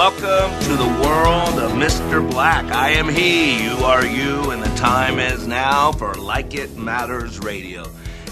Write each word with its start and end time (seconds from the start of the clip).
Welcome 0.00 0.58
to 0.62 0.76
the 0.76 0.88
world 1.04 1.58
of 1.58 1.72
Mr. 1.72 2.26
Black. 2.30 2.64
I 2.72 2.92
am 2.92 3.06
he, 3.06 3.62
you 3.62 3.84
are 3.84 4.06
you, 4.06 4.50
and 4.50 4.62
the 4.62 4.74
time 4.74 5.18
is 5.18 5.46
now 5.46 5.92
for 5.92 6.14
Like 6.14 6.54
It 6.54 6.74
Matters 6.74 7.38
Radio. 7.40 7.84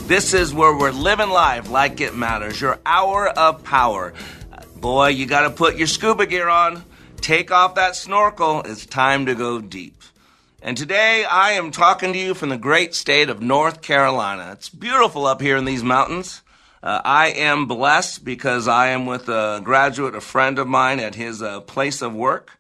This 0.06 0.33
is 0.33 0.55
where 0.55 0.74
we're 0.74 0.92
living 0.92 1.28
life 1.28 1.69
like 1.69 2.00
it 2.00 2.16
matters, 2.16 2.58
your 2.58 2.78
hour 2.86 3.28
of 3.28 3.64
power. 3.64 4.14
Boy, 4.77 5.08
you 5.08 5.27
got 5.27 5.42
to 5.42 5.50
put 5.50 5.77
your 5.77 5.89
scuba 5.89 6.24
gear 6.24 6.48
on, 6.48 6.83
take 7.20 7.50
off 7.50 7.74
that 7.74 7.94
snorkel. 7.96 8.62
It's 8.62 8.86
time 8.86 9.27
to 9.27 9.34
go 9.34 9.61
deep. 9.61 10.00
And 10.62 10.74
today 10.74 11.27
I 11.27 11.52
am 11.52 11.70
talking 11.70 12.14
to 12.14 12.19
you 12.19 12.33
from 12.33 12.48
the 12.48 12.56
great 12.56 12.94
state 12.94 13.28
of 13.28 13.42
North 13.42 13.83
Carolina. 13.83 14.52
It's 14.52 14.70
beautiful 14.70 15.27
up 15.27 15.42
here 15.42 15.58
in 15.58 15.66
these 15.66 15.84
mountains. 15.84 16.41
Uh, 16.82 17.00
I 17.04 17.28
am 17.28 17.66
blessed 17.66 18.24
because 18.24 18.68
I 18.68 18.88
am 18.88 19.06
with 19.06 19.28
a 19.28 19.60
graduate, 19.64 20.14
a 20.14 20.20
friend 20.20 20.58
of 20.58 20.68
mine 20.68 21.00
at 21.00 21.14
his 21.14 21.42
uh, 21.42 21.60
place 21.60 22.02
of 22.02 22.14
work. 22.14 22.58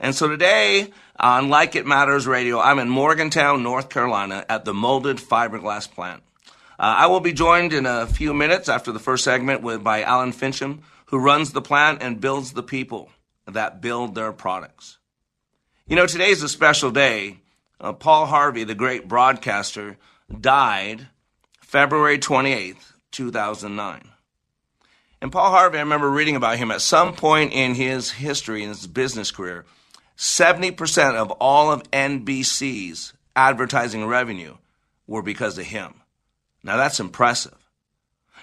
And 0.00 0.14
so 0.14 0.28
today 0.28 0.92
on 1.18 1.50
Like 1.50 1.76
It 1.76 1.86
Matters 1.86 2.26
Radio, 2.26 2.58
I'm 2.58 2.78
in 2.78 2.88
Morgantown, 2.88 3.62
North 3.62 3.88
Carolina 3.90 4.44
at 4.48 4.64
the 4.64 4.74
molded 4.74 5.18
fiberglass 5.18 5.90
plant. 5.90 6.22
Uh, 6.78 6.96
I 6.98 7.06
will 7.06 7.20
be 7.20 7.32
joined 7.32 7.72
in 7.72 7.84
a 7.84 8.06
few 8.06 8.32
minutes 8.32 8.68
after 8.68 8.90
the 8.90 8.98
first 8.98 9.22
segment 9.22 9.62
with, 9.62 9.84
by 9.84 10.02
Alan 10.02 10.32
Fincham, 10.32 10.80
who 11.06 11.18
runs 11.18 11.52
the 11.52 11.60
plant 11.60 12.02
and 12.02 12.20
builds 12.20 12.52
the 12.52 12.62
people 12.62 13.10
that 13.46 13.80
build 13.80 14.14
their 14.14 14.32
products. 14.32 14.98
You 15.86 15.96
know, 15.96 16.06
today's 16.06 16.42
a 16.42 16.48
special 16.48 16.90
day. 16.90 17.40
Uh, 17.78 17.92
Paul 17.92 18.26
Harvey, 18.26 18.64
the 18.64 18.74
great 18.74 19.08
broadcaster, 19.08 19.98
died 20.40 21.08
February 21.60 22.18
28th, 22.18 22.92
2009. 23.12 24.08
And 25.22 25.32
Paul 25.32 25.50
Harvey, 25.50 25.78
I 25.78 25.82
remember 25.82 26.10
reading 26.10 26.36
about 26.36 26.56
him 26.56 26.70
at 26.70 26.80
some 26.80 27.14
point 27.14 27.52
in 27.52 27.74
his 27.74 28.10
history, 28.10 28.62
in 28.62 28.70
his 28.70 28.86
business 28.86 29.30
career, 29.30 29.66
70% 30.16 31.14
of 31.16 31.30
all 31.32 31.70
of 31.70 31.90
NBC's 31.90 33.12
advertising 33.36 34.06
revenue 34.06 34.56
were 35.06 35.22
because 35.22 35.58
of 35.58 35.66
him. 35.66 35.94
Now 36.62 36.76
that's 36.76 37.00
impressive. 37.00 37.56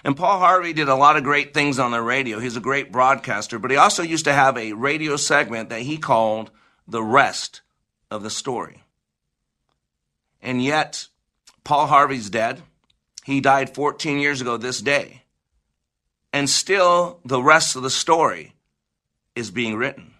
And 0.04 0.16
Paul 0.16 0.38
Harvey 0.38 0.72
did 0.72 0.88
a 0.88 0.94
lot 0.94 1.16
of 1.16 1.24
great 1.24 1.52
things 1.52 1.78
on 1.78 1.90
the 1.90 2.00
radio. 2.00 2.38
He's 2.38 2.56
a 2.56 2.60
great 2.60 2.92
broadcaster, 2.92 3.58
but 3.58 3.70
he 3.70 3.76
also 3.76 4.02
used 4.02 4.26
to 4.26 4.32
have 4.32 4.56
a 4.56 4.72
radio 4.72 5.16
segment 5.16 5.70
that 5.70 5.82
he 5.82 5.98
called 5.98 6.50
The 6.86 7.02
Rest 7.02 7.62
of 8.10 8.22
the 8.22 8.30
Story. 8.30 8.84
And 10.40 10.62
yet, 10.62 11.08
Paul 11.64 11.86
Harvey's 11.86 12.30
dead. 12.30 12.62
He 13.28 13.42
died 13.42 13.74
14 13.74 14.20
years 14.20 14.40
ago 14.40 14.56
this 14.56 14.80
day. 14.80 15.24
And 16.32 16.48
still, 16.48 17.20
the 17.26 17.42
rest 17.42 17.76
of 17.76 17.82
the 17.82 17.90
story 17.90 18.54
is 19.36 19.50
being 19.50 19.76
written. 19.76 20.14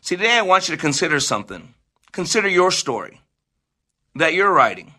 See, 0.00 0.16
today 0.16 0.38
I 0.38 0.40
want 0.40 0.66
you 0.66 0.74
to 0.74 0.80
consider 0.80 1.20
something. 1.20 1.74
Consider 2.12 2.48
your 2.48 2.70
story 2.70 3.20
that 4.14 4.32
you're 4.32 4.50
writing. 4.50 4.94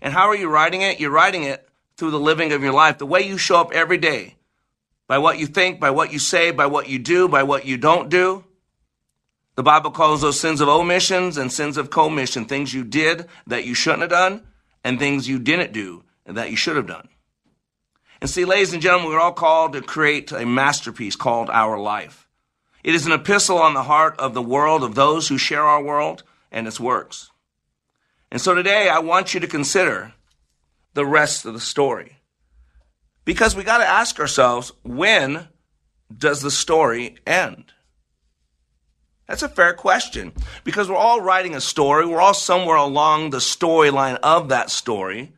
And 0.00 0.14
how 0.14 0.28
are 0.28 0.34
you 0.34 0.48
writing 0.48 0.80
it? 0.80 0.98
You're 0.98 1.10
writing 1.10 1.42
it 1.42 1.68
through 1.98 2.12
the 2.12 2.18
living 2.18 2.52
of 2.52 2.62
your 2.62 2.72
life, 2.72 2.96
the 2.96 3.04
way 3.04 3.20
you 3.20 3.36
show 3.36 3.60
up 3.60 3.70
every 3.74 3.98
day, 3.98 4.36
by 5.08 5.18
what 5.18 5.38
you 5.38 5.46
think, 5.46 5.78
by 5.78 5.90
what 5.90 6.10
you 6.10 6.18
say, 6.18 6.52
by 6.52 6.64
what 6.64 6.88
you 6.88 6.98
do, 6.98 7.28
by 7.28 7.42
what 7.42 7.66
you 7.66 7.76
don't 7.76 8.08
do. 8.08 8.46
The 9.56 9.62
Bible 9.62 9.90
calls 9.90 10.22
those 10.22 10.40
sins 10.40 10.62
of 10.62 10.70
omissions 10.70 11.36
and 11.36 11.52
sins 11.52 11.76
of 11.76 11.90
commission, 11.90 12.46
things 12.46 12.72
you 12.72 12.82
did 12.82 13.26
that 13.46 13.66
you 13.66 13.74
shouldn't 13.74 14.00
have 14.00 14.10
done, 14.10 14.47
and 14.84 14.98
things 14.98 15.28
you 15.28 15.38
didn't 15.38 15.72
do 15.72 16.04
that 16.24 16.50
you 16.50 16.56
should 16.56 16.76
have 16.76 16.86
done. 16.86 17.08
And 18.20 18.28
see, 18.28 18.44
ladies 18.44 18.72
and 18.72 18.82
gentlemen, 18.82 19.10
we're 19.10 19.20
all 19.20 19.32
called 19.32 19.74
to 19.74 19.80
create 19.80 20.32
a 20.32 20.44
masterpiece 20.44 21.16
called 21.16 21.50
our 21.50 21.78
life. 21.78 22.28
It 22.82 22.94
is 22.94 23.06
an 23.06 23.12
epistle 23.12 23.58
on 23.58 23.74
the 23.74 23.82
heart 23.82 24.18
of 24.18 24.34
the 24.34 24.42
world, 24.42 24.82
of 24.82 24.94
those 24.94 25.28
who 25.28 25.38
share 25.38 25.64
our 25.64 25.82
world 25.82 26.22
and 26.50 26.66
its 26.66 26.80
works. 26.80 27.30
And 28.30 28.40
so 28.40 28.54
today 28.54 28.88
I 28.88 28.98
want 28.98 29.34
you 29.34 29.40
to 29.40 29.46
consider 29.46 30.14
the 30.94 31.06
rest 31.06 31.44
of 31.44 31.54
the 31.54 31.60
story. 31.60 32.16
Because 33.24 33.54
we 33.54 33.62
got 33.62 33.78
to 33.78 33.86
ask 33.86 34.18
ourselves, 34.18 34.72
when 34.82 35.48
does 36.16 36.40
the 36.40 36.50
story 36.50 37.16
end? 37.26 37.72
That's 39.28 39.42
a 39.42 39.48
fair 39.48 39.74
question 39.74 40.32
because 40.64 40.88
we're 40.88 40.96
all 40.96 41.20
writing 41.20 41.54
a 41.54 41.60
story. 41.60 42.06
We're 42.06 42.20
all 42.20 42.34
somewhere 42.34 42.76
along 42.76 43.30
the 43.30 43.38
storyline 43.38 44.18
of 44.22 44.48
that 44.48 44.70
story. 44.70 45.32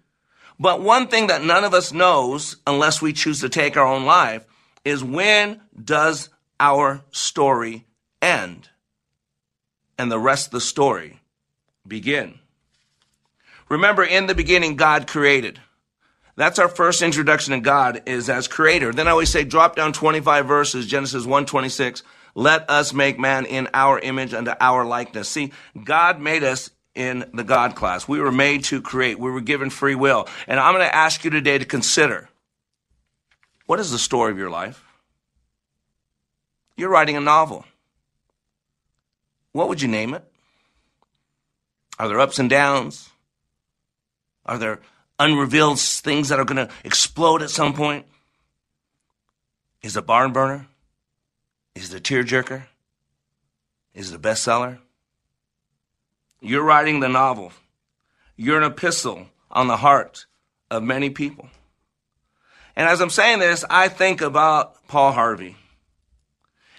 But 0.61 0.81
one 0.81 1.09
thing 1.09 1.27
that 1.27 1.43
none 1.43 1.65
of 1.65 1.75
us 1.75 1.93
knows, 1.93 2.57
unless 2.67 3.03
we 3.03 3.13
choose 3.13 3.41
to 3.41 3.49
take 3.49 3.77
our 3.77 3.87
own 3.87 4.05
life, 4.05 4.45
is 4.85 5.03
when 5.03 5.61
does 5.83 6.29
our 6.61 7.03
story 7.11 7.87
end 8.23 8.69
and 9.99 10.11
the 10.11 10.19
rest 10.19 10.47
of 10.47 10.53
the 10.53 10.61
story 10.61 11.21
begin? 11.87 12.39
Remember, 13.69 14.05
in 14.05 14.27
the 14.27 14.35
beginning, 14.35 14.77
God 14.77 15.07
created. 15.07 15.61
That's 16.37 16.59
our 16.59 16.69
first 16.69 17.03
introduction 17.03 17.55
to 17.55 17.61
God 17.61 18.03
is 18.07 18.29
as 18.29 18.47
creator. 18.47 18.93
Then 18.93 19.09
I 19.09 19.13
always 19.13 19.31
say, 19.31 19.45
drop 19.45 19.77
down 19.77 19.93
25 19.93 20.47
verses, 20.47 20.87
Genesis 20.87 21.25
126. 21.25 22.03
Let 22.35 22.71
us 22.71 22.93
make 22.93 23.19
man 23.19 23.47
in 23.47 23.69
our 23.75 23.99
image 23.99 24.33
and 24.33 24.47
to 24.47 24.57
our 24.63 24.85
likeness. 24.85 25.29
See, 25.29 25.53
God 25.85 26.21
made 26.21 26.45
us 26.45 26.71
in 26.95 27.31
the 27.33 27.45
God 27.45 27.75
class. 27.75 28.07
We 28.09 28.21
were 28.21 28.33
made 28.33 28.65
to 28.65 28.83
create. 28.83 29.19
We 29.19 29.31
were 29.31 29.41
given 29.41 29.71
free 29.71 29.95
will. 29.95 30.29
And 30.47 30.61
I'm 30.61 30.75
going 30.75 30.87
to 30.87 30.95
ask 30.95 31.25
you 31.25 31.31
today 31.31 31.59
to 31.59 31.65
consider 31.65 32.29
what 33.67 33.79
is 33.79 33.91
the 33.91 33.99
story 33.99 34.33
of 34.33 34.39
your 34.39 34.51
life? 34.51 34.85
You're 36.77 36.89
writing 36.89 37.17
a 37.17 37.21
novel. 37.21 37.65
What 39.53 39.69
would 39.69 39.83
you 39.83 39.89
name 39.89 40.15
it? 40.15 40.25
Are 41.99 42.09
there 42.09 42.21
ups 42.21 42.39
and 42.39 42.49
downs? 42.49 43.11
Are 44.47 44.59
there 44.59 44.81
unrevealed 45.19 45.79
things 45.79 46.31
that 46.31 46.41
are 46.41 46.45
going 46.45 46.67
to 46.67 46.73
explode 46.83 47.43
at 47.43 47.51
some 47.51 47.75
point? 47.75 48.07
Is 49.83 49.97
it 49.97 50.01
a 50.01 50.03
barn 50.03 50.33
burner? 50.33 50.67
Is 51.75 51.91
the 51.91 52.01
tearjerker? 52.01 52.65
Is 53.95 54.11
the 54.11 54.19
bestseller? 54.19 54.79
You're 56.41 56.65
writing 56.65 57.01
the 57.01 57.09
novel. 57.09 57.53
You're 58.37 58.59
an 58.59 58.71
epistle 58.71 59.27
on 59.51 59.67
the 59.67 59.77
heart 59.77 60.27
of 60.71 60.83
many 60.83 61.11
people. 61.11 61.49
And 62.77 62.89
as 62.89 63.01
I'm 63.01 63.11
saying 63.11 63.41
this, 63.41 63.65
I 63.69 63.89
think 63.89 64.21
about 64.21 64.87
Paul 64.89 65.13
Harvey. 65.13 65.57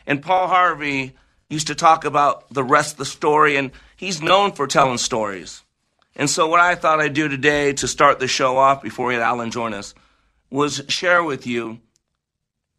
And 0.08 0.22
Paul 0.22 0.48
Harvey 0.48 1.16
used 1.50 1.68
to 1.68 1.76
talk 1.76 2.06
about 2.06 2.52
the 2.52 2.64
rest 2.64 2.94
of 2.94 2.98
the 2.98 3.06
story, 3.06 3.56
and 3.58 3.72
he's 3.96 4.22
known 4.22 4.54
for 4.54 4.66
telling 4.68 4.98
stories. 4.98 5.62
And 6.16 6.30
so, 6.30 6.48
what 6.48 6.60
I 6.60 6.76
thought 6.76 7.00
I'd 7.00 7.14
do 7.14 7.28
today 7.28 7.74
to 7.74 7.88
start 7.88 8.20
the 8.20 8.28
show 8.28 8.58
off 8.58 8.82
before 8.82 9.08
we 9.08 9.14
had 9.14 9.24
Alan 9.24 9.52
join 9.52 9.74
us 9.74 9.94
was 10.50 10.82
share 10.88 11.24
with 11.24 11.46
you 11.46 11.80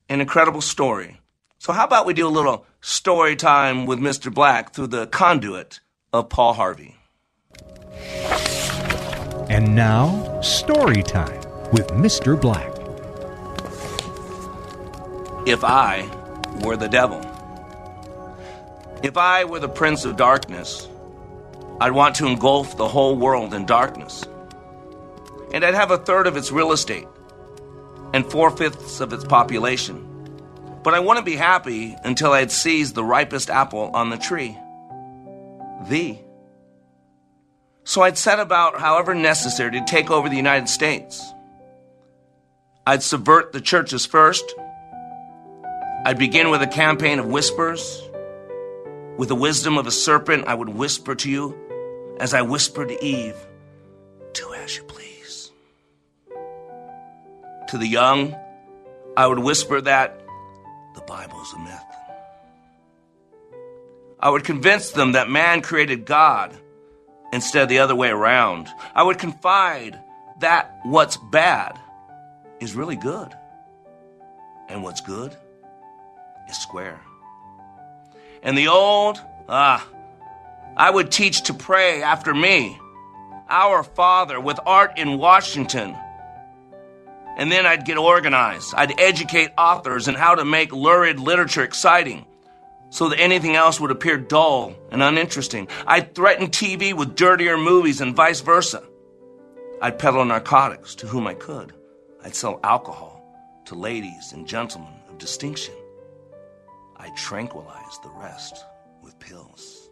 an 0.09 0.21
incredible 0.21 0.61
story. 0.61 1.19
So, 1.63 1.73
how 1.73 1.85
about 1.85 2.07
we 2.07 2.13
do 2.13 2.27
a 2.27 2.29
little 2.29 2.67
story 2.81 3.37
time 3.37 3.87
with 3.87 4.01
Mr. 4.01 4.35
Black 4.35 4.73
through 4.73 4.89
the 4.89 5.07
conduit 5.07 5.79
of 6.13 6.29
Paul 6.29 6.55
Harvey? 6.55 6.97
And 9.49 9.77
now, 9.77 10.41
story 10.41 11.05
time 11.05 11.41
with 11.71 11.87
Mr. 11.91 12.35
Black. 12.35 12.69
If 15.47 15.63
I 15.63 16.11
were 16.65 16.77
the 16.77 16.89
devil, 16.89 17.21
if 19.05 19.17
I 19.17 19.45
were 19.45 19.61
the 19.61 19.69
prince 19.69 20.05
of 20.05 20.17
darkness, 20.17 20.89
I'd 21.81 21.93
want 21.93 22.17
to 22.17 22.27
engulf 22.27 22.77
the 22.77 22.89
whole 22.89 23.15
world 23.15 23.55
in 23.55 23.67
darkness. 23.67 24.25
And 25.55 25.65
I'd 25.65 25.75
have 25.75 25.93
a 25.93 25.99
third 25.99 26.27
of 26.27 26.37
its 26.37 26.51
real 26.51 26.73
estate 26.73 27.07
and 28.13 28.29
four 28.29 28.51
fifths 28.51 28.99
of 28.99 29.13
its 29.13 29.23
population. 29.23 30.12
But 30.83 30.95
I 30.95 31.01
wouldn't 31.01 31.27
be 31.27 31.37
happy 31.37 31.97
until 32.03 32.33
I 32.33 32.41
had 32.41 32.51
seized 32.51 32.95
the 32.95 33.05
ripest 33.05 33.51
apple 33.51 33.91
on 33.95 34.11
the 34.11 34.17
tree. 34.19 34.59
Thee. 35.89 36.21
So 37.85 38.03
I'd 38.03 38.19
set 38.19 38.41
about, 38.41 38.81
however 38.81 39.15
necessary, 39.15 39.73
to 39.73 39.85
take 39.85 40.11
over 40.11 40.29
the 40.29 40.37
United 40.37 40.69
States. 40.69 41.33
I'd 42.87 43.03
subvert 43.03 43.53
the 43.53 43.61
churches 43.61 44.07
first. 44.07 44.55
I'd 46.05 46.19
begin 46.19 46.51
with 46.51 46.63
a 46.63 46.67
campaign 46.67 47.19
of 47.21 47.27
whispers. 47.27 48.03
With 49.17 49.29
the 49.29 49.37
wisdom 49.37 49.79
of 49.79 49.87
a 49.87 49.91
serpent, 49.93 50.47
I 50.47 50.55
would 50.55 50.69
whisper 50.69 51.15
to 51.15 51.31
you 51.31 52.17
as 52.19 52.35
I 52.35 52.43
whispered 52.43 52.89
to 52.89 53.05
Eve, 53.05 53.37
Do 54.33 54.53
as 54.55 54.77
you 54.77 54.83
please. 54.85 55.51
To 57.69 57.79
the 57.79 57.87
young, 57.87 58.35
I 59.17 59.27
would 59.27 59.39
whisper 59.39 59.81
that 59.81 60.22
the 60.95 61.01
Bible's 61.03 61.53
a 61.55 61.59
myth. 61.59 61.85
I 64.21 64.31
would 64.31 64.45
convince 64.45 64.93
them 64.93 65.13
that 65.13 65.29
man 65.29 65.63
created 65.63 66.05
God 66.05 66.57
instead 67.33 67.65
of 67.65 67.69
the 67.69 67.81
other 67.81 67.97
way 67.97 68.11
around. 68.11 68.69
I 68.95 69.03
would 69.03 69.19
confide 69.19 69.99
that 70.41 70.79
what's 70.85 71.17
bad 71.17 71.79
is 72.61 72.77
really 72.77 72.97
good, 72.97 73.35
and 74.69 74.83
what's 74.83 75.01
good 75.01 75.37
is 76.49 76.57
square. 76.57 77.01
And 78.43 78.57
the 78.57 78.69
old, 78.69 79.21
ah, 79.49 79.87
I 80.77 80.91
would 80.91 81.11
teach 81.11 81.43
to 81.43 81.55
pray 81.55 82.03
after 82.03 82.35
me, 82.35 82.79
Our 83.49 83.83
Father, 83.83 84.41
with 84.41 84.59
art 84.65 84.99
in 84.99 85.19
Washington. 85.19 85.97
And 87.37 87.51
then 87.51 87.67
I'd 87.67 87.85
get 87.85 87.99
organized. 87.99 88.75
I'd 88.75 89.01
educate 89.01 89.51
authors 89.57 90.09
in 90.09 90.15
how 90.15 90.35
to 90.35 90.45
make 90.45 90.73
lurid 90.73 91.19
literature 91.19 91.63
exciting 91.63 92.27
so 92.91 93.09
that 93.09 93.21
anything 93.21 93.57
else 93.57 93.81
would 93.81 93.91
appear 93.91 94.19
dull 94.19 94.75
and 94.91 95.03
uninteresting. 95.03 95.67
I'd 95.87 96.15
threaten 96.15 96.49
TV 96.49 96.93
with 96.93 97.17
dirtier 97.17 97.57
movies 97.57 98.03
and 98.03 98.15
vice 98.15 98.41
versa. 98.41 98.83
I'd 99.81 99.99
peddle 99.99 100.25
narcotics 100.25 100.95
to 100.97 101.07
whom 101.07 101.27
I 101.27 101.35
could. 101.35 101.73
I'd 102.23 102.35
sell 102.35 102.61
alcohol 102.63 103.25
to 103.65 103.75
ladies 103.75 104.33
and 104.33 104.47
gentlemen 104.47 104.93
of 105.09 105.19
distinction. 105.19 105.75
I'd 106.99 107.17
tranquilize 107.17 107.99
the 108.03 108.11
rest 108.11 108.65
with 109.03 109.19
pills. 109.19 109.89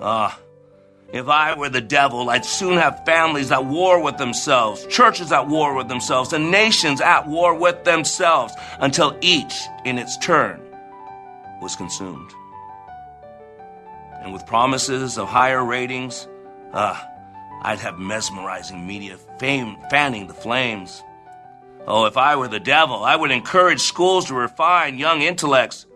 Ah, 0.00 0.38
if 1.10 1.26
I 1.28 1.56
were 1.56 1.70
the 1.70 1.80
devil, 1.80 2.28
I'd 2.28 2.44
soon 2.44 2.76
have 2.76 3.04
families 3.06 3.50
at 3.50 3.64
war 3.64 4.02
with 4.02 4.18
themselves, 4.18 4.86
churches 4.88 5.32
at 5.32 5.48
war 5.48 5.74
with 5.74 5.88
themselves, 5.88 6.34
and 6.34 6.50
nations 6.50 7.00
at 7.00 7.26
war 7.26 7.54
with 7.54 7.84
themselves 7.84 8.52
until 8.78 9.16
each, 9.22 9.54
in 9.86 9.98
its 9.98 10.18
turn, 10.18 10.60
was 11.62 11.76
consumed. 11.76 12.30
And 14.22 14.34
with 14.34 14.46
promises 14.46 15.16
of 15.16 15.28
higher 15.28 15.64
ratings, 15.64 16.28
ah, 16.74 17.08
I'd 17.62 17.78
have 17.80 17.98
mesmerizing 17.98 18.86
media 18.86 19.16
fame, 19.38 19.78
fanning 19.90 20.26
the 20.26 20.34
flames. 20.34 21.02
Oh, 21.86 22.04
if 22.04 22.18
I 22.18 22.36
were 22.36 22.48
the 22.48 22.60
devil, 22.60 23.02
I 23.02 23.16
would 23.16 23.30
encourage 23.30 23.80
schools 23.80 24.26
to 24.26 24.34
refine 24.34 24.98
young 24.98 25.22
intellects, 25.22 25.86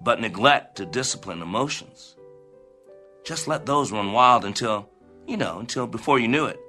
but 0.00 0.20
neglect 0.20 0.76
to 0.76 0.86
discipline 0.86 1.42
emotions. 1.42 2.15
Just 3.26 3.48
let 3.48 3.66
those 3.66 3.90
run 3.90 4.12
wild 4.12 4.44
until, 4.44 4.88
you 5.26 5.36
know, 5.36 5.58
until 5.58 5.88
before 5.88 6.20
you 6.20 6.28
knew 6.28 6.46
it, 6.46 6.60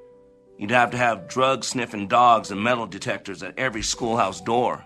you'd 0.58 0.72
have 0.72 0.90
to 0.90 0.98
have 0.98 1.28
drug 1.28 1.64
sniffing 1.64 2.08
dogs 2.08 2.50
and 2.50 2.60
metal 2.64 2.88
detectors 2.88 3.44
at 3.44 3.60
every 3.60 3.84
schoolhouse 3.84 4.42
door. 4.42 4.84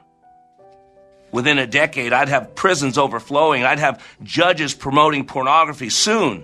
Within 1.31 1.57
a 1.57 1.65
decade, 1.65 2.12
I'd 2.12 2.27
have 2.27 2.56
prisons 2.56 2.97
overflowing. 2.97 3.63
I'd 3.63 3.79
have 3.79 4.06
judges 4.21 4.73
promoting 4.73 5.25
pornography. 5.25 5.89
Soon, 5.89 6.44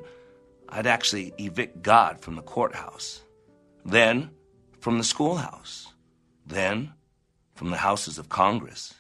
I'd 0.70 0.88
actually 0.88 1.34
evict 1.38 1.82
God 1.82 2.22
from 2.22 2.38
the 2.38 2.42
courthouse, 2.42 3.22
then 3.84 4.30
from 4.80 4.98
the 4.98 5.04
schoolhouse, 5.04 5.88
then 6.46 6.94
from 7.54 7.70
the 7.70 7.78
houses 7.78 8.18
of 8.18 8.30
Congress. 8.30 8.94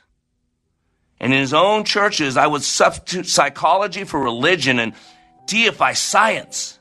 And 1.21 1.31
in 1.31 1.39
his 1.39 1.53
own 1.53 1.85
churches, 1.85 2.35
I 2.35 2.47
would 2.47 2.63
substitute 2.63 3.27
psychology 3.27 4.03
for 4.03 4.19
religion 4.19 4.77
and 4.77 4.93
deify 5.47 5.93
science. 5.93 6.79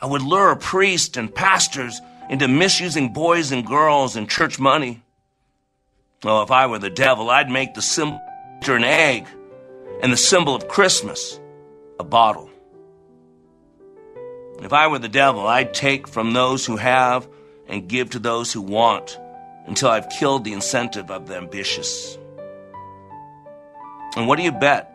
I 0.00 0.06
would 0.06 0.22
lure 0.22 0.56
priests 0.56 1.16
and 1.16 1.32
pastors 1.32 2.00
into 2.28 2.48
misusing 2.48 3.12
boys 3.12 3.52
and 3.52 3.66
girls 3.66 4.16
and 4.16 4.28
church 4.28 4.58
money. 4.58 5.02
Oh, 6.24 6.42
if 6.42 6.50
I 6.50 6.66
were 6.66 6.78
the 6.78 6.90
devil, 6.90 7.30
I'd 7.30 7.50
make 7.50 7.74
the 7.74 7.82
symbol 7.82 8.20
an 8.66 8.82
egg 8.82 9.26
and 10.02 10.10
the 10.10 10.16
symbol 10.16 10.54
of 10.54 10.68
Christmas 10.68 11.38
a 12.00 12.04
bottle. 12.04 12.48
If 14.62 14.72
I 14.72 14.86
were 14.86 14.98
the 14.98 15.08
devil, 15.08 15.46
I'd 15.46 15.74
take 15.74 16.08
from 16.08 16.32
those 16.32 16.64
who 16.64 16.76
have 16.76 17.28
and 17.68 17.88
give 17.88 18.10
to 18.10 18.18
those 18.18 18.52
who 18.52 18.62
want 18.62 19.18
until 19.66 19.90
I've 19.90 20.08
killed 20.08 20.44
the 20.44 20.54
incentive 20.54 21.10
of 21.10 21.26
the 21.26 21.36
ambitious. 21.36 22.18
And 24.16 24.26
what 24.26 24.36
do 24.36 24.42
you 24.44 24.52
bet? 24.52 24.93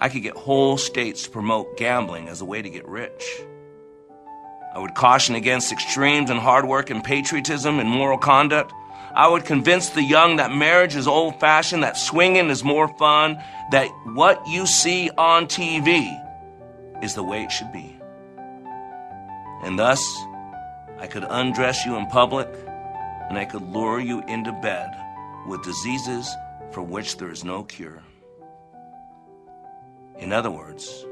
I 0.00 0.08
could 0.08 0.22
get 0.22 0.34
whole 0.34 0.78
states 0.78 1.24
to 1.24 1.30
promote 1.30 1.76
gambling 1.76 2.28
as 2.28 2.40
a 2.40 2.44
way 2.44 2.62
to 2.62 2.70
get 2.70 2.88
rich. 2.88 3.22
I 4.74 4.78
would 4.78 4.94
caution 4.94 5.34
against 5.34 5.72
extremes 5.72 6.30
in 6.30 6.38
hard 6.38 6.64
work 6.64 6.90
and 6.90 7.04
patriotism 7.04 7.78
and 7.78 7.88
moral 7.88 8.16
conduct. 8.16 8.72
I 9.14 9.28
would 9.28 9.44
convince 9.44 9.90
the 9.90 10.02
young 10.02 10.36
that 10.36 10.52
marriage 10.52 10.94
is 10.94 11.06
old 11.06 11.38
fashioned, 11.40 11.82
that 11.82 11.96
swinging 11.96 12.48
is 12.48 12.64
more 12.64 12.88
fun, 12.96 13.42
that 13.72 13.88
what 14.14 14.46
you 14.46 14.66
see 14.66 15.10
on 15.18 15.46
TV 15.46 16.08
is 17.02 17.14
the 17.14 17.22
way 17.22 17.42
it 17.42 17.50
should 17.52 17.72
be. 17.72 17.96
And 19.64 19.78
thus, 19.78 20.00
I 20.98 21.06
could 21.08 21.26
undress 21.28 21.84
you 21.84 21.96
in 21.96 22.06
public 22.06 22.48
and 23.28 23.36
I 23.36 23.44
could 23.44 23.62
lure 23.62 24.00
you 24.00 24.22
into 24.26 24.52
bed 24.52 24.90
with 25.46 25.62
diseases 25.62 26.34
for 26.70 26.82
which 26.82 27.18
there 27.18 27.30
is 27.30 27.44
no 27.44 27.64
cure. 27.64 28.02
In 30.20 30.34
other 30.34 30.50
words, 30.50 31.06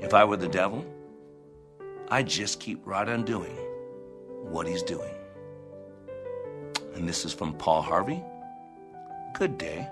if 0.00 0.12
I 0.12 0.24
were 0.24 0.36
the 0.36 0.48
devil, 0.48 0.84
I'd 2.08 2.26
just 2.26 2.58
keep 2.58 2.84
right 2.84 3.08
on 3.08 3.24
doing 3.24 3.56
what 4.42 4.66
he's 4.66 4.82
doing. 4.82 5.14
And 6.94 7.08
this 7.08 7.24
is 7.24 7.32
from 7.32 7.54
Paul 7.54 7.82
Harvey. 7.82 8.22
Good 9.34 9.58
day. 9.58 9.88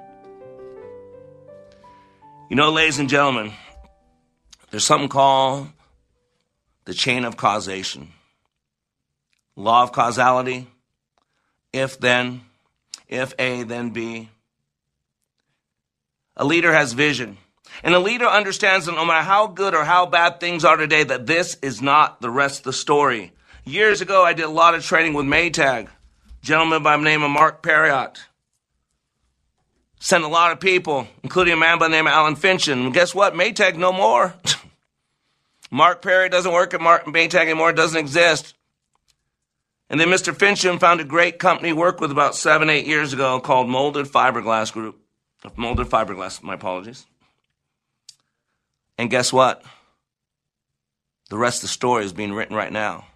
You 2.50 2.56
know, 2.56 2.70
ladies 2.70 2.98
and 2.98 3.08
gentlemen, 3.08 3.52
there's 4.70 4.84
something 4.84 5.08
called 5.08 5.68
the 6.86 6.94
chain 6.94 7.24
of 7.24 7.36
causation. 7.36 8.08
Law 9.54 9.84
of 9.84 9.92
causality. 9.92 10.66
If 11.72 12.00
then, 12.00 12.42
if 13.08 13.32
A, 13.38 13.62
then 13.62 13.90
B. 13.90 14.28
A 16.36 16.44
leader 16.44 16.72
has 16.72 16.94
vision. 16.94 17.38
And 17.82 17.94
a 17.94 17.98
leader 17.98 18.26
understands 18.26 18.86
that 18.86 18.92
no 18.94 19.04
matter 19.04 19.24
how 19.24 19.46
good 19.46 19.74
or 19.74 19.84
how 19.84 20.06
bad 20.06 20.40
things 20.40 20.64
are 20.64 20.76
today, 20.76 21.04
that 21.04 21.26
this 21.26 21.56
is 21.62 21.82
not 21.82 22.20
the 22.20 22.30
rest 22.30 22.60
of 22.60 22.64
the 22.64 22.72
story. 22.72 23.32
Years 23.64 24.00
ago, 24.00 24.24
I 24.24 24.32
did 24.32 24.44
a 24.44 24.50
lot 24.50 24.74
of 24.74 24.84
training 24.84 25.14
with 25.14 25.26
Maytag, 25.26 25.88
gentleman 26.42 26.82
by 26.82 26.96
the 26.96 27.02
name 27.02 27.22
of 27.22 27.30
Mark 27.30 27.62
Perriott. 27.62 28.18
Sent 29.98 30.22
a 30.22 30.28
lot 30.28 30.52
of 30.52 30.60
people, 30.60 31.08
including 31.22 31.54
a 31.54 31.56
man 31.56 31.78
by 31.78 31.88
the 31.88 31.92
name 31.92 32.06
of 32.06 32.12
Alan 32.12 32.36
Fincham. 32.36 32.84
And 32.84 32.94
guess 32.94 33.14
what? 33.14 33.34
Maytag 33.34 33.76
no 33.76 33.92
more. 33.92 34.34
Mark 35.70 36.02
Perry 36.02 36.28
doesn't 36.28 36.52
work 36.52 36.74
at 36.74 36.80
Maytag 36.80 37.34
anymore, 37.42 37.70
it 37.70 37.76
doesn't 37.76 37.98
exist. 37.98 38.54
And 39.90 40.00
then 40.00 40.08
Mr. 40.08 40.32
Fincham 40.34 40.78
found 40.78 41.00
a 41.00 41.04
great 41.04 41.38
company 41.38 41.70
he 41.70 41.72
worked 41.72 42.00
with 42.00 42.10
about 42.10 42.34
seven, 42.34 42.70
eight 42.70 42.86
years 42.86 43.12
ago 43.12 43.40
called 43.40 43.68
Molded 43.68 44.06
Fiberglass 44.06 44.72
Group. 44.72 45.00
Molded 45.56 45.88
Fiberglass, 45.88 46.42
my 46.42 46.54
apologies. 46.54 47.06
And 48.98 49.10
guess 49.10 49.32
what? 49.32 49.62
The 51.30 51.38
rest 51.38 51.58
of 51.58 51.62
the 51.62 51.68
story 51.68 52.04
is 52.04 52.12
being 52.12 52.32
written 52.32 52.56
right 52.56 52.72
now. 52.72 53.06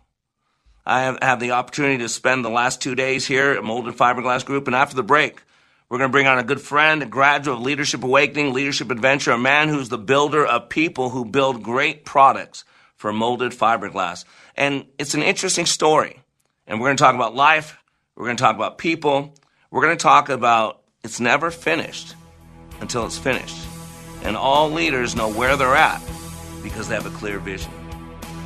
I 0.85 1.03
have, 1.03 1.19
have 1.21 1.41
the 1.41 1.51
opportunity 1.51 1.99
to 1.99 2.09
spend 2.09 2.45
the 2.45 2.51
last 2.51 2.81
two 2.81 2.95
days 2.95 3.27
here 3.27 3.53
at 3.53 3.63
Molded 3.63 3.95
Fiberglass 3.95 4.45
Group, 4.45 4.67
and 4.67 4.75
after 4.75 4.97
the 4.97 5.03
break, 5.03 5.43
we're 5.89 5.99
going 5.99 6.09
to 6.09 6.13
bring 6.13 6.27
on 6.27 6.39
a 6.39 6.45
good 6.45 6.61
friend, 6.61 7.03
a 7.03 7.07
graduate 7.07 7.59
of 7.59 7.63
Leadership 7.63 8.03
Awakening, 8.03 8.53
Leadership 8.53 8.91
Adventure, 8.91 9.33
a 9.33 9.39
man 9.39 9.69
who's 9.69 9.89
the 9.89 9.99
builder 9.99 10.45
of 10.45 10.69
people 10.69 11.11
who 11.11 11.25
build 11.25 11.63
great 11.63 12.05
products 12.05 12.65
for 12.97 13.13
molded 13.13 13.53
fiberglass. 13.53 14.25
And 14.57 14.87
it's 14.99 15.15
an 15.15 15.23
interesting 15.23 15.67
story. 15.67 16.21
And 16.67 16.81
we're 16.81 16.89
going 16.89 16.97
to 16.97 17.03
talk 17.03 17.15
about 17.15 17.35
life. 17.35 17.79
We're 18.17 18.27
going 18.27 18.37
to 18.37 18.43
talk 18.43 18.57
about 18.57 18.77
people. 18.77 19.35
We're 19.71 19.83
going 19.83 19.97
to 19.97 20.03
talk 20.03 20.29
about 20.29 20.83
it's 21.05 21.21
never 21.21 21.51
finished 21.51 22.15
until 22.81 23.07
it's 23.07 23.17
finished. 23.17 23.68
And 24.29 24.37
all 24.37 24.71
leaders 24.71 25.17
know 25.17 25.33
where 25.33 25.57
they're 25.57 25.75
at 25.75 26.03
because 26.63 26.87
they 26.87 26.95
have 26.95 27.07
a 27.07 27.17
clear 27.17 27.39
vision. 27.39 27.73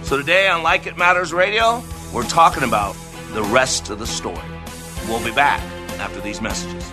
So 0.04 0.16
today 0.16 0.46
on 0.46 0.62
Like 0.62 0.86
It 0.86 0.96
Matters 0.96 1.32
Radio, 1.32 1.82
we're 2.14 2.22
talking 2.22 2.62
about 2.62 2.94
the 3.32 3.42
rest 3.42 3.90
of 3.90 3.98
the 3.98 4.06
story. 4.06 4.38
We'll 5.08 5.24
be 5.24 5.32
back 5.32 5.60
after 5.98 6.20
these 6.20 6.40
messages. 6.40 6.92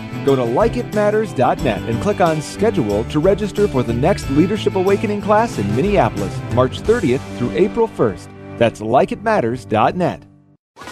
Go 0.25 0.35
to 0.35 0.41
likeitmatters.net 0.41 1.89
and 1.89 2.01
click 2.01 2.21
on 2.21 2.41
schedule 2.41 3.03
to 3.05 3.19
register 3.19 3.67
for 3.67 3.83
the 3.83 3.93
next 3.93 4.29
Leadership 4.31 4.75
Awakening 4.75 5.21
class 5.21 5.57
in 5.57 5.75
Minneapolis, 5.75 6.37
March 6.53 6.81
30th 6.81 7.21
through 7.37 7.51
April 7.51 7.87
1st. 7.87 8.57
That's 8.57 8.81
likeitmatters.net. 8.81 10.23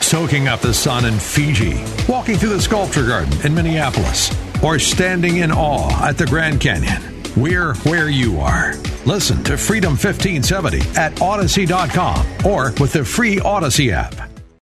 Soaking 0.01 0.47
up 0.47 0.59
the 0.59 0.73
sun 0.73 1.05
in 1.05 1.17
Fiji, 1.19 1.83
walking 2.07 2.37
through 2.37 2.49
the 2.49 2.61
sculpture 2.61 3.07
garden 3.07 3.33
in 3.45 3.53
Minneapolis, 3.53 4.35
or 4.63 4.79
standing 4.79 5.37
in 5.37 5.51
awe 5.51 6.07
at 6.07 6.17
the 6.17 6.25
Grand 6.25 6.59
Canyon. 6.59 7.01
We're 7.35 7.75
where 7.75 8.09
you 8.09 8.39
are. 8.39 8.73
Listen 9.05 9.43
to 9.45 9.57
Freedom 9.57 9.91
1570 9.91 10.81
at 10.99 11.21
Odyssey.com 11.21 12.25
or 12.45 12.73
with 12.79 12.93
the 12.93 13.05
free 13.05 13.39
Odyssey 13.39 13.91
app. 13.91 14.29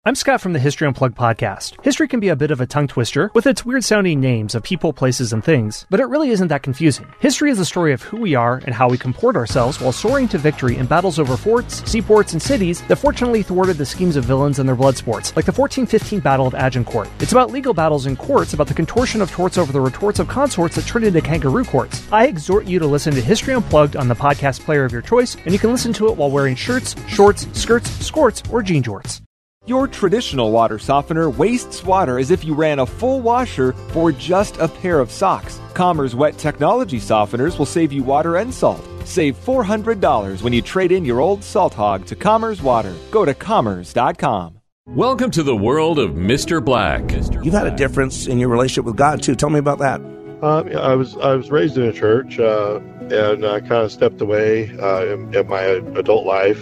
I'm 0.08 0.14
Scott 0.14 0.40
from 0.40 0.54
the 0.54 0.60
History 0.60 0.86
Unplugged 0.86 1.18
podcast. 1.18 1.84
History 1.84 2.08
can 2.08 2.20
be 2.20 2.30
a 2.30 2.36
bit 2.36 2.52
of 2.52 2.62
a 2.62 2.68
tongue 2.68 2.86
twister 2.86 3.32
with 3.34 3.48
its 3.48 3.66
weird 3.66 3.84
sounding 3.84 4.20
names 4.20 4.54
of 4.54 4.62
people, 4.62 4.94
places, 4.94 5.34
and 5.34 5.44
things, 5.44 5.88
but 5.90 6.00
it 6.00 6.06
really 6.06 6.30
isn't 6.30 6.50
that 6.50 6.62
confusing. 6.62 7.08
History 7.20 7.50
is 7.50 7.58
the 7.58 7.66
story 7.66 7.92
of 7.92 8.04
who 8.04 8.18
we 8.18 8.36
are 8.36 8.62
and 8.66 8.76
how 8.76 8.88
we 8.88 9.00
comport 9.00 9.36
ourselves 9.36 9.82
while 9.82 9.92
soaring 9.92 10.28
to 10.28 10.38
victory 10.38 10.78
in 10.78 10.86
battles 10.86 11.18
over 11.18 11.36
forts, 11.36 11.84
seaports, 11.90 12.34
and 12.34 12.42
cities 12.42 12.84
that 12.84 12.98
fortunately 12.98 13.42
thwarted 13.42 13.78
the 13.78 13.86
schemes 13.88 14.16
of 14.16 14.26
villains 14.26 14.60
and 14.60 14.70
their 14.70 14.76
blood 14.76 14.96
sports, 14.96 15.36
like 15.36 15.46
the 15.46 15.52
1415 15.52 16.20
Battle 16.20 16.46
of 16.46 16.54
Agincourt. 16.54 17.10
It's 17.20 17.32
about 17.32 17.50
legal 17.50 17.74
battles 17.74 18.06
in 18.06 18.16
courts, 18.16 18.54
about 18.54 18.68
the 18.68 18.76
contortion 18.76 19.24
of 19.24 19.32
torts 19.32 19.58
over 19.58 19.74
the 19.74 19.82
retorts 19.82 20.20
of 20.20 20.28
consorts 20.28 20.76
that 20.76 20.86
turned 20.86 21.06
into 21.06 21.20
kangaroo 21.20 21.64
courts. 21.64 22.08
I 22.12 22.28
exhort 22.28 22.68
you 22.68 22.78
to 22.78 22.86
listen 22.86 23.16
to 23.16 23.22
History 23.22 23.56
Unplugged 23.56 23.96
on 23.96 24.08
the 24.08 24.14
podcast 24.14 24.60
player 24.66 24.86
of 24.86 24.92
your 24.92 25.02
choice, 25.02 25.34
and 25.34 25.52
you 25.52 25.58
can 25.58 25.72
listen 25.72 25.94
to 25.94 26.10
it 26.10 26.16
while 26.16 26.30
wearing 26.30 26.56
shirts, 26.56 26.96
shorts, 27.08 27.48
skirts, 27.60 27.90
skirts, 28.06 28.44
or 28.52 28.62
jean 28.62 28.84
jorts. 28.84 29.22
Your 29.68 29.88
traditional 29.88 30.52
water 30.52 30.78
softener 30.78 31.28
wastes 31.28 31.84
water 31.84 32.20
as 32.20 32.30
if 32.30 32.46
you 32.46 32.54
ran 32.54 32.78
a 32.78 32.86
full 32.86 33.20
washer 33.20 33.74
for 33.90 34.12
just 34.12 34.58
a 34.58 34.68
pair 34.68 35.00
of 35.00 35.10
socks. 35.10 35.60
Commerce 35.74 36.14
Wet 36.14 36.38
Technology 36.38 37.00
softeners 37.00 37.58
will 37.58 37.66
save 37.66 37.92
you 37.92 38.04
water 38.04 38.36
and 38.36 38.54
salt. 38.54 38.86
Save 39.06 39.36
$400 39.44 40.44
when 40.44 40.54
you 40.54 40.62
trade 40.62 40.92
in 40.92 41.04
your 41.04 41.20
old 41.20 41.44
salt 41.44 41.74
hog 41.74 42.06
to 42.06 42.16
Commerce 42.16 42.62
Water. 42.62 42.94
Go 43.10 43.26
to 43.26 43.34
commerce.com. 43.34 44.60
Welcome 44.86 45.32
to 45.32 45.42
the 45.42 45.56
world 45.56 45.98
of 45.98 46.12
Mr. 46.12 46.64
Black. 46.64 47.12
You've 47.44 47.56
had 47.56 47.66
a 47.66 47.76
difference 47.76 48.28
in 48.28 48.38
your 48.38 48.50
relationship 48.50 48.86
with 48.86 48.98
God 48.98 49.24
too. 49.24 49.34
Tell 49.34 49.50
me 49.50 49.58
about 49.58 49.80
that. 49.80 50.00
Um, 50.44 50.78
I 50.78 50.94
was 50.94 51.18
I 51.18 51.34
was 51.34 51.50
raised 51.50 51.76
in 51.76 51.84
a 51.84 51.94
church, 51.94 52.38
uh, 52.38 52.82
and 53.10 53.44
I 53.44 53.62
kind 53.62 53.84
of 53.84 53.92
stepped 53.92 54.22
away 54.22 54.70
uh, 54.78 55.06
in, 55.06 55.34
in 55.34 55.48
my 55.48 55.62
adult 55.62 56.28
life, 56.28 56.62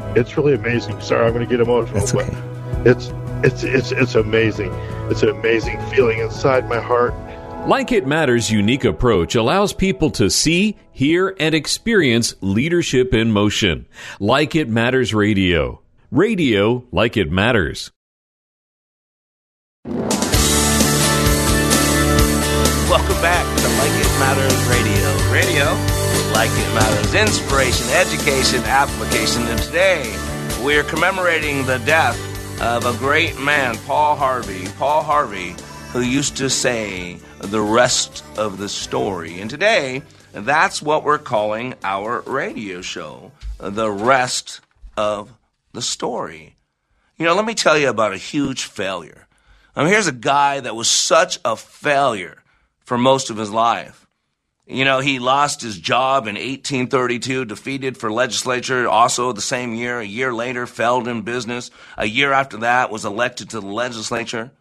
it's 0.15 0.37
really 0.37 0.53
amazing. 0.53 0.99
Sorry, 1.01 1.25
I'm 1.25 1.33
going 1.33 1.47
to 1.47 1.49
get 1.49 1.59
emotional, 1.61 1.99
That's 1.99 2.13
okay. 2.13 2.29
but 2.29 2.87
it's 2.87 3.11
it's 3.43 3.63
it's 3.63 3.91
it's 3.91 4.15
amazing. 4.15 4.71
It's 5.09 5.23
an 5.23 5.29
amazing 5.29 5.79
feeling 5.89 6.19
inside 6.19 6.67
my 6.69 6.79
heart. 6.79 7.13
Like 7.67 7.91
It 7.91 8.07
Matters' 8.07 8.49
unique 8.49 8.83
approach 8.85 9.35
allows 9.35 9.71
people 9.73 10.09
to 10.11 10.29
see, 10.31 10.77
hear, 10.91 11.35
and 11.39 11.53
experience 11.53 12.33
leadership 12.41 13.13
in 13.13 13.31
motion. 13.31 13.85
Like 14.19 14.55
It 14.55 14.67
Matters 14.67 15.13
Radio. 15.13 15.81
Radio 16.09 16.85
like 16.91 17.15
it 17.17 17.31
matters. 17.31 17.91
Welcome 22.89 23.21
back 23.21 23.45
to 23.57 23.67
Like 23.79 23.95
It 24.03 24.19
Matters 24.19 24.63
Radio. 24.67 25.07
Radio 25.31 26.00
like 26.41 26.49
it 26.57 26.73
matters. 26.73 27.13
Inspiration, 27.13 27.87
education, 27.89 28.63
application. 28.63 29.43
And 29.43 29.61
today 29.61 30.11
we're 30.63 30.81
commemorating 30.81 31.67
the 31.67 31.77
death 31.85 32.17
of 32.59 32.83
a 32.83 32.97
great 32.97 33.37
man, 33.39 33.77
Paul 33.85 34.15
Harvey. 34.15 34.65
Paul 34.79 35.03
Harvey, 35.03 35.53
who 35.91 36.01
used 36.01 36.37
to 36.37 36.49
say 36.49 37.19
the 37.37 37.61
rest 37.61 38.23
of 38.39 38.57
the 38.57 38.69
story. 38.69 39.39
And 39.39 39.51
today, 39.51 40.01
that's 40.33 40.81
what 40.81 41.03
we're 41.03 41.19
calling 41.19 41.75
our 41.83 42.21
radio 42.21 42.81
show, 42.81 43.31
the 43.59 43.91
rest 43.91 44.61
of 44.97 45.31
the 45.73 45.81
story. 45.83 46.55
You 47.19 47.27
know, 47.27 47.35
let 47.35 47.45
me 47.45 47.53
tell 47.53 47.77
you 47.77 47.89
about 47.89 48.13
a 48.13 48.17
huge 48.17 48.63
failure. 48.63 49.27
I 49.75 49.83
mean, 49.83 49.93
here's 49.93 50.07
a 50.07 50.11
guy 50.11 50.59
that 50.59 50.75
was 50.75 50.89
such 50.89 51.37
a 51.45 51.55
failure 51.55 52.41
for 52.79 52.97
most 52.97 53.29
of 53.29 53.37
his 53.37 53.51
life. 53.51 54.07
You 54.67 54.85
know, 54.85 54.99
he 54.99 55.19
lost 55.19 55.61
his 55.61 55.77
job 55.77 56.27
in 56.27 56.35
1832, 56.35 57.45
defeated 57.45 57.97
for 57.97 58.11
legislature 58.11 58.87
also 58.87 59.33
the 59.33 59.41
same 59.41 59.73
year. 59.73 59.99
A 59.99 60.05
year 60.05 60.33
later, 60.33 60.67
failed 60.67 61.07
in 61.07 61.23
business. 61.23 61.71
A 61.97 62.05
year 62.05 62.31
after 62.31 62.57
that, 62.57 62.91
was 62.91 63.03
elected 63.03 63.49
to 63.49 63.59
the 63.59 63.67
legislature. 63.67 64.51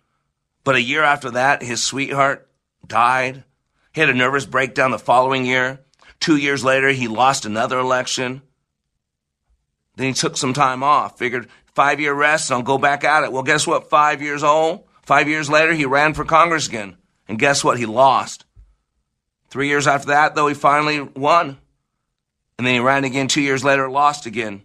But 0.64 0.74
a 0.74 0.82
year 0.82 1.04
after 1.04 1.30
that, 1.32 1.62
his 1.62 1.82
sweetheart 1.82 2.48
died. 2.86 3.44
He 3.92 4.00
had 4.00 4.10
a 4.10 4.14
nervous 4.14 4.46
breakdown 4.46 4.90
the 4.90 4.98
following 4.98 5.44
year. 5.44 5.80
Two 6.18 6.36
years 6.36 6.64
later, 6.64 6.88
he 6.90 7.08
lost 7.08 7.44
another 7.46 7.78
election. 7.78 8.42
Then 9.96 10.08
he 10.08 10.12
took 10.12 10.36
some 10.36 10.52
time 10.52 10.82
off, 10.82 11.18
figured 11.18 11.48
five 11.74 12.00
year 12.00 12.14
rest 12.14 12.50
and 12.50 12.58
I'll 12.58 12.62
go 12.62 12.78
back 12.78 13.04
at 13.04 13.24
it. 13.24 13.32
Well, 13.32 13.42
guess 13.42 13.66
what? 13.66 13.90
Five 13.90 14.22
years 14.22 14.42
old, 14.42 14.84
five 15.02 15.28
years 15.28 15.50
later, 15.50 15.72
he 15.72 15.84
ran 15.84 16.14
for 16.14 16.24
Congress 16.24 16.68
again. 16.68 16.96
And 17.28 17.38
guess 17.38 17.62
what? 17.62 17.78
He 17.78 17.86
lost. 17.86 18.44
Three 19.50 19.68
years 19.68 19.86
after 19.86 20.08
that, 20.08 20.34
though, 20.34 20.46
he 20.46 20.54
finally 20.54 21.00
won. 21.00 21.58
And 22.56 22.66
then 22.66 22.74
he 22.74 22.80
ran 22.80 23.04
again 23.04 23.28
two 23.28 23.40
years 23.40 23.64
later, 23.64 23.90
lost 23.90 24.26
again. 24.26 24.62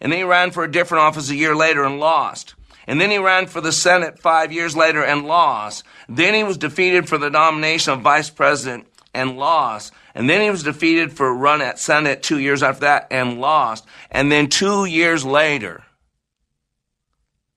And 0.00 0.12
then 0.12 0.18
he 0.18 0.24
ran 0.24 0.50
for 0.50 0.64
a 0.64 0.70
different 0.70 1.02
office 1.02 1.30
a 1.30 1.34
year 1.34 1.54
later 1.54 1.84
and 1.84 1.98
lost. 1.98 2.54
And 2.86 3.00
then 3.00 3.10
he 3.10 3.18
ran 3.18 3.46
for 3.46 3.60
the 3.60 3.72
Senate 3.72 4.18
five 4.18 4.52
years 4.52 4.76
later 4.76 5.02
and 5.04 5.26
lost. 5.26 5.84
Then 6.08 6.34
he 6.34 6.44
was 6.44 6.56
defeated 6.56 7.08
for 7.08 7.18
the 7.18 7.30
nomination 7.30 7.92
of 7.92 8.00
vice 8.00 8.30
president 8.30 8.86
and 9.14 9.38
lost. 9.38 9.92
And 10.14 10.28
then 10.28 10.40
he 10.40 10.50
was 10.50 10.62
defeated 10.62 11.12
for 11.12 11.28
a 11.28 11.32
run 11.32 11.62
at 11.62 11.78
Senate 11.78 12.22
two 12.22 12.38
years 12.38 12.62
after 12.62 12.82
that 12.82 13.08
and 13.10 13.40
lost. 13.40 13.86
And 14.10 14.30
then 14.30 14.48
two 14.48 14.84
years 14.84 15.24
later, 15.24 15.84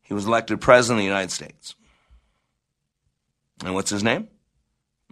he 0.04 0.14
was 0.14 0.26
elected 0.26 0.62
president 0.62 1.00
of 1.00 1.02
the 1.02 1.08
United 1.08 1.32
States. 1.32 1.76
And 3.64 3.74
what's 3.74 3.90
his 3.90 4.04
name? 4.04 4.28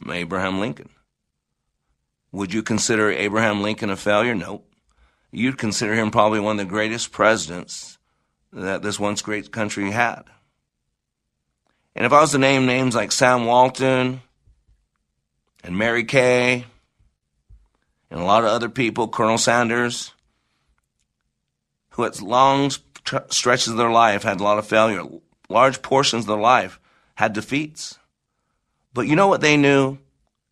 Abraham 0.10 0.60
Lincoln. 0.60 0.90
Would 2.34 2.52
you 2.52 2.64
consider 2.64 3.12
Abraham 3.12 3.62
Lincoln 3.62 3.92
a 3.92 3.96
failure? 3.96 4.34
Nope. 4.34 4.68
You'd 5.32 5.60
consider 5.60 5.94
him 5.94 6.10
probably 6.10 6.40
one 6.40 6.60
of 6.60 6.66
the 6.66 6.70
greatest 6.70 7.12
presidents 7.12 8.00
that 8.52 8.82
this 8.82 9.00
once 9.00 9.22
great 9.22 9.52
country 9.52 9.92
had. 9.92 10.24
And 11.96 12.08
if 12.08 12.12
I 12.12 12.22
was 12.22 12.32
to 12.32 12.40
name 12.40 12.66
names 12.66 12.96
like 12.96 13.12
Sam 13.12 13.46
Walton 13.46 14.22
and 15.64 15.78
Mary 15.78 16.04
Kay 16.04 16.66
and 18.10 18.20
a 18.20 18.26
lot 18.26 18.44
of 18.44 18.50
other 18.50 18.70
people, 18.70 19.08
Colonel 19.08 19.38
Sanders, 19.38 20.12
who 21.92 22.04
at 22.04 22.20
long 22.20 22.72
stretches 23.30 23.68
of 23.68 23.78
their 23.78 23.92
life 23.92 24.24
had 24.24 24.40
a 24.40 24.44
lot 24.44 24.58
of 24.58 24.66
failure, 24.66 25.04
large 25.50 25.84
portions 25.84 26.24
of 26.24 26.30
their 26.30 26.38
life 26.38 26.80
had 27.14 27.34
defeats. 27.34 28.00
But 28.92 29.08
you 29.08 29.16
know 29.16 29.28
what 29.28 29.42
they 29.42 29.56
knew? 29.56 30.00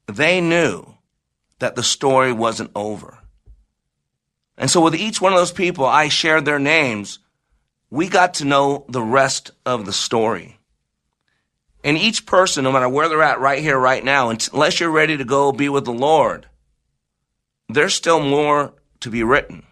They 0.05 0.41
knew 0.41 0.90
that 1.61 1.75
the 1.75 1.83
story 1.83 2.33
wasn't 2.33 2.71
over. 2.75 3.17
And 4.57 4.69
so 4.69 4.81
with 4.81 4.93
each 4.93 5.21
one 5.21 5.33
of 5.33 5.39
those 5.39 5.51
people, 5.51 5.85
I 5.85 6.09
shared 6.09 6.45
their 6.45 6.59
names. 6.59 7.19
We 7.89 8.09
got 8.09 8.35
to 8.35 8.45
know 8.45 8.85
the 8.89 9.01
rest 9.01 9.51
of 9.65 9.85
the 9.85 9.93
story. 9.93 10.59
And 11.83 11.97
each 11.97 12.25
person, 12.25 12.63
no 12.63 12.71
matter 12.71 12.89
where 12.89 13.09
they're 13.09 13.23
at 13.23 13.39
right 13.39 13.61
here, 13.61 13.77
right 13.77 14.03
now, 14.03 14.29
unless 14.29 14.79
you're 14.79 14.91
ready 14.91 15.17
to 15.17 15.25
go 15.25 15.51
be 15.51 15.69
with 15.69 15.85
the 15.85 15.93
Lord, 15.93 16.45
there's 17.69 17.95
still 17.95 18.19
more 18.19 18.73
to 18.99 19.09
be 19.09 19.23
written. 19.23 19.63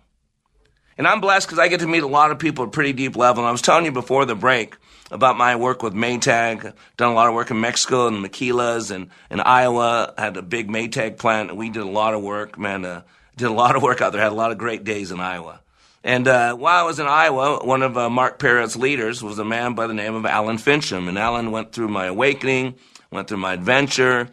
And 0.97 1.07
I'm 1.07 1.21
blessed 1.21 1.47
because 1.47 1.59
I 1.59 1.67
get 1.67 1.81
to 1.81 1.87
meet 1.87 2.03
a 2.03 2.07
lot 2.07 2.31
of 2.31 2.39
people 2.39 2.65
at 2.65 2.71
pretty 2.71 2.93
deep 2.93 3.15
level. 3.15 3.43
And 3.43 3.47
I 3.47 3.51
was 3.51 3.61
telling 3.61 3.85
you 3.85 3.91
before 3.91 4.25
the 4.25 4.35
break 4.35 4.75
about 5.11 5.37
my 5.37 5.55
work 5.55 5.83
with 5.83 5.93
Maytag. 5.93 6.73
Done 6.97 7.11
a 7.11 7.13
lot 7.13 7.27
of 7.27 7.33
work 7.33 7.51
in 7.51 7.59
Mexico 7.59 8.07
and 8.07 8.23
Maquilas 8.23 8.91
and 8.91 9.09
in 9.29 9.39
Iowa. 9.39 10.13
Had 10.17 10.37
a 10.37 10.41
big 10.41 10.69
Maytag 10.69 11.17
plant. 11.17 11.55
We 11.55 11.69
did 11.69 11.83
a 11.83 11.89
lot 11.89 12.13
of 12.13 12.21
work, 12.21 12.57
man. 12.57 12.85
Uh, 12.85 13.01
did 13.37 13.47
a 13.47 13.53
lot 13.53 13.75
of 13.75 13.83
work 13.83 14.01
out 14.01 14.11
there. 14.11 14.21
Had 14.21 14.31
a 14.31 14.35
lot 14.35 14.51
of 14.51 14.57
great 14.57 14.83
days 14.83 15.11
in 15.11 15.19
Iowa. 15.19 15.61
And 16.03 16.27
uh, 16.27 16.55
while 16.55 16.83
I 16.83 16.87
was 16.87 16.99
in 16.99 17.07
Iowa, 17.07 17.65
one 17.65 17.81
of 17.81 17.97
uh, 17.97 18.09
Mark 18.09 18.39
Perriot's 18.39 18.75
leaders 18.75 19.21
was 19.21 19.37
a 19.39 19.45
man 19.45 19.73
by 19.73 19.87
the 19.87 19.93
name 19.93 20.15
of 20.15 20.25
Alan 20.25 20.57
Fincham. 20.57 21.09
And 21.09 21.17
Alan 21.17 21.51
went 21.51 21.73
through 21.73 21.89
my 21.89 22.05
awakening, 22.05 22.75
went 23.11 23.27
through 23.27 23.37
my 23.37 23.53
adventure, 23.53 24.29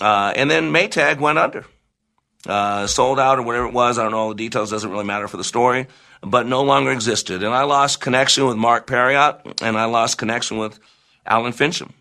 uh, 0.00 0.32
and 0.34 0.50
then 0.50 0.72
Maytag 0.72 1.18
went 1.18 1.38
under. 1.38 1.66
Uh, 2.46 2.86
sold 2.86 3.20
out 3.20 3.38
or 3.38 3.42
whatever 3.42 3.66
it 3.66 3.74
was. 3.74 3.98
I 3.98 4.02
don't 4.02 4.12
know 4.12 4.18
all 4.18 4.28
the 4.30 4.34
details. 4.34 4.70
Doesn't 4.70 4.90
really 4.90 5.04
matter 5.04 5.28
for 5.28 5.36
the 5.36 5.44
story 5.44 5.88
but 6.22 6.46
no 6.46 6.62
longer 6.62 6.90
existed. 6.90 7.42
And 7.42 7.54
I 7.54 7.62
lost 7.62 8.00
connection 8.00 8.46
with 8.46 8.56
Mark 8.56 8.86
Perriot 8.86 9.62
and 9.62 9.76
I 9.78 9.86
lost 9.86 10.18
connection 10.18 10.58
with 10.58 10.78
Alan 11.26 11.52
Fincham. 11.52 11.92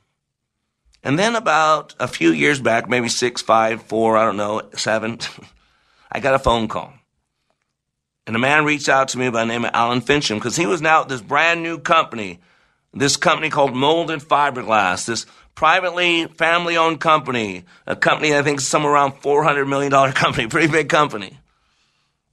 And 1.04 1.18
then 1.18 1.36
about 1.36 1.96
a 2.00 2.08
few 2.08 2.32
years 2.32 2.60
back, 2.60 2.90
maybe 2.90 3.08
six, 3.08 3.42
five, 3.42 3.84
four, 3.84 4.18
I 4.18 4.26
don't 4.26 4.38
know, 4.38 4.62
seven, 4.76 5.20
I 6.12 6.20
got 6.20 6.36
a 6.36 6.40
phone 6.40 6.68
call. 6.68 6.94
And 8.28 8.36
a 8.36 8.40
man 8.40 8.66
reached 8.66 8.90
out 8.90 9.08
to 9.10 9.18
me 9.18 9.30
by 9.30 9.42
the 9.42 9.48
name 9.48 9.66
of 9.66 9.72
Alan 9.74 10.02
Fincham 10.02 10.36
because 10.36 10.56
he 10.56 10.66
was 10.66 10.82
now 10.82 11.02
at 11.02 11.10
this 11.10 11.22
brand 11.22 11.64
new 11.64 11.80
company, 11.80 12.40
this 12.94 13.18
company 13.18 13.50
called 13.50 13.76
Molded 13.76 14.20
Fiberglass, 14.20 15.06
this 15.06 15.26
privately 15.56 16.26
family 16.26 16.78
owned 16.78 17.00
company, 17.00 17.64
a 17.88 17.96
company 17.96 18.36
I 18.36 18.44
think 18.44 18.60
somewhere 18.60 18.94
around 18.94 19.14
$400 19.14 19.68
million 19.68 19.92
company, 20.14 20.48
pretty 20.48 20.72
big 20.72 20.90
company. 20.90 21.39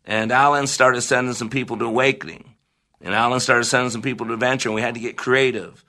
And 0.06 0.30
Alan 0.30 0.66
started 0.66 1.02
sending 1.02 1.34
some 1.34 1.50
people 1.50 1.76
to 1.78 1.84
Awakening. 1.84 2.54
And 3.00 3.14
Alan 3.14 3.40
started 3.40 3.64
sending 3.64 3.90
some 3.90 4.02
people 4.02 4.26
to 4.26 4.34
Adventure, 4.34 4.68
and 4.68 4.74
we 4.74 4.80
had 4.80 4.94
to 4.94 5.00
get 5.00 5.16
creative. 5.16 5.84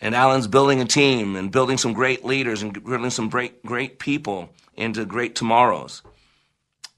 And 0.00 0.14
Alan's 0.14 0.48
building 0.48 0.80
a 0.80 0.84
team 0.84 1.36
and 1.36 1.52
building 1.52 1.78
some 1.78 1.92
great 1.92 2.24
leaders 2.24 2.62
and 2.62 2.72
building 2.72 3.10
some 3.10 3.28
great, 3.28 3.64
great 3.64 3.98
people 3.98 4.50
into 4.74 5.04
great 5.04 5.36
tomorrows. 5.36 6.02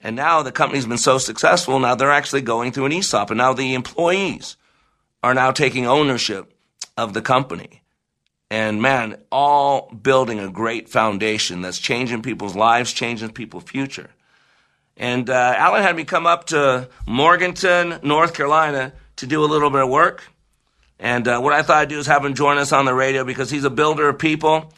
And 0.01 0.17
now 0.17 0.43
the 0.43 0.53
company's 0.53 0.87
been 0.87 0.99
so 0.99 1.19
successful, 1.19 1.79
now 1.79 1.95
they're 1.95 2.11
actually 2.11 2.43
going 2.43 2.73
through 2.73 2.87
an 2.87 2.93
ESOP. 2.93 3.31
And 3.31 3.39
now 3.39 3.53
the 3.53 3.75
employees 3.75 4.57
are 5.23 5.35
now 5.35 5.51
taking 5.51 5.87
ownership 5.87 6.55
of 6.97 7.13
the 7.13 7.23
company. 7.23 7.83
And 8.51 8.81
man, 8.81 9.17
all 9.33 9.91
building 9.91 10.39
a 10.39 10.49
great 10.49 10.89
foundation 10.89 11.63
that's 11.63 11.79
changing 11.79 12.23
people's 12.23 12.55
lives, 12.55 12.93
changing 12.93 13.33
people's 13.33 13.65
future. 13.65 14.11
And 14.97 15.29
uh, 15.29 15.55
Alan 15.57 15.83
had 15.83 15.97
me 15.97 16.05
come 16.05 16.27
up 16.27 16.47
to 16.47 16.89
Morganton, 17.07 17.99
North 18.03 18.35
Carolina, 18.35 18.93
to 19.17 19.27
do 19.27 19.45
a 19.45 19.47
little 19.47 19.71
bit 19.71 19.83
of 19.83 19.89
work. 19.89 20.25
And 20.99 21.27
uh, 21.27 21.41
what 21.41 21.53
I 21.53 21.63
thought 21.63 21.79
I'd 21.79 21.89
do 21.89 21.99
is 21.99 22.07
have 22.07 22.25
him 22.25 22.35
join 22.35 22.59
us 22.59 22.73
on 22.73 22.85
the 22.85 22.95
radio 22.95 23.25
because 23.25 23.51
he's 23.51 23.65
a 23.65 23.71
builder 23.71 24.09
of 24.09 24.19
people. 24.19 24.73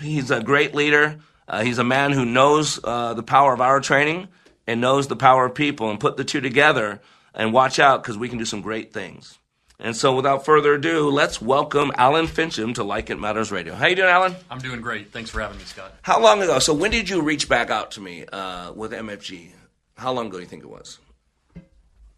He's 0.00 0.30
a 0.30 0.42
great 0.42 0.74
leader. 0.74 1.18
Uh, 1.48 1.62
he's 1.62 1.78
a 1.78 1.84
man 1.84 2.12
who 2.12 2.24
knows 2.24 2.78
uh, 2.84 3.14
the 3.14 3.22
power 3.22 3.52
of 3.52 3.60
our 3.60 3.80
training 3.80 4.28
and 4.66 4.80
knows 4.80 5.08
the 5.08 5.16
power 5.16 5.46
of 5.46 5.54
people. 5.54 5.90
And 5.90 5.98
put 5.98 6.16
the 6.16 6.24
two 6.24 6.40
together 6.40 7.00
and 7.34 7.52
watch 7.52 7.78
out 7.78 8.02
because 8.02 8.16
we 8.16 8.28
can 8.28 8.38
do 8.38 8.44
some 8.44 8.60
great 8.60 8.92
things. 8.92 9.39
And 9.82 9.96
so, 9.96 10.14
without 10.14 10.44
further 10.44 10.74
ado, 10.74 11.08
let's 11.08 11.40
welcome 11.40 11.90
Alan 11.96 12.26
Fincham 12.26 12.74
to 12.74 12.84
Like 12.84 13.08
It 13.08 13.18
Matters 13.18 13.50
Radio. 13.50 13.74
How 13.74 13.86
you 13.86 13.96
doing, 13.96 14.10
Alan? 14.10 14.36
I'm 14.50 14.58
doing 14.58 14.82
great. 14.82 15.10
Thanks 15.10 15.30
for 15.30 15.40
having 15.40 15.56
me, 15.56 15.64
Scott. 15.64 15.94
How 16.02 16.20
long 16.20 16.42
ago? 16.42 16.58
So, 16.58 16.74
when 16.74 16.90
did 16.90 17.08
you 17.08 17.22
reach 17.22 17.48
back 17.48 17.70
out 17.70 17.92
to 17.92 18.00
me 18.02 18.26
uh, 18.30 18.74
with 18.74 18.92
MFG? 18.92 19.52
How 19.96 20.12
long 20.12 20.26
ago 20.26 20.36
do 20.36 20.42
you 20.42 20.48
think 20.48 20.64
it 20.64 20.68
was? 20.68 20.98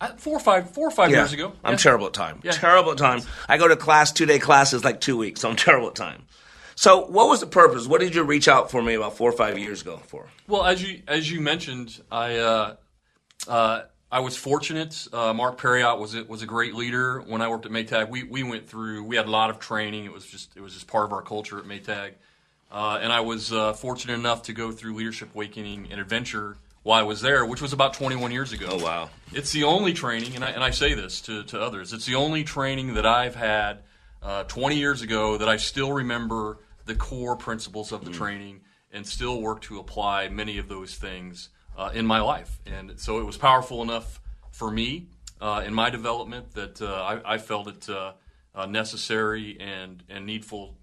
Uh, 0.01 0.09
four 0.17 0.37
or 0.37 0.41
five, 0.41 0.71
four 0.71 0.89
or 0.89 0.91
five 0.91 1.13
yeah. 1.13 1.19
years 1.19 1.33
ago. 1.33 1.53
I'm 1.63 1.75
yeah. 1.75 1.77
terrible 1.77 2.09
at 2.09 2.13
time. 2.13 2.41
Yeah. 2.43 2.51
Terrible 2.51 2.91
at 2.91 2.99
time. 2.99 3.21
I 3.49 3.59
go 3.59 3.69
to 3.69 3.77
class 3.77 4.11
two 4.11 4.27
day 4.27 4.41
classes 4.41 4.83
like 4.83 5.01
two 5.01 5.17
weeks, 5.17 5.41
so 5.41 5.49
I'm 5.49 5.57
terrible 5.69 5.87
at 5.87 5.95
time. 5.95 6.25
So, 6.75 7.07
what 7.07 7.29
was 7.29 7.39
the 7.39 7.47
purpose? 7.47 7.87
What 7.87 8.01
did 8.01 8.13
you 8.13 8.25
reach 8.25 8.49
out 8.49 8.73
for 8.73 8.83
me 8.83 8.95
about 8.95 9.17
four 9.17 9.31
or 9.31 9.37
five 9.37 9.57
years 9.57 9.83
ago 9.83 10.01
for? 10.09 10.27
Well, 10.49 10.65
as 10.65 10.83
you 10.83 11.03
as 11.07 11.31
you 11.31 11.41
mentioned, 11.41 12.01
I 12.11 12.39
uh, 12.39 12.77
uh, 13.47 13.83
I 14.13 14.21
was 14.21 14.37
fortunate. 14.37 15.09
Uh, 15.11 15.33
Mark 15.33 15.59
Perriot 15.59 15.99
was 15.99 16.15
it 16.15 16.29
was 16.29 16.43
a 16.43 16.47
great 16.47 16.75
leader 16.75 17.23
when 17.23 17.41
I 17.41 17.49
worked 17.49 17.65
at 17.65 17.73
Maytag. 17.73 18.11
We 18.11 18.25
we 18.25 18.43
went 18.43 18.69
through. 18.69 19.05
We 19.05 19.17
had 19.17 19.27
a 19.27 19.31
lot 19.31 19.49
of 19.49 19.59
training. 19.59 20.05
It 20.05 20.13
was 20.13 20.27
just 20.27 20.55
it 20.55 20.61
was 20.61 20.75
just 20.75 20.87
part 20.87 21.07
of 21.07 21.15
our 21.15 21.23
culture 21.23 21.59
at 21.59 21.65
Maytag. 21.65 22.13
Uh, 22.71 22.99
and 23.01 23.11
I 23.11 23.21
was 23.21 23.55
uh, 23.55 23.73
fortunate 23.73 24.15
enough 24.15 24.43
to 24.45 24.53
go 24.53 24.71
through 24.71 24.95
Leadership 24.95 25.31
Awakening 25.35 25.89
and 25.91 25.99
Adventure 25.99 26.57
while 26.83 27.01
I 27.01 27.03
was 27.05 27.23
there, 27.23 27.45
which 27.47 27.63
was 27.63 27.73
about 27.73 27.95
21 27.95 28.33
years 28.33 28.53
ago. 28.53 28.69
Oh 28.73 28.85
wow! 28.85 29.11
It's 29.33 29.51
the 29.51 29.65
only 29.65 29.95
training, 29.95 30.35
and 30.35 30.45
I, 30.45 30.51
and 30.51 30.63
I 30.63 30.71
say 30.71 30.93
this 30.93 31.23
to, 31.23 31.45
to 31.45 31.61
others. 31.61 31.95
It's 31.95 32.05
the 32.05 32.17
only 32.17 32.45
training 32.45 32.95
that 32.95 33.07
I've 33.07 33.35
had 33.35 33.79
uh, 34.23 34.45
20 34.45 34.77
years 34.77 35.01
ago 35.01 35.39
that 35.39 35.49
I 35.49 35.57
still 35.57 35.91
remember 35.91 36.59
the 36.85 36.95
core 36.95 37.37
principles 37.37 37.93
of 37.93 38.05
the 38.05 38.11
mm. 38.11 38.15
training 38.15 38.61
and 38.93 39.07
still 39.07 39.41
work 39.41 39.63
to 39.63 39.79
apply 39.79 40.29
many 40.29 40.59
of 40.59 40.69
those 40.69 40.97
things 40.97 41.49
uh, 41.77 41.91
in 41.95 42.07
my 42.07 42.21
life. 42.21 42.61
And 42.67 42.99
so 42.99 43.19
it 43.21 43.25
was 43.25 43.37
powerful 43.37 43.83
enough 43.83 44.21
for 44.51 44.71
me 44.71 45.09
uh, 45.41 45.63
in 45.67 45.75
my 45.75 45.91
development 45.91 46.55
that 46.55 46.81
uh, 46.81 46.87
I, 46.87 47.35
I, 47.35 47.39
felt 47.39 47.69
it 47.69 47.89
uh, 47.89 48.13
uh, 48.55 48.67
necessary 48.67 49.57
and, 49.59 50.03
and 50.09 50.25
needful 50.27 50.77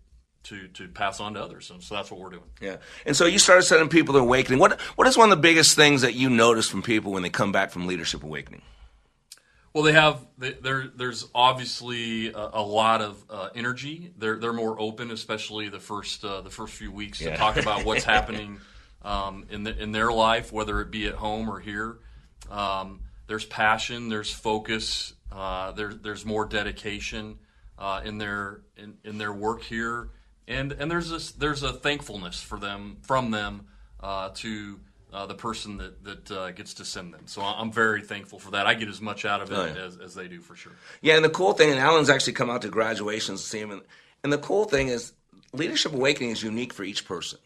to, 0.43 0.67
to 0.69 0.87
pass 0.87 1.19
on 1.19 1.35
to 1.35 1.41
others. 1.41 1.69
And 1.69 1.81
so 1.81 1.95
that's 1.95 2.11
what 2.11 2.19
we're 2.19 2.31
doing. 2.31 2.49
Yeah. 2.59 2.77
And 3.05 3.15
so 3.15 3.25
you 3.25 3.39
started 3.39 3.63
sending 3.63 3.89
people 3.89 4.13
to 4.15 4.19
awakening. 4.19 4.59
What, 4.59 4.79
what 4.95 5.07
is 5.07 5.17
one 5.17 5.31
of 5.31 5.37
the 5.37 5.41
biggest 5.41 5.75
things 5.75 6.01
that 6.01 6.13
you 6.15 6.29
notice 6.29 6.67
from 6.67 6.81
people 6.81 7.11
when 7.11 7.23
they 7.23 7.29
come 7.29 7.51
back 7.51 7.71
from 7.71 7.87
leadership 7.87 8.23
awakening? 8.23 8.61
Well, 9.73 9.83
they 9.83 9.93
have. 9.93 10.25
They, 10.37 10.55
there's 10.61 11.27
obviously 11.35 12.33
a, 12.33 12.49
a 12.53 12.61
lot 12.61 13.01
of 13.01 13.23
uh, 13.29 13.49
energy. 13.53 14.11
They're 14.17 14.39
they're 14.39 14.51
more 14.51 14.79
open, 14.81 15.11
especially 15.11 15.69
the 15.69 15.79
first 15.79 16.25
uh, 16.25 16.41
the 16.41 16.49
first 16.49 16.73
few 16.73 16.91
weeks, 16.91 17.21
yeah. 17.21 17.31
to 17.31 17.37
talk 17.37 17.55
about 17.55 17.85
what's 17.85 18.03
happening 18.15 18.59
um, 19.01 19.45
in, 19.49 19.63
the, 19.63 19.77
in 19.81 19.91
their 19.91 20.11
life, 20.11 20.51
whether 20.51 20.81
it 20.81 20.91
be 20.91 21.07
at 21.07 21.15
home 21.15 21.49
or 21.49 21.59
here. 21.59 21.99
Um, 22.49 23.01
there's 23.27 23.45
passion, 23.45 24.09
there's 24.09 24.31
focus, 24.31 25.13
uh, 25.31 25.71
there, 25.71 25.93
there's 25.93 26.25
more 26.25 26.45
dedication 26.45 27.37
uh, 27.77 28.01
in 28.03 28.17
their 28.17 28.61
in, 28.75 28.97
in, 29.03 29.17
their 29.17 29.31
work 29.31 29.61
here, 29.61 30.09
and 30.47 30.71
and 30.71 30.89
there's 30.89 31.09
this 31.09 31.31
there's 31.31 31.63
a 31.63 31.71
thankfulness 31.71 32.41
for 32.41 32.59
them 32.59 32.97
from 33.03 33.31
them 33.31 33.67
uh, 34.01 34.29
to 34.33 34.79
uh, 35.13 35.25
the 35.27 35.35
person 35.35 35.77
that 35.77 36.03
that 36.03 36.31
uh, 36.31 36.51
gets 36.51 36.73
to 36.75 36.85
send 36.85 37.13
them. 37.13 37.21
So 37.25 37.41
I'm 37.41 37.71
very 37.71 38.01
thankful 38.01 38.39
for 38.39 38.51
that. 38.51 38.65
I 38.65 38.73
get 38.73 38.89
as 38.89 38.99
much 38.99 39.23
out 39.23 39.41
of 39.41 39.51
it 39.51 39.55
oh, 39.55 39.65
yeah. 39.65 39.85
as, 39.85 39.97
as 39.97 40.15
they 40.15 40.27
do 40.27 40.41
for 40.41 40.55
sure. 40.55 40.73
Yeah, 41.01 41.15
and 41.15 41.23
the 41.23 41.29
cool 41.29 41.53
thing, 41.53 41.69
and 41.69 41.79
Alan's 41.79 42.09
actually 42.09 42.33
come 42.33 42.49
out 42.49 42.63
to 42.63 42.69
graduations 42.69 43.43
to 43.43 43.47
see 43.47 43.59
him, 43.59 43.71
and, 43.71 43.81
and 44.23 44.33
the 44.33 44.37
cool 44.39 44.65
thing 44.65 44.89
is, 44.89 45.13
Leadership 45.53 45.93
Awakening 45.93 46.31
is 46.31 46.43
unique 46.43 46.73
for 46.73 46.83
each 46.83 47.05
person 47.05 47.39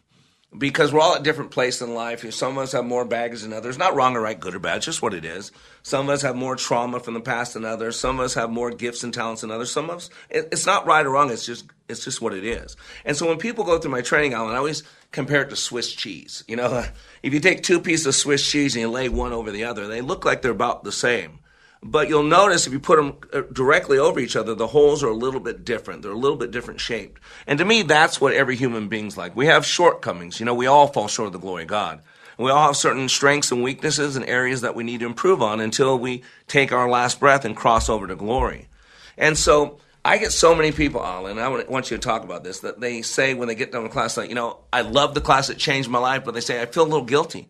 because 0.57 0.93
we're 0.93 0.99
all 0.99 1.15
at 1.15 1.23
different 1.23 1.51
place 1.51 1.81
in 1.81 1.93
life. 1.93 2.29
Some 2.33 2.57
of 2.57 2.63
us 2.63 2.71
have 2.73 2.85
more 2.85 3.05
baggage 3.05 3.41
than 3.41 3.53
others. 3.53 3.77
Not 3.77 3.95
wrong 3.95 4.15
or 4.15 4.21
right, 4.21 4.39
good 4.39 4.55
or 4.55 4.59
bad, 4.59 4.77
it's 4.77 4.85
just 4.85 5.01
what 5.01 5.13
it 5.13 5.25
is. 5.25 5.51
Some 5.81 6.07
of 6.07 6.13
us 6.13 6.21
have 6.21 6.35
more 6.35 6.55
trauma 6.55 6.99
from 6.99 7.13
the 7.13 7.21
past 7.21 7.55
than 7.55 7.65
others. 7.65 7.99
Some 7.99 8.19
of 8.19 8.25
us 8.25 8.33
have 8.35 8.49
more 8.49 8.71
gifts 8.71 9.03
and 9.03 9.13
talents 9.13 9.41
than 9.41 9.51
others. 9.51 9.71
Some 9.71 9.89
of 9.89 9.97
us, 9.97 10.09
it's 10.29 10.65
not 10.65 10.85
right 10.85 11.05
or 11.05 11.09
wrong. 11.11 11.31
It's 11.31 11.45
just, 11.45 11.65
it's 11.89 12.03
just 12.03 12.21
what 12.21 12.33
it 12.33 12.43
is. 12.43 12.75
And 13.05 13.17
so 13.17 13.27
when 13.27 13.37
people 13.37 13.63
go 13.63 13.79
through 13.79 13.91
my 13.91 14.01
training, 14.01 14.33
Alan, 14.33 14.53
I 14.53 14.57
always 14.57 14.83
compare 15.11 15.41
it 15.41 15.49
to 15.49 15.55
Swiss 15.55 15.91
cheese. 15.91 16.43
You 16.47 16.55
know, 16.55 16.85
if 17.23 17.33
you 17.33 17.39
take 17.39 17.63
two 17.63 17.79
pieces 17.79 18.05
of 18.05 18.15
Swiss 18.15 18.49
cheese 18.49 18.75
and 18.75 18.81
you 18.81 18.89
lay 18.89 19.09
one 19.09 19.33
over 19.33 19.51
the 19.51 19.65
other, 19.65 19.87
they 19.87 20.01
look 20.01 20.25
like 20.25 20.41
they're 20.41 20.51
about 20.51 20.83
the 20.83 20.91
same. 20.91 21.39
But 21.85 22.07
you'll 22.07 22.23
notice 22.23 22.65
if 22.65 22.71
you 22.71 22.79
put 22.79 22.95
them 22.95 23.17
uh, 23.33 23.41
directly 23.51 23.97
over 23.97 24.17
each 24.17 24.37
other, 24.37 24.55
the 24.55 24.67
holes 24.67 25.03
are 25.03 25.09
a 25.09 25.15
little 25.15 25.41
bit 25.41 25.65
different. 25.65 26.01
They're 26.01 26.11
a 26.11 26.17
little 26.17 26.37
bit 26.37 26.49
different 26.49 26.79
shaped. 26.79 27.21
And 27.45 27.59
to 27.59 27.65
me, 27.65 27.81
that's 27.81 28.21
what 28.21 28.33
every 28.33 28.55
human 28.55 28.87
being's 28.87 29.17
like. 29.17 29.35
We 29.35 29.47
have 29.47 29.65
shortcomings. 29.65 30.39
You 30.39 30.45
know, 30.45 30.53
we 30.53 30.65
all 30.65 30.87
fall 30.87 31.09
short 31.09 31.27
of 31.27 31.33
the 31.33 31.39
glory 31.39 31.63
of 31.63 31.69
God. 31.69 32.01
We 32.37 32.49
all 32.51 32.67
have 32.67 32.77
certain 32.77 33.09
strengths 33.09 33.51
and 33.51 33.61
weaknesses 33.61 34.15
and 34.15 34.25
areas 34.25 34.61
that 34.61 34.75
we 34.75 34.85
need 34.85 35.01
to 35.01 35.05
improve 35.05 35.41
on 35.41 35.59
until 35.59 35.99
we 35.99 36.23
take 36.47 36.71
our 36.71 36.89
last 36.89 37.19
breath 37.19 37.43
and 37.43 37.55
cross 37.55 37.89
over 37.89 38.07
to 38.07 38.15
glory. 38.15 38.69
And 39.17 39.37
so 39.37 39.79
I 40.05 40.17
get 40.17 40.31
so 40.31 40.55
many 40.55 40.71
people, 40.71 41.03
Alan, 41.03 41.37
I 41.37 41.49
want 41.49 41.91
you 41.91 41.97
to 41.97 42.01
talk 42.01 42.23
about 42.23 42.45
this, 42.45 42.61
that 42.61 42.79
they 42.79 43.01
say 43.01 43.33
when 43.33 43.49
they 43.49 43.55
get 43.55 43.73
done 43.73 43.83
with 43.83 43.91
class, 43.91 44.15
like, 44.17 44.29
you 44.29 44.35
know, 44.35 44.59
I 44.71 44.81
love 44.81 45.13
the 45.13 45.21
class, 45.21 45.49
it 45.49 45.57
changed 45.57 45.89
my 45.89 45.99
life, 45.99 46.23
but 46.23 46.33
they 46.33 46.41
say, 46.41 46.61
I 46.61 46.65
feel 46.65 46.83
a 46.83 46.85
little 46.85 47.05
guilty. 47.05 47.49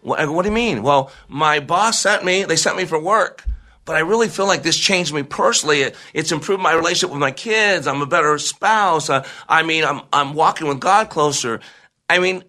What, 0.00 0.26
what 0.28 0.42
do 0.42 0.48
you 0.48 0.54
mean? 0.54 0.82
Well, 0.82 1.12
my 1.28 1.60
boss 1.60 2.00
sent 2.00 2.24
me, 2.24 2.44
they 2.44 2.56
sent 2.56 2.76
me 2.76 2.86
for 2.86 2.98
work 2.98 3.44
but 3.84 3.96
I 3.96 4.00
really 4.00 4.28
feel 4.28 4.46
like 4.46 4.62
this 4.62 4.76
changed 4.76 5.12
me 5.12 5.22
personally. 5.22 5.82
It, 5.82 5.96
it's 6.12 6.32
improved 6.32 6.62
my 6.62 6.72
relationship 6.72 7.10
with 7.10 7.20
my 7.20 7.30
kids. 7.30 7.86
I'm 7.86 8.02
a 8.02 8.06
better 8.06 8.38
spouse. 8.38 9.10
Uh, 9.10 9.26
I 9.48 9.62
mean, 9.62 9.84
I'm, 9.84 10.02
I'm 10.12 10.34
walking 10.34 10.68
with 10.68 10.80
God 10.80 11.10
closer. 11.10 11.60
I 12.08 12.18
mean, 12.18 12.44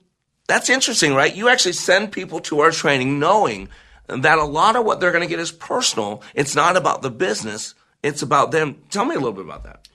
that's 0.48 0.70
interesting, 0.70 1.14
right? 1.14 1.36
You 1.36 1.50
actually 1.50 1.74
send 1.74 2.12
people 2.12 2.40
to 2.42 2.60
our 2.60 2.72
training 2.72 3.20
knowing 3.20 3.70
that 4.08 4.38
a 4.38 4.44
lot 4.44 4.76
of 4.76 4.86
what 4.86 5.00
they're 5.00 5.12
going 5.12 5.24
to 5.24 5.30
get 5.30 5.40
is 5.40 5.52
personal. 5.52 6.22
It's 6.34 6.56
not 6.56 6.78
about 6.78 7.02
the 7.02 7.10
business. 7.10 7.74
It's 8.04 8.22
about 8.22 8.52
them. 8.52 8.82
Tell 8.90 9.06
me 9.06 9.16
a 9.16 9.20
little 9.20 9.34
bit 9.34 9.46
about 9.46 9.64
that. 9.64 9.88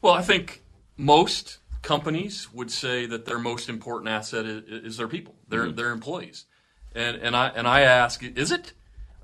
Well, 0.00 0.14
I 0.14 0.22
think 0.22 0.62
most 0.96 1.58
companies 1.82 2.52
would 2.52 2.70
say 2.70 3.06
that 3.06 3.26
their 3.26 3.38
most 3.38 3.68
important 3.68 4.08
asset 4.08 4.46
is, 4.46 4.62
is 4.68 4.96
their 4.96 5.08
people, 5.08 5.34
their 5.48 5.66
mm-hmm. 5.66 5.76
their 5.76 5.90
employees. 5.90 6.46
And 6.94 7.16
and 7.18 7.36
I 7.36 7.48
and 7.48 7.68
I 7.68 7.82
ask, 7.82 8.22
is 8.22 8.50
it? 8.50 8.72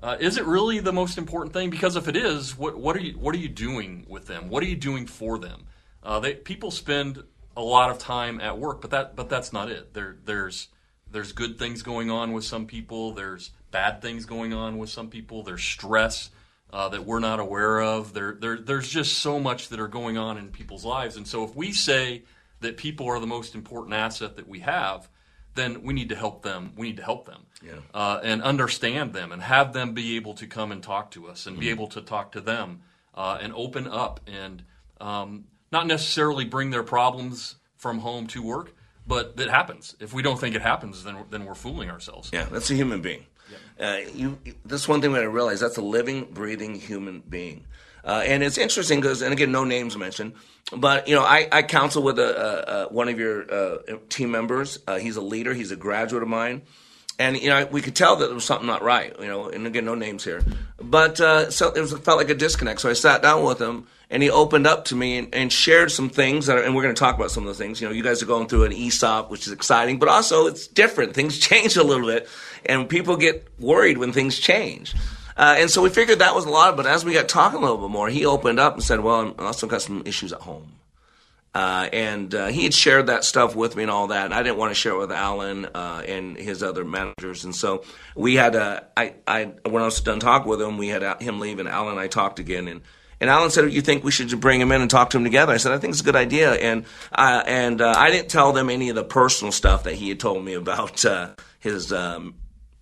Uh, 0.01 0.17
is 0.19 0.37
it 0.37 0.45
really 0.45 0.79
the 0.79 0.91
most 0.91 1.17
important 1.17 1.53
thing? 1.53 1.69
Because 1.69 1.95
if 1.95 2.07
it 2.07 2.15
is, 2.15 2.57
what, 2.57 2.77
what 2.77 2.95
are 2.95 3.01
you 3.01 3.13
what 3.19 3.35
are 3.35 3.39
you 3.39 3.49
doing 3.49 4.05
with 4.09 4.25
them? 4.25 4.49
What 4.49 4.63
are 4.63 4.67
you 4.67 4.75
doing 4.75 5.05
for 5.05 5.37
them? 5.37 5.67
Uh, 6.01 6.19
they, 6.19 6.33
people 6.33 6.71
spend 6.71 7.23
a 7.55 7.61
lot 7.61 7.91
of 7.91 7.99
time 7.99 8.41
at 8.41 8.57
work, 8.57 8.81
but 8.81 8.89
that 8.91 9.15
but 9.15 9.29
that's 9.29 9.53
not 9.53 9.69
it. 9.69 9.93
There 9.93 10.17
there's 10.25 10.69
there's 11.11 11.33
good 11.33 11.59
things 11.59 11.83
going 11.83 12.09
on 12.09 12.31
with 12.31 12.45
some 12.45 12.65
people. 12.65 13.13
There's 13.13 13.51
bad 13.69 14.01
things 14.01 14.25
going 14.25 14.53
on 14.53 14.79
with 14.79 14.89
some 14.89 15.09
people. 15.09 15.43
There's 15.43 15.63
stress 15.63 16.31
uh, 16.73 16.89
that 16.89 17.05
we're 17.05 17.19
not 17.19 17.39
aware 17.39 17.81
of. 17.81 18.13
There, 18.13 18.33
there 18.33 18.57
there's 18.57 18.89
just 18.89 19.19
so 19.19 19.39
much 19.39 19.69
that 19.69 19.79
are 19.79 19.87
going 19.87 20.17
on 20.17 20.37
in 20.37 20.47
people's 20.47 20.85
lives. 20.85 21.15
And 21.15 21.27
so 21.27 21.43
if 21.43 21.55
we 21.55 21.71
say 21.71 22.23
that 22.61 22.75
people 22.75 23.07
are 23.07 23.19
the 23.19 23.27
most 23.27 23.53
important 23.53 23.93
asset 23.93 24.35
that 24.37 24.47
we 24.47 24.59
have, 24.61 25.09
then 25.53 25.83
we 25.83 25.93
need 25.93 26.09
to 26.09 26.15
help 26.15 26.41
them. 26.41 26.71
We 26.75 26.87
need 26.87 26.97
to 26.97 27.03
help 27.03 27.27
them 27.27 27.45
yeah. 27.63 27.73
uh, 27.93 28.19
and 28.23 28.41
understand 28.41 29.13
them 29.13 29.31
and 29.31 29.41
have 29.41 29.73
them 29.73 29.93
be 29.93 30.15
able 30.15 30.33
to 30.35 30.47
come 30.47 30.71
and 30.71 30.81
talk 30.81 31.11
to 31.11 31.27
us 31.27 31.45
and 31.45 31.55
mm-hmm. 31.55 31.61
be 31.61 31.69
able 31.69 31.87
to 31.87 32.01
talk 32.01 32.31
to 32.33 32.41
them 32.41 32.81
uh, 33.15 33.37
and 33.41 33.53
open 33.53 33.87
up 33.87 34.19
and 34.27 34.63
um, 34.99 35.45
not 35.71 35.87
necessarily 35.87 36.45
bring 36.45 36.69
their 36.69 36.83
problems 36.83 37.55
from 37.77 37.99
home 37.99 38.27
to 38.27 38.41
work, 38.41 38.73
but 39.07 39.33
it 39.37 39.49
happens. 39.49 39.95
If 39.99 40.13
we 40.13 40.21
don't 40.21 40.39
think 40.39 40.55
it 40.55 40.61
happens, 40.61 41.03
then 41.03 41.17
then 41.29 41.45
we're 41.45 41.55
fooling 41.55 41.89
ourselves. 41.89 42.29
Yeah, 42.31 42.45
that's 42.45 42.69
a 42.69 42.75
human 42.75 43.01
being. 43.01 43.25
Yeah. 43.49 43.87
Uh, 43.87 43.97
you, 44.13 44.37
that's 44.65 44.87
one 44.87 45.01
thing 45.01 45.11
we 45.11 45.17
got 45.17 45.23
to 45.23 45.29
realize. 45.29 45.59
That's 45.59 45.77
a 45.77 45.81
living, 45.81 46.27
breathing 46.31 46.75
human 46.75 47.21
being. 47.27 47.65
Uh, 48.03 48.23
and 48.25 48.41
it's 48.41 48.57
interesting 48.57 48.99
because, 48.99 49.21
and 49.21 49.31
again, 49.31 49.51
no 49.51 49.63
names 49.63 49.95
mentioned, 49.95 50.33
but 50.75 51.07
you 51.07 51.15
know, 51.15 51.23
I, 51.23 51.47
I 51.51 51.61
counsel 51.61 52.01
with 52.01 52.17
a, 52.17 52.23
a, 52.23 52.85
a 52.85 52.87
one 52.87 53.09
of 53.09 53.19
your 53.19 53.51
uh, 53.53 53.77
team 54.09 54.31
members. 54.31 54.79
Uh, 54.87 54.97
he's 54.97 55.17
a 55.17 55.21
leader. 55.21 55.53
He's 55.53 55.71
a 55.71 55.75
graduate 55.75 56.23
of 56.23 56.29
mine, 56.29 56.63
and 57.21 57.39
you 57.39 57.49
know, 57.49 57.67
we 57.69 57.81
could 57.81 57.95
tell 57.95 58.15
that 58.15 58.25
there 58.25 58.33
was 58.33 58.45
something 58.45 58.65
not 58.67 58.81
right. 58.81 59.15
You 59.19 59.27
know, 59.27 59.49
and 59.49 59.67
again, 59.67 59.85
no 59.85 59.95
names 59.95 60.23
here, 60.23 60.43
but 60.81 61.21
uh, 61.21 61.51
so 61.51 61.71
it 61.71 61.79
was, 61.79 61.97
felt 61.99 62.17
like 62.17 62.29
a 62.29 62.35
disconnect. 62.35 62.81
So 62.81 62.89
I 62.89 62.93
sat 62.93 63.21
down 63.21 63.43
with 63.43 63.61
him, 63.61 63.87
and 64.09 64.23
he 64.23 64.31
opened 64.31 64.65
up 64.65 64.85
to 64.85 64.95
me 64.95 65.19
and, 65.19 65.33
and 65.33 65.53
shared 65.53 65.91
some 65.91 66.09
things. 66.09 66.47
That 66.47 66.57
are, 66.57 66.63
and 66.63 66.75
we're 66.75 66.81
going 66.81 66.95
to 66.95 66.99
talk 66.99 67.15
about 67.15 67.29
some 67.29 67.47
of 67.47 67.55
the 67.55 67.63
things. 67.63 67.79
You 67.79 67.87
know, 67.87 67.93
you 67.93 68.01
guys 68.01 68.23
are 68.23 68.25
going 68.25 68.47
through 68.47 68.63
an 68.63 68.73
ESOP, 68.73 69.29
which 69.29 69.45
is 69.45 69.53
exciting, 69.53 69.99
but 69.99 70.09
also 70.09 70.47
it's 70.47 70.65
different. 70.67 71.13
Things 71.13 71.37
change 71.49 71.77
a 71.77 71.83
little 71.83 72.07
bit, 72.07 72.27
and 72.65 72.89
people 72.89 73.15
get 73.17 73.47
worried 73.59 73.99
when 73.99 74.11
things 74.11 74.39
change. 74.39 74.95
Uh, 75.37 75.55
and 75.59 75.69
so 75.69 75.81
we 75.81 75.89
figured 75.89 76.19
that 76.19 76.35
was 76.35 76.45
a 76.45 76.49
lot, 76.49 76.75
but 76.75 76.87
as 76.87 77.05
we 77.05 77.13
got 77.13 77.29
talking 77.29 77.59
a 77.59 77.61
little 77.61 77.77
bit 77.77 77.89
more, 77.89 78.09
he 78.09 78.25
opened 78.25 78.59
up 78.59 78.73
and 78.73 78.83
said, 78.83 78.99
Well, 78.99 79.35
I 79.37 79.45
also 79.45 79.67
got 79.67 79.81
some 79.81 80.01
issues 80.05 80.33
at 80.33 80.41
home. 80.41 80.80
Uh, 81.53 81.89
and 81.91 82.33
uh, 82.33 82.47
he 82.47 82.63
had 82.63 82.73
shared 82.73 83.07
that 83.07 83.25
stuff 83.25 83.55
with 83.55 83.75
me 83.75 83.83
and 83.83 83.91
all 83.91 84.07
that. 84.07 84.25
And 84.25 84.33
I 84.33 84.41
didn't 84.41 84.57
want 84.57 84.71
to 84.71 84.75
share 84.75 84.93
it 84.93 84.99
with 84.99 85.11
Alan 85.11 85.65
uh, 85.65 86.01
and 86.07 86.37
his 86.37 86.63
other 86.63 86.85
managers. 86.85 87.43
And 87.43 87.53
so 87.53 87.83
we 88.15 88.35
had, 88.35 88.55
uh, 88.55 88.81
I, 88.95 89.15
I, 89.27 89.45
when 89.67 89.81
I 89.81 89.85
was 89.85 89.99
done 89.99 90.19
talking 90.19 90.49
with 90.49 90.61
him, 90.61 90.77
we 90.77 90.87
had 90.87 91.21
him 91.21 91.39
leave, 91.39 91.59
and 91.59 91.67
Alan 91.67 91.91
and 91.91 91.99
I 91.99 92.07
talked 92.07 92.39
again. 92.39 92.69
And, 92.69 92.81
and 93.19 93.29
Alan 93.29 93.51
said, 93.51 93.71
"You 93.71 93.81
think 93.81 94.03
we 94.03 94.09
should 94.09 94.41
bring 94.41 94.59
him 94.59 94.71
in 94.71 94.81
and 94.81 94.89
talk 94.89 95.11
to 95.11 95.17
him 95.17 95.23
together?" 95.23 95.53
I 95.53 95.57
said, 95.57 95.73
"I 95.73 95.77
think 95.77 95.91
it's 95.91 96.01
a 96.01 96.03
good 96.03 96.15
idea." 96.15 96.53
And 96.53 96.85
uh, 97.11 97.43
and 97.45 97.79
uh, 97.79 97.93
I 97.95 98.09
didn't 98.09 98.29
tell 98.29 98.51
them 98.51 98.67
any 98.67 98.89
of 98.89 98.95
the 98.95 99.03
personal 99.03 99.51
stuff 99.51 99.83
that 99.83 99.93
he 99.93 100.09
had 100.09 100.19
told 100.19 100.43
me 100.43 100.55
about 100.55 101.05
his 101.59 101.93
um, 101.93 102.33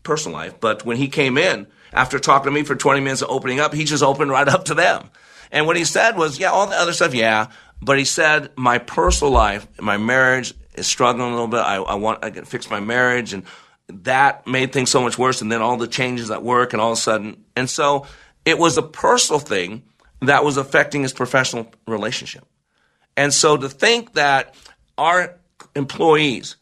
personal 0.03 0.37
life. 0.37 0.57
But 0.61 0.85
when 0.85 0.95
he 0.95 1.09
came 1.09 1.37
in, 1.37 1.67
after 1.91 2.19
talking 2.19 2.45
to 2.45 2.51
me 2.51 2.63
for 2.63 2.75
20 2.75 3.01
minutes 3.01 3.21
of 3.21 3.29
opening 3.29 3.59
up, 3.59 3.73
he 3.73 3.83
just 3.83 4.03
opened 4.03 4.31
right 4.31 4.47
up 4.47 4.65
to 4.65 4.73
them. 4.73 5.09
And 5.51 5.65
what 5.65 5.77
he 5.77 5.85
said 5.85 6.15
was, 6.15 6.39
yeah, 6.39 6.51
all 6.51 6.67
the 6.67 6.75
other 6.75 6.93
stuff, 6.93 7.13
yeah. 7.13 7.47
But 7.81 7.97
he 7.97 8.05
said, 8.05 8.51
my 8.55 8.77
personal 8.77 9.31
life, 9.31 9.67
my 9.79 9.97
marriage 9.97 10.53
is 10.75 10.87
struggling 10.87 11.27
a 11.27 11.31
little 11.31 11.47
bit. 11.47 11.59
I, 11.59 11.75
I 11.75 11.95
want, 11.95 12.23
I 12.23 12.29
can 12.29 12.45
fix 12.45 12.69
my 12.69 12.79
marriage. 12.79 13.33
And 13.33 13.43
that 13.87 14.45
made 14.45 14.73
things 14.73 14.89
so 14.89 15.01
much 15.01 15.17
worse. 15.17 15.41
And 15.41 15.51
then 15.51 15.61
all 15.61 15.77
the 15.77 15.87
changes 15.87 16.29
at 16.29 16.43
work 16.43 16.73
and 16.73 16.81
all 16.81 16.91
of 16.91 16.97
a 16.97 17.01
sudden. 17.01 17.45
And 17.55 17.69
so 17.69 18.05
it 18.45 18.57
was 18.57 18.77
a 18.77 18.83
personal 18.83 19.39
thing 19.39 19.83
that 20.21 20.43
was 20.43 20.57
affecting 20.57 21.03
his 21.03 21.13
professional 21.13 21.71
relationship. 21.87 22.45
And 23.15 23.33
so 23.33 23.57
to 23.57 23.69
think 23.69 24.13
that 24.13 24.55
our 24.97 25.35
employees 25.75 26.57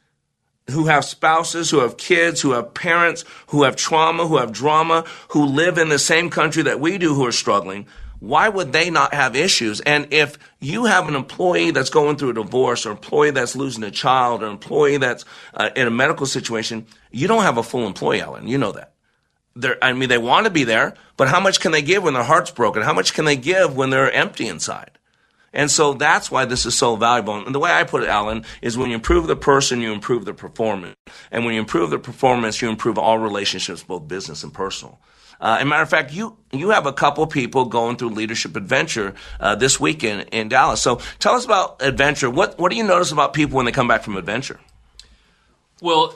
who 0.69 0.85
have 0.85 1.05
spouses, 1.05 1.69
who 1.71 1.79
have 1.79 1.97
kids, 1.97 2.41
who 2.41 2.51
have 2.51 2.73
parents, 2.73 3.23
who 3.47 3.63
have 3.63 3.75
trauma, 3.75 4.27
who 4.27 4.37
have 4.37 4.51
drama, 4.51 5.05
who 5.29 5.45
live 5.45 5.77
in 5.77 5.89
the 5.89 5.99
same 5.99 6.29
country 6.29 6.63
that 6.63 6.79
we 6.79 6.97
do 6.97 7.13
who 7.13 7.25
are 7.25 7.31
struggling, 7.31 7.87
why 8.19 8.49
would 8.49 8.71
they 8.71 8.89
not 8.89 9.13
have 9.13 9.35
issues? 9.35 9.79
And 9.81 10.11
if 10.11 10.37
you 10.59 10.85
have 10.85 11.07
an 11.07 11.15
employee 11.15 11.71
that's 11.71 11.89
going 11.89 12.17
through 12.17 12.31
a 12.31 12.33
divorce 12.33 12.85
or 12.85 12.91
employee 12.91 13.31
that's 13.31 13.55
losing 13.55 13.83
a 13.83 13.91
child 13.91 14.43
or 14.43 14.47
employee 14.47 14.97
that's 14.97 15.25
uh, 15.53 15.69
in 15.75 15.87
a 15.87 15.91
medical 15.91 16.25
situation, 16.25 16.87
you 17.11 17.27
don't 17.27 17.43
have 17.43 17.57
a 17.57 17.63
full 17.63 17.85
employee, 17.85 18.21
Alan. 18.21 18.47
You 18.47 18.57
know 18.57 18.71
that. 18.71 18.93
They're, 19.55 19.83
I 19.83 19.93
mean, 19.93 20.09
they 20.09 20.17
want 20.17 20.45
to 20.45 20.51
be 20.51 20.63
there, 20.63 20.95
but 21.15 21.27
how 21.27 21.39
much 21.39 21.59
can 21.59 21.71
they 21.71 21.81
give 21.81 22.03
when 22.03 22.13
their 22.13 22.23
heart's 22.23 22.51
broken? 22.51 22.83
How 22.83 22.93
much 22.93 23.13
can 23.13 23.25
they 23.25 23.35
give 23.35 23.75
when 23.75 23.89
they're 23.89 24.11
empty 24.11 24.47
inside? 24.47 24.91
And 25.53 25.71
so 25.71 25.93
that's 25.93 26.29
why 26.29 26.45
this 26.45 26.65
is 26.65 26.77
so 26.77 26.95
valuable. 26.95 27.43
And 27.43 27.55
the 27.55 27.59
way 27.59 27.71
I 27.71 27.83
put 27.83 28.03
it, 28.03 28.09
Alan, 28.09 28.45
is 28.61 28.77
when 28.77 28.89
you 28.89 28.95
improve 28.95 29.27
the 29.27 29.35
person, 29.35 29.81
you 29.81 29.91
improve 29.91 30.25
the 30.25 30.33
performance. 30.33 30.95
And 31.31 31.45
when 31.45 31.55
you 31.55 31.59
improve 31.59 31.89
the 31.89 31.97
performance, 31.97 32.61
you 32.61 32.69
improve 32.69 32.97
all 32.99 33.17
relationships, 33.17 33.83
both 33.83 34.07
business 34.07 34.43
and 34.43 34.53
personal. 34.53 34.99
Uh, 35.39 35.57
as 35.59 35.63
a 35.63 35.65
matter 35.65 35.83
of 35.83 35.89
fact, 35.89 36.13
you 36.13 36.37
you 36.51 36.69
have 36.69 36.85
a 36.85 36.93
couple 36.93 37.25
people 37.27 37.65
going 37.65 37.97
through 37.97 38.09
leadership 38.09 38.55
adventure 38.55 39.13
uh, 39.39 39.55
this 39.55 39.79
weekend 39.79 40.29
in 40.31 40.49
Dallas. 40.49 40.81
So 40.81 40.99
tell 41.19 41.35
us 41.35 41.45
about 41.45 41.81
adventure. 41.81 42.29
What 42.29 42.57
what 42.57 42.71
do 42.71 42.77
you 42.77 42.83
notice 42.83 43.11
about 43.11 43.33
people 43.33 43.57
when 43.57 43.65
they 43.65 43.71
come 43.71 43.87
back 43.87 44.03
from 44.03 44.17
adventure? 44.17 44.59
Well, 45.81 46.15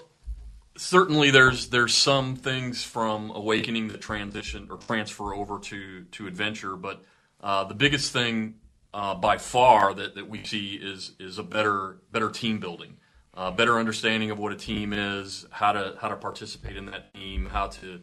certainly 0.75 1.29
there's 1.29 1.69
there's 1.69 1.93
some 1.93 2.35
things 2.35 2.83
from 2.83 3.31
awakening 3.31 3.89
that 3.89 4.01
transition 4.01 4.67
or 4.69 4.77
transfer 4.77 5.35
over 5.35 5.59
to 5.59 6.03
to 6.03 6.27
adventure, 6.27 6.75
but 6.75 7.03
uh, 7.41 7.63
the 7.65 7.75
biggest 7.75 8.11
thing 8.11 8.55
uh, 8.93 9.15
by 9.15 9.37
far 9.37 9.93
that, 9.93 10.15
that 10.15 10.27
we 10.27 10.43
see 10.43 10.75
is 10.75 11.13
is 11.19 11.37
a 11.37 11.43
better 11.43 11.97
better 12.11 12.29
team 12.29 12.59
building, 12.59 12.97
uh, 13.35 13.51
better 13.51 13.77
understanding 13.77 14.31
of 14.31 14.39
what 14.39 14.51
a 14.51 14.55
team 14.55 14.93
is, 14.93 15.45
how 15.51 15.71
to 15.71 15.95
how 16.01 16.09
to 16.09 16.15
participate 16.15 16.75
in 16.75 16.87
that 16.87 17.13
team, 17.13 17.45
how 17.45 17.67
to 17.67 18.01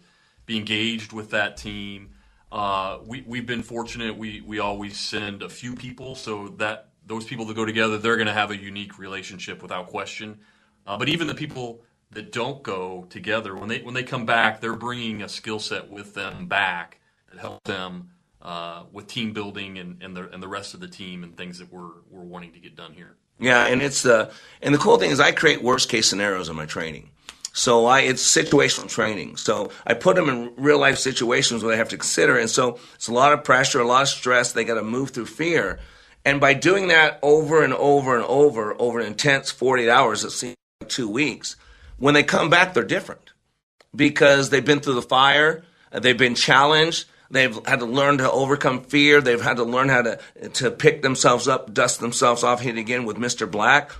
be 0.48 0.56
engaged 0.56 1.12
with 1.12 1.30
that 1.30 1.56
team. 1.56 2.14
Uh, 2.50 2.98
we 3.06 3.22
we've 3.26 3.46
been 3.46 3.62
fortunate. 3.62 4.16
We 4.16 4.40
we 4.40 4.58
always 4.58 4.98
send 4.98 5.42
a 5.42 5.48
few 5.48 5.76
people, 5.76 6.16
so 6.16 6.48
that 6.56 6.88
those 7.06 7.24
people 7.24 7.44
that 7.44 7.54
go 7.54 7.64
together, 7.64 7.98
they're 7.98 8.16
going 8.16 8.26
to 8.26 8.32
have 8.32 8.50
a 8.50 8.56
unique 8.56 8.98
relationship 8.98 9.62
without 9.62 9.88
question. 9.88 10.40
Uh, 10.86 10.96
but 10.96 11.08
even 11.08 11.26
the 11.26 11.34
people 11.34 11.82
that 12.10 12.32
don't 12.32 12.62
go 12.62 13.06
together, 13.10 13.54
when 13.54 13.68
they 13.68 13.82
when 13.82 13.94
they 13.94 14.02
come 14.02 14.24
back, 14.24 14.60
they're 14.60 14.74
bringing 14.74 15.22
a 15.22 15.28
skill 15.28 15.58
set 15.58 15.90
with 15.90 16.14
them 16.14 16.46
back 16.46 16.98
that 17.30 17.38
helps 17.38 17.68
them 17.68 18.10
uh, 18.40 18.84
with 18.90 19.06
team 19.06 19.34
building 19.34 19.78
and, 19.78 20.02
and 20.02 20.16
the 20.16 20.30
and 20.30 20.42
the 20.42 20.48
rest 20.48 20.72
of 20.72 20.80
the 20.80 20.88
team 20.88 21.22
and 21.22 21.36
things 21.36 21.58
that 21.58 21.70
we're 21.70 21.90
we're 22.10 22.22
wanting 22.22 22.54
to 22.54 22.58
get 22.58 22.74
done 22.74 22.94
here. 22.94 23.16
Yeah, 23.38 23.66
and 23.66 23.82
it's 23.82 24.06
uh, 24.06 24.32
and 24.62 24.74
the 24.74 24.78
cool 24.78 24.96
thing 24.96 25.10
is 25.10 25.20
I 25.20 25.32
create 25.32 25.62
worst 25.62 25.90
case 25.90 26.08
scenarios 26.08 26.48
in 26.48 26.56
my 26.56 26.64
training. 26.64 27.10
So 27.52 27.86
I 27.86 28.00
it's 28.00 28.22
situational 28.22 28.88
training. 28.88 29.36
So 29.36 29.70
I 29.86 29.94
put 29.94 30.16
them 30.16 30.28
in 30.28 30.52
real 30.56 30.78
life 30.78 30.98
situations 30.98 31.62
where 31.62 31.72
they 31.72 31.78
have 31.78 31.88
to 31.90 31.96
consider, 31.96 32.38
and 32.38 32.48
so 32.48 32.78
it's 32.94 33.08
a 33.08 33.12
lot 33.12 33.32
of 33.32 33.44
pressure, 33.44 33.80
a 33.80 33.86
lot 33.86 34.02
of 34.02 34.08
stress. 34.08 34.52
They 34.52 34.64
got 34.64 34.74
to 34.74 34.82
move 34.82 35.10
through 35.10 35.26
fear, 35.26 35.78
and 36.24 36.40
by 36.40 36.54
doing 36.54 36.88
that 36.88 37.18
over 37.22 37.62
and 37.62 37.74
over 37.74 38.14
and 38.16 38.24
over 38.24 38.74
over 38.78 39.00
an 39.00 39.06
intense 39.06 39.50
forty 39.50 39.84
eight 39.84 39.90
hours, 39.90 40.24
it 40.24 40.30
seems 40.30 40.56
like 40.80 40.90
two 40.90 41.08
weeks. 41.08 41.56
When 41.98 42.14
they 42.14 42.22
come 42.22 42.48
back, 42.48 42.74
they're 42.74 42.84
different 42.84 43.32
because 43.94 44.50
they've 44.50 44.64
been 44.64 44.80
through 44.80 44.94
the 44.94 45.02
fire, 45.02 45.64
they've 45.90 46.16
been 46.16 46.36
challenged 46.36 47.06
They've 47.30 47.58
had 47.66 47.80
to 47.80 47.86
learn 47.86 48.18
to 48.18 48.30
overcome 48.30 48.82
fear. 48.82 49.20
They've 49.20 49.40
had 49.40 49.58
to 49.58 49.64
learn 49.64 49.88
how 49.88 50.02
to, 50.02 50.18
to 50.54 50.70
pick 50.70 51.02
themselves 51.02 51.46
up, 51.46 51.74
dust 51.74 52.00
themselves 52.00 52.42
off, 52.42 52.60
hit 52.60 52.78
again 52.78 53.04
with 53.04 53.16
Mr. 53.18 53.50
Black. 53.50 53.92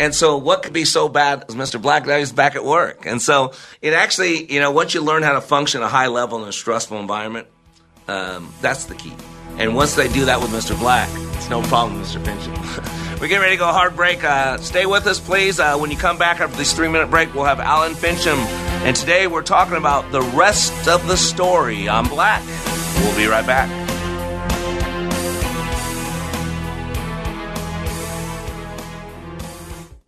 And 0.00 0.14
so, 0.14 0.38
what 0.38 0.62
could 0.62 0.72
be 0.72 0.84
so 0.84 1.08
bad 1.08 1.44
as 1.48 1.54
Mr. 1.54 1.80
Black? 1.80 2.06
Now 2.06 2.18
he's 2.18 2.32
back 2.32 2.56
at 2.56 2.64
work. 2.64 3.06
And 3.06 3.22
so, 3.22 3.52
it 3.80 3.92
actually, 3.92 4.52
you 4.52 4.60
know, 4.60 4.72
once 4.72 4.92
you 4.92 5.02
learn 5.02 5.22
how 5.22 5.34
to 5.34 5.40
function 5.40 5.82
at 5.82 5.86
a 5.86 5.88
high 5.88 6.08
level 6.08 6.42
in 6.42 6.48
a 6.48 6.52
stressful 6.52 6.98
environment, 6.98 7.46
um, 8.08 8.52
that's 8.60 8.86
the 8.86 8.96
key. 8.96 9.12
And 9.56 9.76
once 9.76 9.94
they 9.94 10.08
do 10.08 10.24
that 10.24 10.40
with 10.40 10.50
Mr. 10.50 10.76
Black, 10.76 11.08
it's 11.36 11.48
no 11.48 11.62
problem, 11.62 12.02
Mr. 12.02 12.22
Fincham. 12.24 13.04
We're 13.20 13.28
getting 13.28 13.42
ready 13.42 13.54
to 13.54 13.60
go 13.60 13.66
hard 13.66 13.94
break. 13.94 14.24
Uh, 14.24 14.58
stay 14.58 14.84
with 14.84 15.06
us, 15.06 15.20
please. 15.20 15.60
Uh, 15.60 15.78
when 15.78 15.92
you 15.92 15.96
come 15.96 16.18
back 16.18 16.40
after 16.40 16.56
this 16.56 16.72
three 16.72 16.88
minute 16.88 17.08
break, 17.08 17.32
we'll 17.32 17.44
have 17.44 17.60
Alan 17.60 17.94
Fincham. 17.94 18.36
And 18.84 18.96
today 18.96 19.28
we're 19.28 19.42
talking 19.42 19.76
about 19.76 20.10
the 20.10 20.20
rest 20.20 20.88
of 20.88 21.06
the 21.06 21.16
story 21.16 21.88
on 21.88 22.08
Black. 22.08 22.44
We'll 22.98 23.16
be 23.16 23.26
right 23.26 23.46
back. 23.46 23.70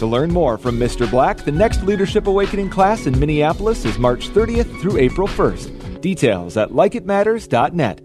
To 0.00 0.06
learn 0.06 0.32
more 0.32 0.56
from 0.56 0.78
Mr. 0.78 1.08
Black, 1.10 1.44
the 1.44 1.52
next 1.52 1.82
Leadership 1.82 2.26
Awakening 2.26 2.70
class 2.70 3.04
in 3.04 3.20
Minneapolis 3.20 3.84
is 3.84 3.98
March 3.98 4.30
30th 4.30 4.80
through 4.80 4.96
April 4.96 5.28
1st. 5.28 6.00
Details 6.00 6.56
at 6.56 6.70
likeitmatters.net. 6.70 8.00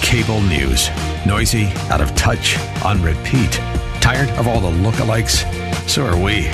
Cable 0.00 0.40
news. 0.40 0.88
Noisy, 1.26 1.66
out 1.90 2.00
of 2.00 2.14
touch, 2.14 2.58
on 2.82 3.02
repeat. 3.02 3.52
Tired 4.00 4.30
of 4.38 4.48
all 4.48 4.60
the 4.60 4.70
lookalikes? 4.78 5.44
So 5.86 6.06
are 6.06 6.16
we. 6.16 6.48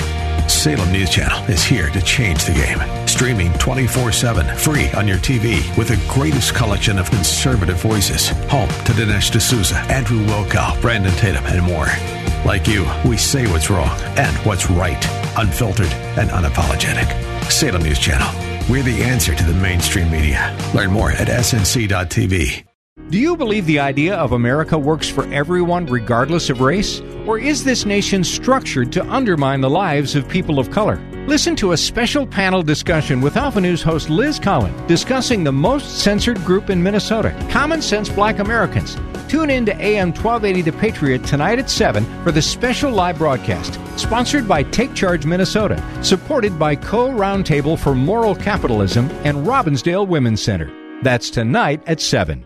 Salem 0.61 0.91
News 0.91 1.09
Channel 1.09 1.43
is 1.49 1.63
here 1.63 1.89
to 1.89 1.99
change 2.03 2.45
the 2.45 2.53
game. 2.53 3.07
Streaming 3.07 3.51
24 3.53 4.11
7, 4.11 4.55
free 4.55 4.91
on 4.91 5.07
your 5.07 5.17
TV, 5.17 5.75
with 5.75 5.87
the 5.87 5.99
greatest 6.07 6.53
collection 6.53 6.99
of 6.99 7.09
conservative 7.09 7.81
voices. 7.81 8.29
Home 8.51 8.69
to 8.69 8.91
Dinesh 8.91 9.31
D'Souza, 9.31 9.77
Andrew 9.89 10.23
Wilkow, 10.27 10.79
Brandon 10.79 11.11
Tatum, 11.13 11.43
and 11.45 11.63
more. 11.63 11.87
Like 12.45 12.67
you, 12.67 12.85
we 13.09 13.17
say 13.17 13.47
what's 13.47 13.71
wrong 13.71 13.99
and 14.19 14.37
what's 14.45 14.69
right, 14.69 15.03
unfiltered 15.35 15.91
and 16.19 16.29
unapologetic. 16.29 17.09
Salem 17.49 17.81
News 17.81 17.97
Channel. 17.97 18.29
We're 18.69 18.83
the 18.83 19.01
answer 19.01 19.33
to 19.33 19.43
the 19.43 19.55
mainstream 19.55 20.11
media. 20.11 20.55
Learn 20.75 20.91
more 20.91 21.11
at 21.11 21.27
snc.tv. 21.27 22.65
Do 23.09 23.17
you 23.17 23.35
believe 23.35 23.65
the 23.65 23.79
idea 23.79 24.15
of 24.15 24.31
America 24.31 24.77
works 24.77 25.09
for 25.09 25.25
everyone 25.33 25.85
regardless 25.85 26.49
of 26.49 26.61
race? 26.61 27.01
Or 27.25 27.37
is 27.37 27.63
this 27.63 27.85
nation 27.85 28.23
structured 28.23 28.91
to 28.93 29.05
undermine 29.11 29.61
the 29.61 29.69
lives 29.69 30.15
of 30.15 30.29
people 30.29 30.59
of 30.59 30.71
color? 30.71 30.95
Listen 31.27 31.55
to 31.57 31.73
a 31.73 31.77
special 31.77 32.25
panel 32.25 32.63
discussion 32.63 33.21
with 33.21 33.37
Alpha 33.37 33.61
News 33.61 33.83
host 33.83 34.09
Liz 34.09 34.39
Collin 34.39 34.73
discussing 34.87 35.43
the 35.43 35.51
most 35.51 35.99
censored 35.99 36.43
group 36.45 36.69
in 36.69 36.81
Minnesota, 36.81 37.35
Common 37.51 37.81
Sense 37.81 38.09
Black 38.09 38.39
Americans. 38.39 38.97
Tune 39.27 39.49
in 39.49 39.65
to 39.65 39.75
AM 39.81 40.09
1280 40.09 40.61
The 40.61 40.77
Patriot 40.77 41.23
tonight 41.23 41.59
at 41.59 41.69
7 41.69 42.03
for 42.23 42.31
the 42.31 42.41
special 42.41 42.91
live 42.91 43.17
broadcast, 43.17 43.79
sponsored 43.99 44.47
by 44.47 44.63
Take 44.63 44.93
Charge 44.93 45.25
Minnesota, 45.25 45.81
supported 46.01 46.57
by 46.57 46.75
Caux 46.75 47.13
Roundtable 47.13 47.77
for 47.77 47.93
Moral 47.93 48.35
Capitalism 48.35 49.09
and 49.23 49.45
Robbinsdale 49.45 50.07
Women's 50.07 50.41
Center. 50.41 50.71
That's 51.03 51.29
tonight 51.29 51.81
at 51.87 52.01
7. 52.01 52.45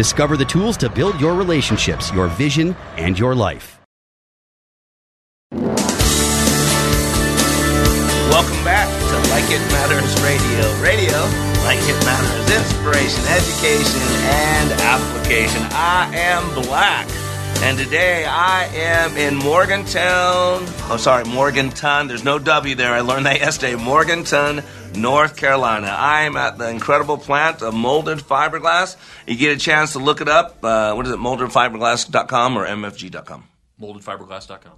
Discover 0.00 0.38
the 0.38 0.46
tools 0.46 0.78
to 0.78 0.88
build 0.88 1.20
your 1.20 1.34
relationships, 1.34 2.10
your 2.14 2.28
vision, 2.28 2.74
and 2.96 3.18
your 3.18 3.34
life. 3.34 3.78
Welcome 8.32 8.64
back 8.64 8.88
to 8.88 9.16
Like 9.28 9.44
It 9.50 9.60
Matters 9.70 10.14
Radio. 10.22 10.72
Radio, 10.80 11.18
like 11.64 11.82
it 11.82 12.02
matters, 12.06 12.48
inspiration, 12.50 13.22
education, 13.28 14.00
and 14.24 14.72
application. 14.80 15.60
I 15.70 16.10
am 16.16 16.48
Black. 16.62 17.06
And 17.62 17.78
today 17.78 18.24
I 18.24 18.64
am 18.66 19.16
in 19.16 19.36
Morgantown. 19.36 20.64
Oh, 20.88 20.96
sorry, 20.98 21.24
Morganton. 21.24 22.08
There's 22.08 22.24
no 22.24 22.38
W 22.38 22.74
there. 22.74 22.92
I 22.92 23.00
learned 23.00 23.26
that 23.26 23.38
yesterday. 23.46 23.76
Morganton, 23.76 24.62
North 24.94 25.36
Carolina. 25.36 25.88
I 25.88 26.22
am 26.22 26.36
at 26.36 26.56
the 26.58 26.68
incredible 26.70 27.18
plant 27.18 27.62
of 27.62 27.74
molded 27.74 28.18
fiberglass. 28.18 28.96
You 29.26 29.36
get 29.36 29.56
a 29.56 29.60
chance 29.60 29.92
to 29.92 29.98
look 29.98 30.20
it 30.20 30.28
up. 30.28 30.64
Uh, 30.64 30.94
what 30.94 31.06
is 31.06 31.12
it, 31.12 31.18
moldedfiberglass.com 31.18 32.56
or 32.56 32.66
mfg.com? 32.66 33.44
Moldedfiberglass.com. 33.80 34.72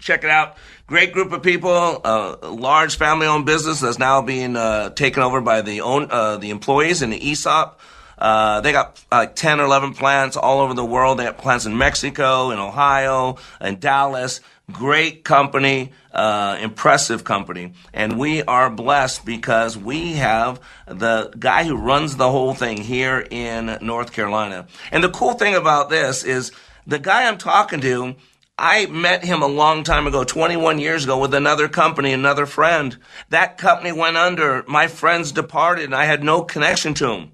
Check 0.00 0.24
it 0.24 0.30
out. 0.30 0.56
Great 0.86 1.12
group 1.12 1.32
of 1.32 1.42
people. 1.42 2.00
Uh, 2.02 2.36
a 2.42 2.50
large 2.50 2.96
family-owned 2.96 3.46
business 3.46 3.80
that's 3.80 3.98
now 3.98 4.20
being 4.22 4.56
uh, 4.56 4.90
taken 4.90 5.22
over 5.22 5.40
by 5.40 5.60
the 5.62 5.82
own 5.82 6.08
uh, 6.10 6.38
the 6.38 6.50
employees 6.50 7.02
in 7.02 7.10
the 7.10 7.30
ESOP. 7.30 7.78
Uh, 8.22 8.60
they 8.60 8.70
got 8.70 9.04
like 9.10 9.34
10 9.34 9.58
or 9.58 9.64
11 9.64 9.94
plants 9.94 10.36
all 10.36 10.60
over 10.60 10.74
the 10.74 10.84
world. 10.84 11.18
They 11.18 11.24
have 11.24 11.38
plants 11.38 11.66
in 11.66 11.76
Mexico, 11.76 12.52
in 12.52 12.60
Ohio, 12.60 13.36
in 13.60 13.80
Dallas. 13.80 14.40
Great 14.70 15.24
company, 15.24 15.90
uh, 16.12 16.56
impressive 16.60 17.24
company. 17.24 17.72
And 17.92 18.20
we 18.20 18.44
are 18.44 18.70
blessed 18.70 19.26
because 19.26 19.76
we 19.76 20.12
have 20.12 20.60
the 20.86 21.32
guy 21.36 21.64
who 21.64 21.76
runs 21.76 22.14
the 22.14 22.30
whole 22.30 22.54
thing 22.54 22.76
here 22.76 23.26
in 23.28 23.76
North 23.82 24.12
Carolina. 24.12 24.68
And 24.92 25.02
the 25.02 25.10
cool 25.10 25.32
thing 25.32 25.56
about 25.56 25.90
this 25.90 26.22
is 26.22 26.52
the 26.86 27.00
guy 27.00 27.26
I'm 27.26 27.38
talking 27.38 27.80
to, 27.80 28.14
I 28.56 28.86
met 28.86 29.24
him 29.24 29.42
a 29.42 29.48
long 29.48 29.82
time 29.82 30.06
ago, 30.06 30.22
21 30.22 30.78
years 30.78 31.02
ago, 31.02 31.18
with 31.18 31.34
another 31.34 31.66
company, 31.66 32.12
another 32.12 32.46
friend. 32.46 32.96
That 33.30 33.58
company 33.58 33.90
went 33.90 34.16
under. 34.16 34.62
My 34.68 34.86
friends 34.86 35.32
departed, 35.32 35.86
and 35.86 35.94
I 35.94 36.04
had 36.04 36.22
no 36.22 36.42
connection 36.42 36.94
to 36.94 37.10
him. 37.10 37.32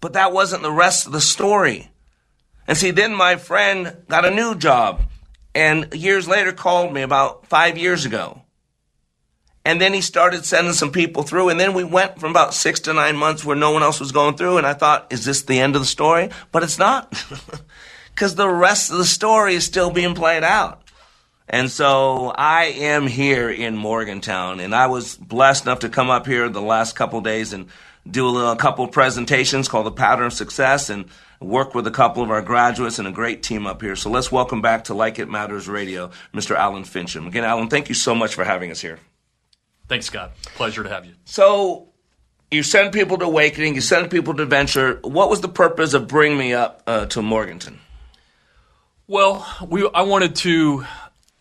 But 0.00 0.14
that 0.14 0.32
wasn't 0.32 0.62
the 0.62 0.72
rest 0.72 1.06
of 1.06 1.12
the 1.12 1.20
story. 1.20 1.90
And 2.66 2.76
see, 2.76 2.90
then 2.90 3.14
my 3.14 3.36
friend 3.36 3.96
got 4.08 4.24
a 4.24 4.30
new 4.30 4.54
job 4.54 5.02
and 5.54 5.92
years 5.94 6.28
later 6.28 6.52
called 6.52 6.92
me 6.92 7.02
about 7.02 7.46
five 7.46 7.76
years 7.76 8.04
ago. 8.04 8.42
And 9.64 9.80
then 9.80 9.92
he 9.92 10.00
started 10.00 10.46
sending 10.46 10.72
some 10.72 10.90
people 10.90 11.22
through. 11.22 11.50
And 11.50 11.60
then 11.60 11.74
we 11.74 11.84
went 11.84 12.18
from 12.18 12.30
about 12.30 12.54
six 12.54 12.80
to 12.80 12.94
nine 12.94 13.16
months 13.16 13.44
where 13.44 13.56
no 13.56 13.72
one 13.72 13.82
else 13.82 14.00
was 14.00 14.12
going 14.12 14.36
through. 14.36 14.56
And 14.56 14.66
I 14.66 14.72
thought, 14.72 15.12
is 15.12 15.24
this 15.24 15.42
the 15.42 15.60
end 15.60 15.76
of 15.76 15.82
the 15.82 15.86
story? 15.86 16.30
But 16.50 16.62
it's 16.62 16.78
not. 16.78 17.12
Because 18.20 18.34
the 18.34 18.48
rest 18.48 18.90
of 18.90 18.98
the 18.98 19.06
story 19.06 19.54
is 19.54 19.64
still 19.64 19.90
being 19.90 20.14
played 20.14 20.44
out. 20.44 20.82
And 21.48 21.70
so 21.70 22.34
I 22.36 22.64
am 22.64 23.06
here 23.06 23.48
in 23.48 23.76
Morgantown, 23.76 24.60
and 24.60 24.74
I 24.74 24.88
was 24.88 25.16
blessed 25.16 25.64
enough 25.64 25.78
to 25.78 25.88
come 25.88 26.10
up 26.10 26.26
here 26.26 26.48
the 26.50 26.60
last 26.60 26.94
couple 26.94 27.22
days 27.22 27.54
and 27.54 27.68
do 28.10 28.26
a, 28.26 28.30
little, 28.30 28.50
a 28.50 28.56
couple 28.56 28.84
of 28.84 28.92
presentations 28.92 29.68
called 29.68 29.86
the 29.86 29.92
Pattern 29.92 30.26
of 30.26 30.32
Success 30.32 30.90
and 30.90 31.06
work 31.40 31.74
with 31.74 31.86
a 31.86 31.90
couple 31.90 32.22
of 32.22 32.30
our 32.30 32.42
graduates 32.42 32.98
and 32.98 33.08
a 33.08 33.12
great 33.12 33.42
team 33.42 33.66
up 33.66 33.80
here. 33.80 33.96
So 33.96 34.10
let's 34.10 34.30
welcome 34.30 34.60
back 34.60 34.84
to 34.84 34.94
Like 34.94 35.18
It 35.18 35.28
Matters 35.28 35.68
Radio, 35.68 36.10
Mr. 36.34 36.56
Alan 36.56 36.84
Fincham. 36.84 37.26
Again, 37.26 37.44
Alan, 37.44 37.68
thank 37.68 37.88
you 37.88 37.94
so 37.94 38.14
much 38.14 38.34
for 38.34 38.44
having 38.44 38.70
us 38.70 38.80
here. 38.80 38.98
Thanks, 39.88 40.06
Scott. 40.06 40.32
Pleasure 40.54 40.82
to 40.82 40.88
have 40.88 41.04
you. 41.06 41.14
So 41.24 41.88
you 42.50 42.62
send 42.62 42.92
people 42.92 43.18
to 43.18 43.24
Awakening, 43.24 43.74
you 43.74 43.80
send 43.80 44.10
people 44.10 44.34
to 44.34 44.44
Venture. 44.44 44.98
What 45.02 45.30
was 45.30 45.40
the 45.40 45.48
purpose 45.48 45.94
of 45.94 46.08
bringing 46.08 46.38
me 46.38 46.52
up 46.52 46.82
uh, 46.86 47.06
to 47.06 47.22
Morganton? 47.22 47.80
Well, 49.06 49.46
we 49.68 49.88
I 49.92 50.02
wanted 50.02 50.36
to 50.36 50.84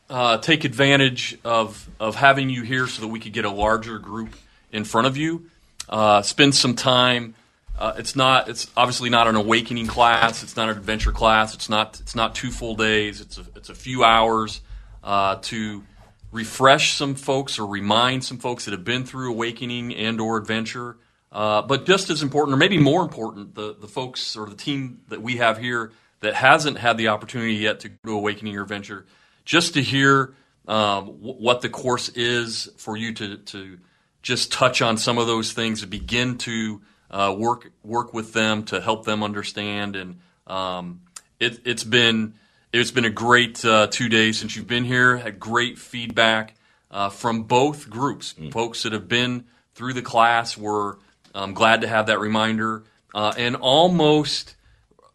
uh, 0.10 0.38
take 0.40 0.66
advantage 0.66 1.38
of 1.44 1.88
of 2.00 2.16
having 2.16 2.50
you 2.50 2.64
here 2.64 2.88
so 2.88 3.02
that 3.02 3.10
we 3.10 3.20
could 3.20 3.34
get 3.34 3.46
a 3.46 3.52
larger 3.52 4.00
group 4.00 4.36
in 4.72 4.84
front 4.84 5.06
of 5.06 5.18
you, 5.18 5.50
uh, 5.90 6.22
spend 6.22 6.56
some 6.56 6.76
time. 6.76 7.36
Uh, 7.78 7.94
it's 7.98 8.16
not. 8.16 8.50
It's 8.50 8.70
obviously 8.78 9.10
not 9.10 9.28
an 9.28 9.36
awakening 9.36 9.88
class. 9.88 10.44
It's 10.44 10.56
not 10.56 10.70
an 10.70 10.78
adventure 10.78 11.12
class. 11.12 11.54
It's 11.54 11.70
not. 11.70 12.00
It's 12.00 12.16
not 12.16 12.36
two 12.36 12.52
full 12.52 12.76
days. 12.76 13.22
It's 13.22 13.38
a. 13.38 13.46
It's 13.56 13.70
a 13.70 13.76
few 13.76 14.04
hours 14.04 14.62
uh, 15.04 15.38
to 15.44 15.84
refresh 16.32 16.94
some 16.94 17.16
folks 17.16 17.58
or 17.58 17.66
remind 17.66 18.24
some 18.24 18.38
folks 18.38 18.66
that 18.66 18.72
have 18.72 18.84
been 18.84 19.06
through 19.06 19.32
awakening 19.32 19.96
and 19.96 20.22
or 20.22 20.38
adventure. 20.38 20.98
Uh, 21.32 21.62
but 21.62 21.86
just 21.86 22.10
as 22.10 22.22
important, 22.22 22.54
or 22.54 22.58
maybe 22.58 22.78
more 22.78 23.02
important, 23.02 23.56
the 23.56 23.76
the 23.80 23.88
folks 23.88 24.36
or 24.36 24.48
the 24.48 24.56
team 24.56 25.02
that 25.08 25.22
we 25.22 25.38
have 25.38 25.58
here 25.58 25.92
that 26.20 26.34
hasn't 26.34 26.78
had 26.78 26.98
the 26.98 27.08
opportunity 27.08 27.54
yet 27.54 27.80
to 27.80 27.90
go 27.90 27.96
to 28.06 28.12
awakening 28.12 28.56
or 28.58 28.64
adventure 28.64 29.06
just 29.46 29.74
to 29.76 29.82
hear 29.82 30.36
um, 30.68 31.08
what 31.08 31.62
the 31.62 31.70
course 31.70 32.10
is 32.10 32.70
for 32.78 32.96
you 32.96 33.14
to, 33.14 33.38
to 33.38 33.80
just 34.22 34.52
touch 34.52 34.82
on 34.82 34.98
some 34.98 35.18
of 35.18 35.28
those 35.28 35.54
things 35.54 35.84
begin 35.86 36.38
to 36.40 36.82
uh, 37.12 37.36
work 37.38 37.72
work 37.84 38.14
with 38.14 38.34
them 38.34 38.64
to 38.66 38.82
help 38.82 39.06
them 39.06 39.24
understand. 39.24 39.96
And 39.96 40.20
um, 40.48 41.02
it, 41.40 41.66
has 41.66 41.84
been 41.84 42.36
it's 42.72 42.92
been 42.92 43.06
a 43.06 43.10
great 43.10 43.64
uh, 43.66 43.88
two 43.88 44.10
days 44.10 44.40
since 44.40 44.56
you've 44.56 44.68
been 44.68 44.86
here. 44.86 45.18
Had 45.18 45.40
great 45.40 45.78
feedback 45.78 46.56
uh, 46.92 47.10
from 47.10 47.44
both 47.44 47.90
groups. 47.90 48.34
Mm. 48.34 48.52
Folks 48.52 48.84
that 48.84 48.94
have 48.94 49.08
been 49.08 49.46
through 49.74 49.94
the 49.94 50.02
class 50.02 50.58
were 50.58 51.00
um, 51.34 51.54
glad 51.54 51.82
to 51.82 51.88
have 51.88 52.08
that 52.08 52.20
reminder, 52.20 52.84
uh, 53.14 53.34
and 53.38 53.56
almost 53.56 54.56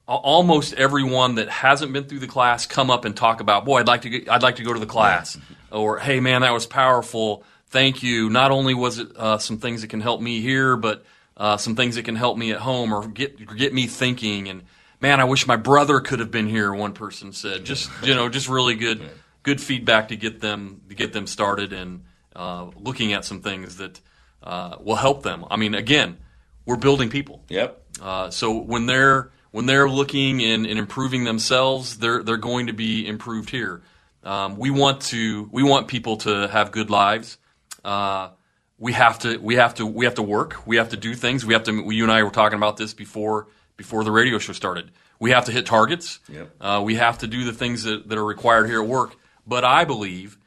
almost 0.07 0.75
everyone 0.75 1.37
that 1.37 1.49
hasn't 1.49 1.93
been 1.93 2.05
through 2.05 2.19
the 2.19 2.27
class 2.27 2.67
come 2.67 2.91
up 2.91 3.07
and 3.07 3.17
talk 3.17 3.41
about, 3.41 3.65
boy, 3.65 3.81
I'd 3.81 3.87
like 3.87 4.03
to 4.03 4.11
get, 4.11 4.29
I'd 4.29 4.43
like 4.43 4.57
to 4.57 4.63
go 4.63 4.75
to 4.75 4.79
the 4.79 4.87
class, 4.87 5.39
or 5.71 5.99
hey, 5.99 6.21
man, 6.21 6.43
that 6.43 6.53
was 6.53 6.67
powerful. 6.67 7.43
Thank 7.75 8.05
you. 8.05 8.31
Not 8.31 8.53
only 8.53 8.73
was 8.73 9.01
it 9.01 9.09
uh, 9.17 9.39
some 9.39 9.59
things 9.59 9.81
that 9.81 9.89
can 9.89 10.01
help 10.01 10.21
me 10.21 10.41
here, 10.41 10.77
but 10.77 11.05
uh, 11.37 11.57
some 11.57 11.75
things 11.75 11.97
that 11.97 12.05
can 12.05 12.15
help 12.15 12.39
me 12.39 12.53
at 12.53 12.61
home 12.61 12.95
or 12.95 13.09
get 13.09 13.57
get 13.57 13.75
me 13.75 13.89
thinking. 13.89 14.49
And 14.49 14.63
man, 15.01 15.19
I 15.19 15.25
wish 15.25 15.49
my 15.49 15.57
brother 15.57 15.99
could 15.99 16.21
have 16.21 16.31
been 16.31 16.47
here. 16.47 16.73
One 16.73 16.93
person 16.93 17.33
said, 17.33 17.65
just 17.65 17.91
you 18.05 18.15
know, 18.15 18.29
just 18.29 18.49
really 18.49 18.77
good 18.77 19.03
good 19.43 19.61
feedback 19.61 20.07
to 20.11 20.17
get 20.17 20.41
them 20.41 20.83
to 20.89 20.95
get 20.95 21.13
them 21.13 21.27
started 21.27 21.73
and 21.73 22.05
uh, 22.37 22.71
looking 22.77 23.13
at 23.13 23.25
some 23.25 23.41
things 23.41 23.79
that 23.79 24.01
uh, 24.45 24.77
will 24.79 24.95
help 24.95 25.25
them. 25.25 25.45
I 25.51 25.57
mean, 25.57 25.75
again, 25.75 26.19
we're 26.67 26.77
building 26.77 27.11
people. 27.11 27.43
Yep. 27.49 27.83
Uh, 28.01 28.31
so 28.31 28.57
when 28.57 28.87
they're 28.87 29.33
when 29.51 29.67
they're 29.67 29.91
looking 29.91 30.45
and, 30.45 30.65
and, 30.65 30.79
improving 30.79 31.25
themselves, 31.25 31.99
they're 31.99 32.23
they're 32.23 32.37
going 32.37 32.69
to 32.69 32.73
be 32.73 33.05
improved 33.05 33.51
here. 33.51 33.83
Um, 34.23 34.59
we 34.59 34.71
want 34.71 35.01
to 35.07 35.49
we 35.51 35.65
want 35.65 35.89
people 35.89 36.19
to 36.19 36.47
have 36.47 36.71
good 36.71 36.89
lives. 36.89 37.37
Uh, 37.85 38.31
we 38.79 38.93
have 38.93 39.19
to 39.21 39.39
we 39.39 39.57
have 39.57 39.75
to 39.77 39.87
we 39.87 40.05
have 40.05 40.15
to 40.15 40.23
work. 40.23 40.67
We 40.67 40.77
have 40.77 40.91
to 40.91 40.97
do 40.97 41.15
things. 41.15 41.45
We 41.45 41.55
have 41.55 41.65
to. 41.65 41.91
You 41.91 42.05
and 42.05 42.13
I 42.13 42.23
were 42.23 42.31
talking 42.31 42.57
about 42.57 42.77
this 42.77 42.95
before 42.95 43.49
before 43.77 44.05
the 44.05 44.11
radio 44.11 44.39
show 44.39 44.53
started. 44.53 44.91
We 45.21 45.31
have 45.31 45.45
to 45.47 45.53
hit 45.53 45.67
targets. 45.67 46.19
Yep. 46.29 46.51
Uh, 46.61 46.83
we 46.85 46.97
have 46.97 47.19
to 47.19 47.27
do 47.27 47.45
the 47.45 47.53
things 47.53 47.85
that, 47.85 48.09
that 48.09 48.19
are 48.19 48.25
required 48.25 48.67
here 48.67 48.83
at 48.83 48.89
work. 48.89 49.17
But 49.47 49.65
I 49.65 49.85
believe 49.85 50.39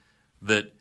that 0.41 0.73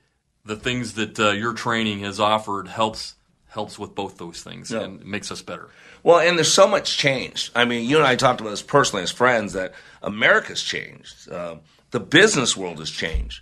the 0.45 0.57
things 0.57 0.95
that 0.95 1.19
uh, 1.19 1.31
your 1.31 1.53
training 1.53 2.01
has 2.01 2.19
offered 2.21 2.69
helps 2.69 3.14
helps 3.49 3.79
with 3.79 3.95
both 3.95 4.19
those 4.19 4.42
things 4.42 4.71
yep. 4.71 4.83
and 4.83 5.05
makes 5.05 5.31
us 5.31 5.40
better. 5.40 5.71
Well, 6.03 6.19
and 6.19 6.37
there's 6.37 6.53
so 6.53 6.69
much 6.69 6.99
change. 6.99 7.51
I 7.55 7.64
mean, 7.64 7.88
you 7.88 7.97
and 7.97 8.07
I 8.07 8.16
talked 8.16 8.40
about 8.40 8.51
this 8.51 8.62
personally 8.62 9.03
as 9.03 9.11
friends 9.11 9.55
that 9.55 9.73
America's 10.03 10.62
changed. 10.62 11.31
Uh, 11.31 11.57
the 11.90 12.01
business 12.01 12.57
world 12.57 12.79
has 12.81 12.90
changed. 12.90 13.40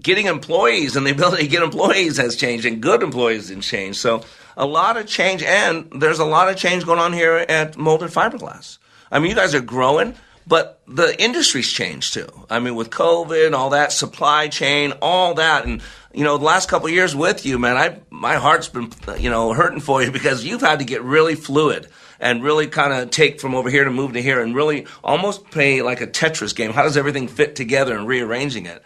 Getting 0.00 0.26
employees 0.26 0.96
and 0.96 1.06
the 1.06 1.10
ability 1.10 1.44
to 1.44 1.48
get 1.48 1.62
employees 1.62 2.18
has 2.18 2.36
changed, 2.36 2.66
and 2.66 2.82
good 2.82 3.02
employees 3.02 3.48
has 3.48 3.64
changed. 3.64 3.98
So, 3.98 4.24
a 4.56 4.66
lot 4.66 4.96
of 4.96 5.06
change, 5.06 5.42
and 5.42 5.90
there's 6.00 6.18
a 6.18 6.24
lot 6.24 6.48
of 6.48 6.56
change 6.56 6.84
going 6.84 6.98
on 6.98 7.12
here 7.12 7.36
at 7.48 7.76
Molded 7.76 8.10
Fiberglass. 8.10 8.78
I 9.10 9.18
mean, 9.18 9.30
you 9.30 9.36
guys 9.36 9.54
are 9.54 9.60
growing, 9.60 10.14
but 10.46 10.80
the 10.86 11.20
industry's 11.22 11.70
changed 11.70 12.14
too. 12.14 12.28
I 12.48 12.60
mean, 12.60 12.74
with 12.74 12.90
COVID, 12.90 13.46
and 13.46 13.54
all 13.54 13.70
that 13.70 13.92
supply 13.92 14.48
chain, 14.48 14.92
all 15.02 15.34
that, 15.34 15.66
and 15.66 15.82
you 16.12 16.24
know, 16.24 16.38
the 16.38 16.44
last 16.44 16.68
couple 16.68 16.88
years 16.88 17.14
with 17.14 17.44
you, 17.44 17.58
man, 17.58 17.76
I 17.76 17.98
my 18.10 18.36
heart's 18.36 18.68
been 18.68 18.92
you 19.18 19.30
know 19.30 19.52
hurting 19.52 19.80
for 19.80 20.02
you 20.02 20.10
because 20.10 20.44
you've 20.44 20.62
had 20.62 20.78
to 20.78 20.84
get 20.84 21.02
really 21.02 21.34
fluid 21.34 21.88
and 22.18 22.42
really 22.42 22.66
kind 22.66 22.92
of 22.92 23.10
take 23.10 23.40
from 23.40 23.54
over 23.54 23.68
here 23.68 23.84
to 23.84 23.90
move 23.90 24.14
to 24.14 24.22
here 24.22 24.40
and 24.40 24.54
really 24.54 24.86
almost 25.04 25.50
play 25.50 25.82
like 25.82 26.00
a 26.00 26.06
Tetris 26.06 26.54
game. 26.54 26.72
How 26.72 26.82
does 26.82 26.96
everything 26.96 27.28
fit 27.28 27.56
together 27.56 27.96
and 27.96 28.06
rearranging 28.06 28.66
it? 28.66 28.82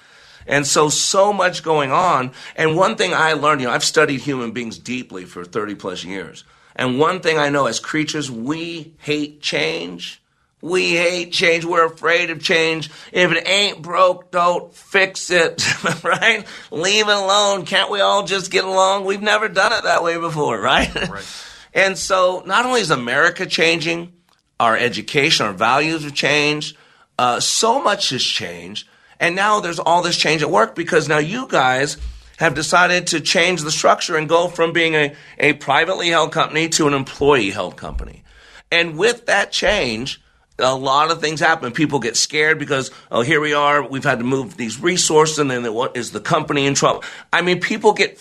And 0.51 0.67
so, 0.67 0.91
so 0.91 1.33
much 1.33 1.63
going 1.63 1.93
on. 1.93 2.33
And 2.57 2.77
one 2.77 2.97
thing 2.97 3.15
I 3.15 3.33
learned, 3.33 3.63
you 3.63 3.69
know, 3.69 3.73
I've 3.73 3.85
studied 3.85 4.21
human 4.21 4.51
beings 4.51 4.79
deeply 4.79 5.25
for 5.25 5.45
30 5.45 5.77
plus 5.77 6.05
years. 6.05 6.45
And 6.77 6.99
one 6.99 7.21
thing 7.21 7.39
I 7.39 7.49
know 7.49 7.67
as 7.67 7.81
creatures, 7.81 8.31
we 8.31 8.95
hate 8.99 9.41
change 9.41 10.21
we 10.63 10.91
hate 10.91 11.33
change. 11.33 11.65
We're 11.65 11.87
afraid 11.87 12.31
of 12.31 12.43
change. 12.43 12.91
If 13.13 13.33
it 13.33 13.49
ain't 13.49 13.81
broke, 13.81 14.31
don't 14.31 14.73
fix 14.75 15.31
it, 15.31 15.65
right? 16.05 16.47
Leave 16.71 17.09
it 17.09 17.15
alone. 17.15 17.65
Can't 17.65 17.91
we 17.91 18.01
all 18.01 18.27
just 18.27 18.51
get 18.51 18.65
along? 18.65 19.07
We've 19.07 19.23
never 19.23 19.49
done 19.49 19.73
it 19.73 19.85
that 19.85 20.03
way 20.03 20.19
before, 20.19 20.61
right? 20.61 20.95
Right. 21.09 21.45
and 21.73 21.97
so 21.97 22.43
not 22.47 22.67
only 22.67 22.81
is 22.81 22.91
America 22.91 23.47
changing, 23.47 24.13
our 24.59 24.77
education, 24.77 25.47
our 25.47 25.55
values 25.55 26.05
have 26.05 26.15
changed. 26.15 26.77
Uh, 27.19 27.41
so 27.41 27.83
much 27.83 28.11
has 28.11 28.23
changed. 28.23 28.87
And 29.21 29.37
now 29.37 29.61
there's 29.61 29.79
all 29.79 30.03
this 30.03 30.17
change 30.17 30.43
at 30.43 30.51
work 30.51 30.75
because 30.75 31.09
now 31.09 31.19
you 31.19 31.47
guys 31.47 31.99
have 32.39 32.55
decided 32.55 33.09
to 33.09 33.21
change 33.21 33.61
the 33.61 33.71
structure 33.71 34.17
and 34.17 34.27
go 34.27 34.49
from 34.49 34.73
being 34.73 34.95
a, 34.95 35.15
a 35.39 35.53
privately 35.53 36.09
held 36.09 36.33
company 36.33 36.71
to 36.71 36.89
an 36.89 36.95
employee 36.95 37.51
held 37.51 37.77
company. 37.77 38.25
And 38.73 38.97
with 38.97 39.27
that 39.27 39.53
change, 39.53 40.23
a 40.59 40.75
lot 40.75 41.11
of 41.11 41.21
things 41.21 41.39
happen. 41.39 41.73
People 41.73 41.99
get 41.99 42.17
scared 42.17 42.59
because, 42.59 42.91
oh, 43.11 43.21
here 43.21 43.41
we 43.41 43.53
are. 43.53 43.87
We've 43.87 44.05
had 44.05 44.19
to 44.19 44.25
move 44.25 44.57
these 44.57 44.81
resources, 44.81 45.39
and 45.39 45.51
then 45.51 45.73
what 45.75 45.97
is 45.97 46.13
the 46.13 46.21
company 46.21 46.67
in 46.67 46.75
trouble? 46.75 47.05
I 47.33 47.43
mean, 47.43 47.61
people 47.61 47.93
get 47.93 48.13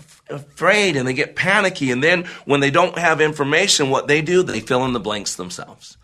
f- 0.00 0.22
afraid 0.28 0.96
and 0.96 1.06
they 1.06 1.12
get 1.12 1.36
panicky, 1.36 1.90
and 1.90 2.02
then 2.02 2.24
when 2.46 2.60
they 2.60 2.70
don't 2.70 2.98
have 2.98 3.20
information, 3.20 3.90
what 3.90 4.08
they 4.08 4.22
do, 4.22 4.42
they 4.42 4.60
fill 4.60 4.84
in 4.84 4.92
the 4.92 5.00
blanks 5.00 5.36
themselves. 5.36 5.96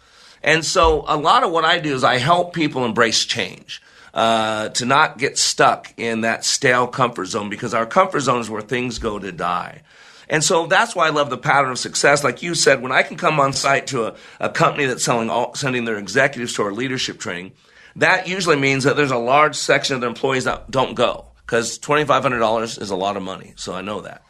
And 0.42 0.64
so, 0.64 1.04
a 1.08 1.16
lot 1.16 1.42
of 1.42 1.50
what 1.50 1.64
I 1.64 1.78
do 1.78 1.94
is 1.94 2.04
I 2.04 2.18
help 2.18 2.54
people 2.54 2.84
embrace 2.84 3.24
change. 3.24 3.80
Uh, 4.14 4.68
to 4.68 4.85
not 4.85 5.18
get 5.18 5.37
stuck 5.37 5.92
in 5.96 6.20
that 6.20 6.44
stale 6.44 6.87
comfort 6.87 7.24
zone 7.24 7.50
because 7.50 7.74
our 7.74 7.85
comfort 7.85 8.20
zone 8.20 8.40
is 8.40 8.48
where 8.48 8.62
things 8.62 9.00
go 9.00 9.18
to 9.18 9.33
die. 9.33 9.83
And 10.29 10.42
so 10.42 10.68
that's 10.68 10.94
why 10.94 11.09
I 11.09 11.11
love 11.11 11.31
the 11.31 11.37
pattern 11.37 11.72
of 11.72 11.81
success. 11.81 12.22
Like 12.22 12.40
you 12.40 12.55
said, 12.55 12.81
when 12.81 12.92
I 12.92 13.03
can 13.03 13.16
come 13.16 13.40
on 13.40 13.53
site 13.53 13.88
to 13.88 14.07
a, 14.07 14.14
a 14.38 14.48
company 14.48 14.87
that's 14.87 15.05
selling 15.05 15.31
all, 15.31 15.55
sending 15.55 15.85
their 15.85 15.98
executives 15.98 16.55
to 16.55 16.62
our 16.62 16.72
leadership 16.72 17.18
training, 17.18 17.53
that 17.96 18.29
usually 18.29 18.57
means 18.57 18.85
that 18.85 18.96
there's 18.96 19.11
a 19.11 19.18
large 19.18 19.57
section 19.57 19.94
of 19.94 20.00
their 20.00 20.09
employees 20.09 20.44
that 20.44 20.70
don't 20.70 20.95
go 20.95 21.26
because 21.47 21.78
$2,500 21.78 22.80
is 22.80 22.91
a 22.91 22.97
lot 22.97 23.16
of 23.16 23.22
money. 23.22 23.53
So 23.57 23.74
I 23.74 23.82
know 23.82 24.01
that. 24.03 24.24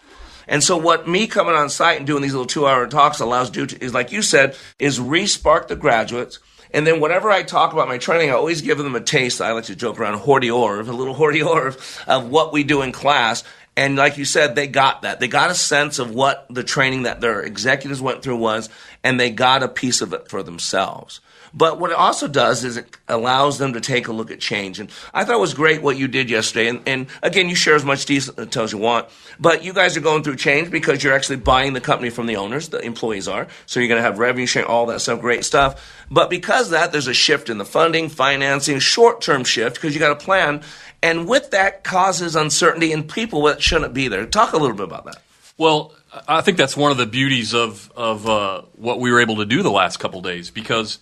And 0.47 0.63
so 0.63 0.77
what 0.77 1.09
me 1.09 1.27
coming 1.27 1.55
on 1.55 1.71
site 1.71 1.97
and 1.97 2.07
doing 2.07 2.23
these 2.23 2.33
little 2.33 2.47
two 2.47 2.67
hour 2.67 2.87
talks 2.87 3.21
allows 3.21 3.51
do 3.51 3.67
to, 3.67 3.83
is 3.83 3.95
like 3.95 4.13
you 4.13 4.21
said, 4.21 4.57
is 4.79 5.01
re-spark 5.01 5.69
the 5.69 5.77
graduates. 5.77 6.39
And 6.75 6.87
then 6.87 7.01
whenever 7.01 7.31
I 7.31 7.45
talk 7.45 7.73
about 7.73 7.89
my 7.89 7.99
training, 7.99 8.31
I 8.31 8.35
always 8.35 8.61
give 8.61 8.79
them 8.79 8.97
a 8.97 9.01
taste. 9.01 9.41
I 9.41 9.53
like 9.53 9.65
to 9.65 9.77
joke 9.77 9.99
around 9.99 10.19
hors 10.19 10.41
d'oeuvre, 10.41 10.81
a 10.81 10.93
little 10.93 11.15
hors 11.15 11.33
d'oeuvre 11.33 11.77
of 12.07 12.29
what 12.29 12.53
we 12.53 12.65
do 12.65 12.83
in 12.83 12.93
class 12.93 13.45
And 13.77 13.97
like 13.97 14.19
you 14.19 14.25
said, 14.25 14.55
they 14.55 14.69
got 14.69 15.03
that. 15.03 15.19
They 15.19 15.27
got 15.27 15.51
a 15.51 15.55
sense 15.55 15.99
of 15.99 16.15
what 16.15 16.47
the 16.49 16.63
training 16.63 17.05
that 17.05 17.21
their 17.21 17.41
executives 17.41 18.01
went 18.01 18.23
through 18.23 18.37
was, 18.37 18.69
and 19.05 19.21
they 19.21 19.31
got 19.31 19.63
a 19.63 19.69
piece 19.69 20.01
of 20.01 20.13
it 20.13 20.29
for 20.29 20.43
themselves. 20.43 21.21
But 21.57 21.79
what 21.79 21.91
it 21.91 21.97
also 21.97 22.27
does 22.27 22.65
is 22.65 22.77
it 22.77 22.97
allows 23.07 23.59
them 23.59 23.75
to 23.75 23.81
take 23.81 24.09
a 24.09 24.13
look 24.13 24.33
at 24.33 24.41
change. 24.41 24.81
And 24.81 24.91
I 25.13 25.25
thought 25.25 25.37
it 25.37 25.41
was 25.41 25.55
great 25.55 25.83
what 25.83 25.97
you 25.97 26.09
did 26.09 26.29
yesterday. 26.29 26.67
And, 26.69 26.83
and 26.85 27.07
again, 27.23 27.49
you 27.49 27.55
share 27.55 27.77
as 27.77 27.85
much 27.85 28.07
detail 28.07 28.65
as 28.65 28.73
you 28.73 28.79
want. 28.79 29.07
But 29.39 29.63
you 29.63 29.73
guys 29.73 29.97
are 29.97 30.01
going 30.01 30.25
through 30.25 30.35
change 30.35 30.73
because 30.73 31.05
you're 31.05 31.13
actually 31.13 31.37
buying 31.37 31.73
the 31.73 31.81
company 31.81 32.11
from 32.11 32.27
the 32.27 32.37
owners, 32.37 32.71
the 32.71 32.81
employees 32.81 33.29
are. 33.29 33.47
So 33.67 33.79
you're 33.79 33.89
going 33.89 34.01
to 34.01 34.03
have 34.03 34.19
revenue 34.19 34.47
sharing, 34.47 34.69
all 34.69 34.87
that 34.87 35.01
stuff, 35.01 35.21
great 35.21 35.45
stuff. 35.45 36.05
But 36.11 36.29
because 36.29 36.71
that, 36.71 36.91
there's 36.91 37.07
a 37.07 37.15
shift 37.15 37.49
in 37.49 37.59
the 37.59 37.65
funding, 37.65 38.09
financing, 38.09 38.81
short 38.81 39.21
term 39.21 39.45
shift 39.45 39.77
because 39.77 39.95
you 39.95 40.01
got 40.01 40.11
a 40.11 40.17
plan. 40.17 40.63
And 41.05 41.29
with 41.29 41.53
that 41.53 41.85
causes 41.85 42.35
uncertainty 42.35 42.91
in 42.91 43.05
people 43.05 43.45
that 43.45 43.63
shouldn't 43.63 43.95
be 43.95 44.09
there. 44.09 44.27
Talk 44.27 44.55
a 44.55 44.57
little 44.57 44.77
bit 44.77 44.85
about 44.85 45.05
that. 45.05 45.23
Well, 45.57 45.95
I 46.29 46.41
think 46.43 46.59
that's 46.59 46.77
one 46.77 46.93
of 46.93 46.97
the 46.97 47.07
beauties 47.07 47.55
of 47.55 47.91
of 47.97 48.29
uh, 48.29 48.63
what 48.77 49.01
we 49.01 49.11
were 49.11 49.21
able 49.21 49.37
to 49.37 49.45
do 49.45 49.63
the 49.63 49.71
last 49.71 49.99
couple 49.99 50.21
days 50.21 50.51
because 50.51 50.99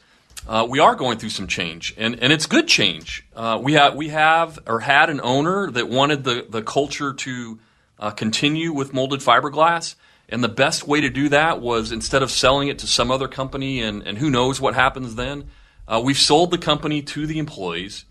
uh, 0.49 0.67
we 0.69 0.79
are 0.81 0.95
going 0.95 1.19
through 1.19 1.31
some 1.31 1.47
change, 1.47 1.95
and, 1.97 2.19
and 2.21 2.33
it's 2.33 2.47
good 2.47 2.67
change. 2.67 3.25
Uh, 3.37 3.61
we 3.63 3.75
have 3.75 3.95
we 3.95 4.09
have 4.09 4.59
or 4.67 4.81
had 4.81 5.11
an 5.11 5.21
owner 5.23 5.71
that 5.71 5.89
wanted 5.89 6.25
the 6.25 6.47
the 6.49 6.63
culture 6.63 7.13
to 7.13 7.59
uh, 7.99 8.11
continue 8.11 8.73
with 8.73 8.93
molded 8.93 9.21
fiberglass, 9.21 9.95
and 10.29 10.43
the 10.43 10.49
best 10.49 10.89
way 10.89 11.01
to 11.01 11.11
do 11.11 11.29
that 11.29 11.61
was 11.61 11.93
instead 11.93 12.23
of 12.23 12.31
selling 12.31 12.69
it 12.69 12.79
to 12.81 12.87
some 12.87 13.11
other 13.11 13.29
company, 13.29 13.83
and, 13.83 14.03
and 14.03 14.19
who 14.19 14.31
knows 14.31 14.61
what 14.61 14.75
happens 14.75 15.15
then. 15.15 15.49
Uh, 15.87 16.01
we've 16.03 16.19
sold 16.19 16.51
the 16.51 16.59
company 16.59 17.03
to 17.03 17.27
the 17.27 17.39
employees, 17.39 18.05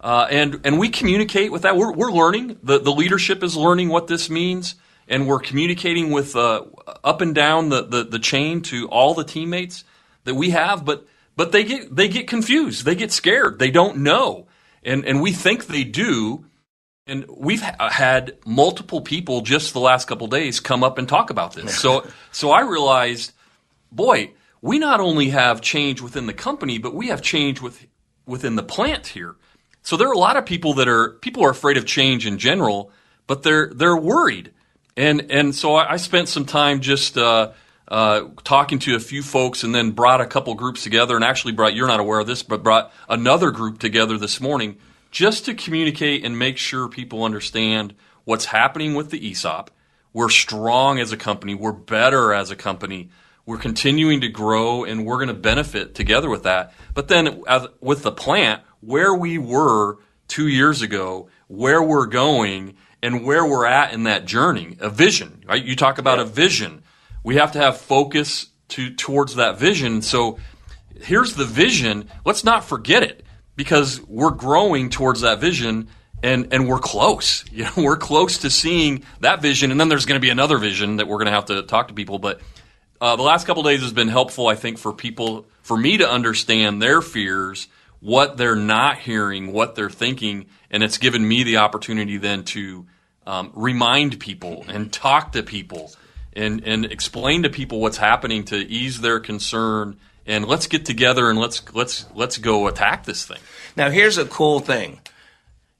uh, 0.00 0.26
and 0.30 0.60
and 0.64 0.78
we 0.78 0.88
communicate 0.88 1.50
with 1.50 1.62
that. 1.62 1.76
We're, 1.76 1.92
we're 1.92 2.12
learning. 2.12 2.58
the 2.62 2.78
The 2.78 2.92
leadership 2.92 3.42
is 3.42 3.56
learning 3.56 3.88
what 3.88 4.06
this 4.06 4.30
means, 4.30 4.76
and 5.08 5.26
we're 5.26 5.40
communicating 5.40 6.10
with 6.10 6.36
uh, 6.36 6.64
up 7.02 7.20
and 7.20 7.34
down 7.34 7.68
the, 7.68 7.82
the 7.82 8.04
the 8.04 8.18
chain 8.18 8.62
to 8.62 8.88
all 8.88 9.14
the 9.14 9.24
teammates 9.24 9.84
that 10.24 10.34
we 10.34 10.50
have, 10.50 10.84
but 10.84 11.06
but 11.36 11.52
they 11.52 11.64
get 11.64 11.94
they 11.94 12.08
get 12.08 12.28
confused. 12.28 12.84
They 12.84 12.94
get 12.94 13.12
scared. 13.12 13.58
They 13.58 13.70
don't 13.70 13.98
know, 13.98 14.46
and 14.82 15.04
and 15.04 15.20
we 15.22 15.32
think 15.32 15.66
they 15.66 15.84
do. 15.84 16.46
And 17.06 17.26
we've 17.28 17.60
ha- 17.60 17.90
had 17.90 18.38
multiple 18.46 19.02
people 19.02 19.42
just 19.42 19.74
the 19.74 19.80
last 19.80 20.08
couple 20.08 20.26
days 20.26 20.58
come 20.58 20.82
up 20.82 20.96
and 20.96 21.06
talk 21.06 21.28
about 21.28 21.52
this. 21.52 21.78
So 21.78 22.06
so 22.32 22.50
I 22.50 22.62
realized, 22.62 23.32
boy, 23.92 24.30
we 24.62 24.78
not 24.78 25.00
only 25.00 25.28
have 25.28 25.60
change 25.60 26.00
within 26.00 26.26
the 26.26 26.32
company, 26.32 26.78
but 26.78 26.94
we 26.94 27.08
have 27.08 27.20
change 27.20 27.60
with 27.60 27.86
within 28.26 28.56
the 28.56 28.62
plant 28.62 29.08
here. 29.08 29.36
So 29.82 29.98
there 29.98 30.08
are 30.08 30.14
a 30.14 30.18
lot 30.18 30.38
of 30.38 30.46
people 30.46 30.74
that 30.74 30.88
are 30.88 31.10
people 31.10 31.44
are 31.44 31.50
afraid 31.50 31.76
of 31.76 31.84
change 31.84 32.26
in 32.26 32.38
general, 32.38 32.90
but 33.26 33.42
they're 33.42 33.70
they're 33.74 33.96
worried. 33.96 34.52
And 34.96 35.30
and 35.30 35.54
so 35.54 35.74
I, 35.74 35.96
spent 35.96 36.28
some 36.28 36.44
time 36.44 36.80
just. 36.80 37.16
Uh, 37.16 37.52
uh, 37.86 38.28
talking 38.44 38.78
to 38.78 38.96
a 38.96 38.98
few 38.98 39.22
folks 39.22 39.62
and 39.62 39.74
then 39.74 39.90
brought 39.90 40.18
a 40.22 40.26
couple 40.26 40.54
groups 40.54 40.82
together 40.82 41.16
and 41.16 41.22
actually 41.22 41.52
brought, 41.52 41.74
you're 41.74 41.86
not 41.86 42.00
aware 42.00 42.18
of 42.18 42.26
this, 42.26 42.42
but 42.42 42.62
brought 42.62 42.90
another 43.10 43.50
group 43.50 43.78
together 43.78 44.16
this 44.16 44.40
morning 44.40 44.78
just 45.10 45.44
to 45.44 45.54
communicate 45.54 46.24
and 46.24 46.38
make 46.38 46.56
sure 46.56 46.88
people 46.88 47.24
understand 47.24 47.94
what's 48.24 48.46
happening 48.46 48.94
with 48.94 49.10
the 49.10 49.30
ESOP. 49.30 49.70
We're 50.12 50.30
strong 50.30 50.98
as 50.98 51.12
a 51.12 51.16
company, 51.16 51.54
we're 51.54 51.72
better 51.72 52.32
as 52.32 52.50
a 52.50 52.56
company, 52.56 53.10
we're 53.46 53.58
continuing 53.58 54.22
to 54.22 54.28
grow, 54.28 54.84
and 54.84 55.04
we're 55.04 55.16
going 55.16 55.28
to 55.28 55.34
benefit 55.34 55.94
together 55.94 56.30
with 56.30 56.44
that. 56.44 56.72
But 56.94 57.08
then 57.08 57.42
as, 57.46 57.66
with 57.80 58.02
the 58.02 58.12
plant, 58.12 58.62
where 58.80 59.14
we 59.14 59.38
were 59.38 59.98
two 60.26 60.48
years 60.48 60.82
ago, 60.82 61.28
where 61.48 61.82
we're 61.82 62.06
going, 62.06 62.76
and 63.04 63.24
where 63.24 63.46
we're 63.46 63.66
at 63.66 63.92
in 63.92 64.04
that 64.04 64.24
journey, 64.24 64.76
a 64.80 64.90
vision, 64.90 65.44
right? 65.46 65.62
You 65.62 65.76
talk 65.76 65.98
about 65.98 66.18
yeah. 66.18 66.24
a 66.24 66.26
vision 66.26 66.82
we 67.24 67.36
have 67.36 67.52
to 67.52 67.58
have 67.58 67.78
focus 67.78 68.46
to 68.68 68.94
towards 68.94 69.34
that 69.34 69.58
vision. 69.58 70.02
So 70.02 70.38
here's 71.00 71.34
the 71.34 71.44
vision. 71.44 72.08
Let's 72.24 72.44
not 72.44 72.64
forget 72.64 73.02
it 73.02 73.24
because 73.56 74.00
we're 74.02 74.30
growing 74.30 74.90
towards 74.90 75.22
that 75.22 75.40
vision 75.40 75.88
and 76.22 76.52
and 76.52 76.68
we're 76.68 76.78
close. 76.78 77.44
You 77.52 77.64
know, 77.64 77.72
we're 77.78 77.96
close 77.96 78.38
to 78.38 78.50
seeing 78.50 79.04
that 79.20 79.40
vision, 79.42 79.70
and 79.70 79.80
then 79.80 79.88
there's 79.88 80.06
going 80.06 80.20
to 80.20 80.24
be 80.24 80.30
another 80.30 80.58
vision 80.58 80.96
that 80.96 81.08
we're 81.08 81.16
going 81.16 81.26
to 81.26 81.32
have 81.32 81.46
to 81.46 81.62
talk 81.62 81.88
to 81.88 81.94
people. 81.94 82.18
But 82.18 82.40
uh, 83.00 83.16
the 83.16 83.22
last 83.22 83.46
couple 83.46 83.62
days 83.62 83.80
has 83.80 83.92
been 83.92 84.08
helpful, 84.08 84.46
I 84.46 84.54
think, 84.54 84.78
for 84.78 84.92
people, 84.92 85.46
for 85.62 85.76
me 85.76 85.98
to 85.98 86.08
understand 86.08 86.82
their 86.82 87.00
fears, 87.00 87.68
what 88.00 88.36
they're 88.36 88.56
not 88.56 88.98
hearing, 88.98 89.52
what 89.52 89.74
they're 89.74 89.90
thinking, 89.90 90.46
and 90.70 90.82
it's 90.82 90.98
given 90.98 91.26
me 91.26 91.42
the 91.42 91.58
opportunity 91.58 92.16
then 92.16 92.44
to 92.44 92.86
um, 93.26 93.50
remind 93.54 94.20
people 94.20 94.64
and 94.68 94.92
talk 94.92 95.32
to 95.32 95.42
people 95.42 95.92
and 96.34 96.64
and 96.64 96.84
explain 96.84 97.44
to 97.44 97.50
people 97.50 97.80
what's 97.80 97.96
happening 97.96 98.44
to 98.44 98.56
ease 98.56 99.00
their 99.00 99.20
concern 99.20 99.96
and 100.26 100.46
let's 100.46 100.66
get 100.66 100.84
together 100.84 101.30
and 101.30 101.38
let's 101.38 101.62
let's 101.74 102.06
let's 102.14 102.38
go 102.38 102.66
attack 102.66 103.04
this 103.04 103.26
thing. 103.26 103.38
Now 103.76 103.90
here's 103.90 104.18
a 104.18 104.24
cool 104.24 104.60
thing. 104.60 105.00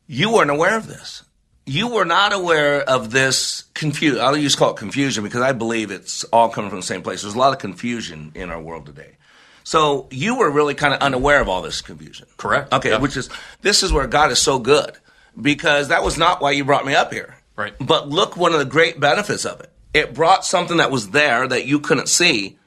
You 0.06 0.32
weren't 0.32 0.50
aware 0.50 0.76
of 0.76 0.86
this. 0.86 1.22
You 1.66 1.88
were 1.88 2.04
not 2.04 2.34
aware 2.34 2.82
of 2.82 3.10
this 3.10 3.64
confusion. 3.72 4.20
I'll 4.20 4.36
just 4.36 4.58
call 4.58 4.72
it 4.72 4.76
confusion 4.76 5.24
because 5.24 5.40
I 5.40 5.52
believe 5.52 5.90
it's 5.90 6.24
all 6.24 6.50
coming 6.50 6.68
from 6.68 6.80
the 6.80 6.86
same 6.86 7.02
place. 7.02 7.22
There's 7.22 7.34
a 7.34 7.38
lot 7.38 7.54
of 7.54 7.58
confusion 7.58 8.32
in 8.34 8.50
our 8.50 8.60
world 8.60 8.84
today. 8.84 9.16
So 9.66 10.08
you 10.10 10.36
were 10.36 10.50
really 10.50 10.74
kind 10.74 10.92
of 10.92 11.00
unaware 11.00 11.40
of 11.40 11.48
all 11.48 11.62
this 11.62 11.80
confusion. 11.80 12.26
Correct. 12.36 12.70
Okay, 12.70 12.90
yep. 12.90 13.00
which 13.00 13.16
is 13.16 13.30
this 13.62 13.82
is 13.82 13.94
where 13.94 14.06
God 14.06 14.30
is 14.30 14.38
so 14.38 14.58
good 14.58 14.94
because 15.40 15.88
that 15.88 16.02
was 16.02 16.18
not 16.18 16.40
why 16.40 16.52
you 16.52 16.64
brought 16.64 16.86
me 16.86 16.94
up 16.94 17.12
here. 17.12 17.36
Right. 17.56 17.74
But 17.78 18.08
look 18.08 18.36
one 18.36 18.52
of 18.52 18.58
the 18.58 18.64
great 18.64 18.98
benefits 18.98 19.44
of 19.44 19.60
it 19.60 19.70
it 19.94 20.12
brought 20.12 20.44
something 20.44 20.78
that 20.78 20.90
was 20.90 21.10
there 21.10 21.46
that 21.46 21.66
you 21.66 21.78
couldn't 21.78 22.08
see 22.08 22.58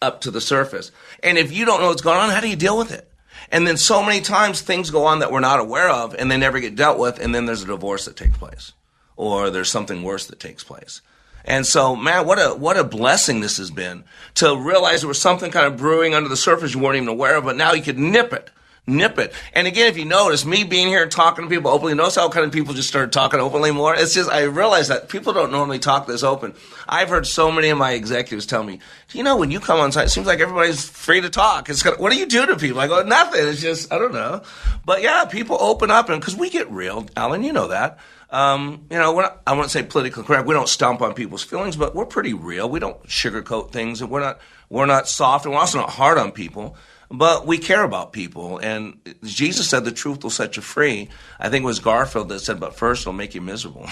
up 0.00 0.20
to 0.22 0.30
the 0.30 0.40
surface. 0.40 0.92
And 1.22 1.36
if 1.36 1.52
you 1.52 1.64
don't 1.66 1.80
know 1.80 1.88
what's 1.88 2.02
going 2.02 2.18
on, 2.18 2.30
how 2.30 2.40
do 2.40 2.48
you 2.48 2.56
deal 2.56 2.78
with 2.78 2.92
it? 2.92 3.10
And 3.50 3.66
then 3.66 3.76
so 3.76 4.02
many 4.02 4.20
times 4.20 4.60
things 4.60 4.90
go 4.90 5.04
on 5.06 5.18
that 5.18 5.32
we're 5.32 5.40
not 5.40 5.58
aware 5.58 5.90
of 5.90 6.14
and 6.14 6.30
they 6.30 6.36
never 6.36 6.60
get 6.60 6.76
dealt 6.76 6.98
with. 6.98 7.18
And 7.18 7.34
then 7.34 7.46
there's 7.46 7.64
a 7.64 7.66
divorce 7.66 8.04
that 8.04 8.16
takes 8.16 8.36
place 8.38 8.72
or 9.16 9.50
there's 9.50 9.70
something 9.70 10.04
worse 10.04 10.26
that 10.26 10.38
takes 10.38 10.62
place. 10.62 11.02
And 11.44 11.66
so, 11.66 11.96
man, 11.96 12.26
what 12.26 12.38
a 12.38 12.54
what 12.54 12.76
a 12.76 12.84
blessing 12.84 13.40
this 13.40 13.56
has 13.56 13.70
been 13.70 14.04
to 14.34 14.54
realize 14.56 15.00
there 15.00 15.08
was 15.08 15.20
something 15.20 15.50
kind 15.50 15.66
of 15.66 15.78
brewing 15.78 16.14
under 16.14 16.28
the 16.28 16.36
surface 16.36 16.74
you 16.74 16.80
weren't 16.80 16.96
even 16.96 17.08
aware 17.08 17.36
of, 17.36 17.44
but 17.44 17.56
now 17.56 17.72
you 17.72 17.82
could 17.82 17.98
nip 17.98 18.32
it 18.32 18.50
nip 18.88 19.18
it. 19.18 19.32
And 19.52 19.66
again, 19.66 19.88
if 19.88 19.98
you 19.98 20.04
notice, 20.04 20.44
me 20.44 20.64
being 20.64 20.88
here 20.88 21.06
talking 21.06 21.44
to 21.44 21.50
people 21.50 21.70
openly, 21.70 21.94
notice 21.94 22.16
how 22.16 22.28
kind 22.28 22.46
of 22.46 22.52
people 22.52 22.74
just 22.74 22.88
started 22.88 23.12
talking 23.12 23.38
openly 23.38 23.70
more? 23.70 23.94
It's 23.94 24.14
just, 24.14 24.30
I 24.30 24.42
realize 24.42 24.88
that 24.88 25.08
people 25.08 25.32
don't 25.32 25.52
normally 25.52 25.78
talk 25.78 26.06
this 26.06 26.22
open. 26.22 26.54
I've 26.88 27.08
heard 27.08 27.26
so 27.26 27.52
many 27.52 27.68
of 27.68 27.78
my 27.78 27.92
executives 27.92 28.46
tell 28.46 28.64
me, 28.64 28.80
you 29.12 29.22
know, 29.22 29.36
when 29.36 29.50
you 29.50 29.60
come 29.60 29.78
on 29.78 29.92
site, 29.92 30.06
it 30.06 30.10
seems 30.10 30.26
like 30.26 30.40
everybody's 30.40 30.88
free 30.88 31.20
to 31.20 31.30
talk. 31.30 31.68
It's 31.68 31.82
kind 31.82 31.94
of, 31.94 32.00
what 32.00 32.12
do 32.12 32.18
you 32.18 32.26
do 32.26 32.46
to 32.46 32.56
people? 32.56 32.80
I 32.80 32.88
go, 32.88 33.02
nothing. 33.02 33.46
It's 33.46 33.60
just, 33.60 33.92
I 33.92 33.98
don't 33.98 34.12
know. 34.12 34.42
But 34.84 35.02
yeah, 35.02 35.26
people 35.26 35.58
open 35.60 35.90
up 35.90 36.08
and 36.08 36.20
because 36.20 36.34
we 36.34 36.50
get 36.50 36.70
real, 36.70 37.06
Alan, 37.16 37.44
you 37.44 37.52
know 37.52 37.68
that. 37.68 37.98
Um, 38.30 38.86
you 38.90 38.98
know, 38.98 39.18
not, 39.18 39.40
I 39.46 39.54
won't 39.54 39.70
say 39.70 39.82
politically 39.82 40.22
correct. 40.22 40.46
We 40.46 40.52
don't 40.52 40.68
stomp 40.68 41.00
on 41.00 41.14
people's 41.14 41.42
feelings, 41.42 41.76
but 41.76 41.94
we're 41.94 42.04
pretty 42.04 42.34
real. 42.34 42.68
We 42.68 42.78
don't 42.78 43.02
sugarcoat 43.04 43.72
things, 43.72 44.02
and 44.02 44.10
we're 44.10 44.20
not 44.20 44.38
we're 44.68 44.84
not 44.84 45.08
soft, 45.08 45.46
and 45.46 45.54
we're 45.54 45.60
also 45.60 45.78
not 45.78 45.88
hard 45.88 46.18
on 46.18 46.32
people 46.32 46.76
but 47.10 47.46
we 47.46 47.58
care 47.58 47.82
about 47.82 48.12
people. 48.12 48.58
And 48.58 48.98
Jesus 49.22 49.68
said 49.68 49.84
the 49.84 49.92
truth 49.92 50.22
will 50.22 50.30
set 50.30 50.56
you 50.56 50.62
free. 50.62 51.08
I 51.38 51.48
think 51.48 51.62
it 51.62 51.66
was 51.66 51.78
Garfield 51.78 52.28
that 52.28 52.40
said, 52.40 52.60
but 52.60 52.74
first 52.74 53.02
it'll 53.02 53.12
make 53.12 53.34
you 53.34 53.40
miserable. 53.40 53.88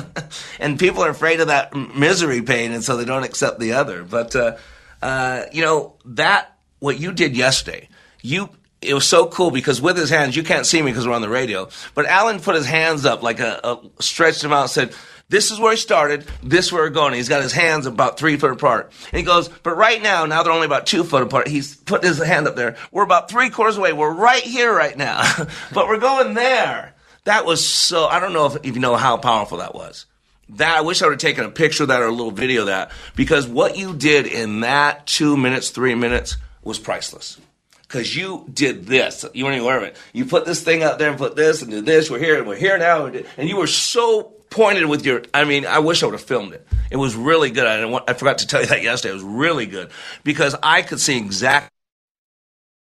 and 0.60 0.78
people 0.78 1.02
are 1.02 1.10
afraid 1.10 1.40
of 1.40 1.48
that 1.48 1.74
misery 1.74 2.42
pain, 2.42 2.72
and 2.72 2.84
so 2.84 2.96
they 2.96 3.04
don't 3.04 3.24
accept 3.24 3.58
the 3.58 3.72
other. 3.72 4.04
But, 4.04 4.36
uh, 4.36 4.56
uh, 5.00 5.44
you 5.52 5.62
know, 5.62 5.94
that, 6.04 6.56
what 6.78 7.00
you 7.00 7.12
did 7.12 7.36
yesterday, 7.36 7.88
you, 8.22 8.48
it 8.80 8.94
was 8.94 9.08
so 9.08 9.26
cool 9.26 9.50
because 9.50 9.80
with 9.80 9.96
his 9.96 10.10
hands, 10.10 10.36
you 10.36 10.42
can't 10.42 10.66
see 10.66 10.80
me 10.82 10.90
because 10.90 11.06
we're 11.06 11.14
on 11.14 11.22
the 11.22 11.28
radio, 11.28 11.68
but 11.94 12.06
Alan 12.06 12.40
put 12.40 12.54
his 12.54 12.66
hands 12.66 13.04
up 13.04 13.22
like 13.22 13.40
a, 13.40 13.60
a 13.64 14.02
stretched 14.02 14.42
them 14.42 14.52
out 14.52 14.62
and 14.62 14.70
said, 14.70 14.94
this 15.32 15.50
is 15.50 15.58
where 15.58 15.70
he 15.70 15.78
started. 15.78 16.26
This 16.42 16.66
is 16.66 16.72
where 16.72 16.82
we're 16.82 16.90
going. 16.90 17.14
He's 17.14 17.30
got 17.30 17.42
his 17.42 17.54
hands 17.54 17.86
about 17.86 18.18
three 18.18 18.36
foot 18.36 18.52
apart. 18.52 18.92
And 19.10 19.18
he 19.18 19.24
goes, 19.24 19.48
but 19.48 19.78
right 19.78 20.00
now, 20.02 20.26
now 20.26 20.42
they're 20.42 20.52
only 20.52 20.66
about 20.66 20.86
two 20.86 21.04
foot 21.04 21.22
apart. 21.22 21.48
He's 21.48 21.74
put 21.74 22.04
his 22.04 22.22
hand 22.22 22.46
up 22.46 22.54
there. 22.54 22.76
We're 22.90 23.02
about 23.02 23.30
three 23.30 23.48
quarters 23.48 23.78
away. 23.78 23.94
We're 23.94 24.12
right 24.12 24.42
here 24.42 24.70
right 24.70 24.94
now, 24.94 25.22
but 25.72 25.88
we're 25.88 25.98
going 25.98 26.34
there. 26.34 26.94
That 27.24 27.46
was 27.46 27.66
so, 27.66 28.04
I 28.04 28.20
don't 28.20 28.34
know 28.34 28.44
if, 28.44 28.56
if 28.56 28.74
you 28.74 28.80
know 28.80 28.94
how 28.94 29.16
powerful 29.16 29.58
that 29.58 29.74
was. 29.74 30.04
That, 30.50 30.76
I 30.76 30.80
wish 30.82 31.00
I 31.00 31.06
would 31.06 31.12
have 31.12 31.20
taken 31.20 31.46
a 31.46 31.50
picture 31.50 31.84
of 31.84 31.88
that 31.88 32.02
or 32.02 32.08
a 32.08 32.10
little 32.10 32.30
video 32.30 32.60
of 32.60 32.66
that 32.66 32.90
because 33.16 33.46
what 33.46 33.78
you 33.78 33.94
did 33.94 34.26
in 34.26 34.60
that 34.60 35.06
two 35.06 35.38
minutes, 35.38 35.70
three 35.70 35.94
minutes 35.94 36.36
was 36.62 36.78
priceless 36.78 37.40
because 37.80 38.14
you 38.14 38.44
did 38.52 38.84
this. 38.84 39.24
You 39.32 39.44
weren't 39.44 39.54
even 39.54 39.64
aware 39.64 39.78
of 39.78 39.84
it. 39.84 39.96
You 40.12 40.26
put 40.26 40.44
this 40.44 40.62
thing 40.62 40.82
out 40.82 40.98
there 40.98 41.08
and 41.08 41.16
put 41.16 41.36
this 41.36 41.62
and 41.62 41.70
did 41.70 41.86
this. 41.86 42.10
We're 42.10 42.18
here 42.18 42.36
and 42.36 42.46
we're 42.46 42.56
here 42.56 42.76
now. 42.76 43.06
And 43.06 43.48
you 43.48 43.56
were 43.56 43.66
so 43.66 44.34
pointed 44.52 44.86
with 44.86 45.04
your. 45.04 45.22
I 45.34 45.44
mean, 45.44 45.66
I 45.66 45.80
wish 45.80 46.02
I 46.02 46.06
would 46.06 46.12
have 46.12 46.22
filmed 46.22 46.52
it. 46.52 46.66
It 46.90 46.96
was 46.96 47.16
really 47.16 47.50
good. 47.50 47.66
I, 47.66 48.00
I 48.06 48.12
forgot 48.14 48.38
to 48.38 48.46
tell 48.46 48.60
you 48.60 48.68
that 48.68 48.82
yesterday. 48.82 49.10
It 49.10 49.14
was 49.14 49.24
really 49.24 49.66
good 49.66 49.90
because 50.22 50.54
I 50.62 50.82
could 50.82 51.00
see 51.00 51.16
exactly. 51.16 51.70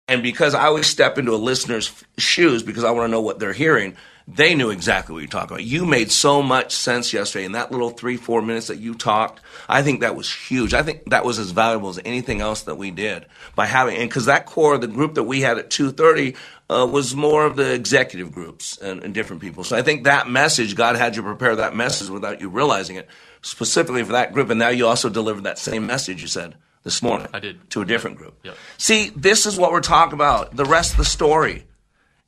And 0.08 0.24
because 0.24 0.56
I 0.56 0.66
always 0.66 0.88
step 0.88 1.20
into 1.20 1.36
a 1.36 1.38
listener's 1.38 1.92
shoes 2.18 2.64
because 2.64 2.84
I 2.84 2.92
want 2.92 3.08
to 3.08 3.12
know 3.12 3.22
what 3.22 3.38
they're 3.38 3.54
hearing, 3.54 3.96
they 4.32 4.54
knew 4.54 4.70
exactly 4.70 5.14
what 5.14 5.20
you're 5.20 5.28
talking 5.28 5.56
about. 5.56 5.64
You 5.64 5.86
made 5.86 6.12
so 6.12 6.44
much 6.44 6.74
sense 6.76 7.12
yesterday 7.14 7.46
in 7.46 7.54
that 7.54 7.72
little 7.72 7.90
three, 7.90 8.16
four 8.16 8.42
minutes 8.42 8.68
that 8.68 8.78
you 8.78 8.94
talked. 8.94 9.42
I 9.68 9.82
think 9.82 10.02
that 10.02 10.16
was 10.16 10.32
huge. 10.32 10.74
I 10.74 10.84
think 10.84 11.10
that 11.10 11.26
was 11.26 11.40
as 11.40 11.52
valuable 11.52 11.90
as 11.90 12.00
anything 12.06 12.40
else 12.40 12.64
that 12.64 12.76
we 12.76 12.92
did 12.92 13.26
by 13.56 13.66
having, 13.66 13.98
and 13.98 14.10
because 14.10 14.26
that 14.26 14.46
core, 14.46 14.78
the 14.78 14.88
group 14.88 15.16
that 15.16 15.24
we 15.24 15.42
had 15.42 15.58
at 15.58 15.70
2.30 15.70 16.36
uh, 16.70 16.88
was 16.90 17.16
more 17.16 17.46
of 17.46 17.56
the 17.56 17.74
executive 17.74 18.32
groups 18.32 18.78
and, 18.78 19.04
and 19.04 19.14
different 19.14 19.42
people. 19.42 19.64
So 19.64 19.76
I 19.76 19.82
think 19.82 20.04
that 20.04 20.30
message, 20.30 20.76
God 20.76 20.96
had 20.96 21.16
you 21.16 21.24
prepare 21.24 21.56
that 21.56 21.76
message 21.76 22.10
without 22.10 22.42
you 22.42 22.50
realizing 22.50 22.96
it, 22.98 23.10
specifically 23.42 24.04
for 24.04 24.12
that 24.12 24.34
group. 24.34 24.50
And 24.52 24.60
now 24.60 24.70
you 24.70 24.86
also 24.86 25.10
delivered 25.10 25.46
that 25.46 25.58
same 25.58 25.88
message 25.88 26.22
you 26.22 26.28
said 26.28 26.56
this 26.84 27.02
morning. 27.02 27.28
I 27.34 27.40
did. 27.40 27.70
To 27.72 27.82
a 27.82 27.86
different 27.86 28.18
group. 28.18 28.36
Yep. 28.44 28.56
See, 28.78 29.12
this 29.16 29.46
is 29.46 29.58
what 29.58 29.72
we're 29.72 29.82
talking 29.82 30.14
about. 30.14 30.56
The 30.56 30.66
rest 30.66 30.92
of 30.92 30.98
the 30.98 31.06
story. 31.06 31.66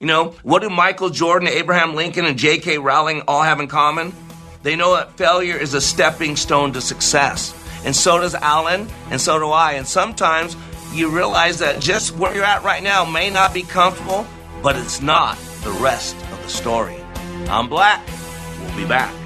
You 0.01 0.07
know, 0.07 0.31
what 0.41 0.63
do 0.63 0.69
Michael 0.71 1.11
Jordan, 1.11 1.47
Abraham 1.47 1.93
Lincoln, 1.93 2.25
and 2.25 2.35
J.K. 2.35 2.79
Rowling 2.79 3.21
all 3.27 3.43
have 3.43 3.59
in 3.59 3.67
common? 3.67 4.11
They 4.63 4.75
know 4.75 4.95
that 4.95 5.15
failure 5.15 5.55
is 5.55 5.75
a 5.75 5.79
stepping 5.79 6.35
stone 6.35 6.73
to 6.73 6.81
success. 6.81 7.55
And 7.85 7.95
so 7.95 8.19
does 8.19 8.33
Alan, 8.33 8.87
and 9.11 9.21
so 9.21 9.37
do 9.37 9.51
I. 9.51 9.73
And 9.73 9.87
sometimes 9.87 10.57
you 10.91 11.15
realize 11.15 11.59
that 11.59 11.79
just 11.79 12.15
where 12.15 12.33
you're 12.33 12.43
at 12.43 12.63
right 12.63 12.81
now 12.81 13.05
may 13.05 13.29
not 13.29 13.53
be 13.53 13.61
comfortable, 13.61 14.25
but 14.63 14.75
it's 14.75 15.01
not 15.01 15.37
the 15.63 15.71
rest 15.73 16.15
of 16.15 16.41
the 16.41 16.49
story. 16.49 16.97
I'm 17.47 17.69
Black. 17.69 18.03
We'll 18.59 18.77
be 18.77 18.87
back. 18.87 19.20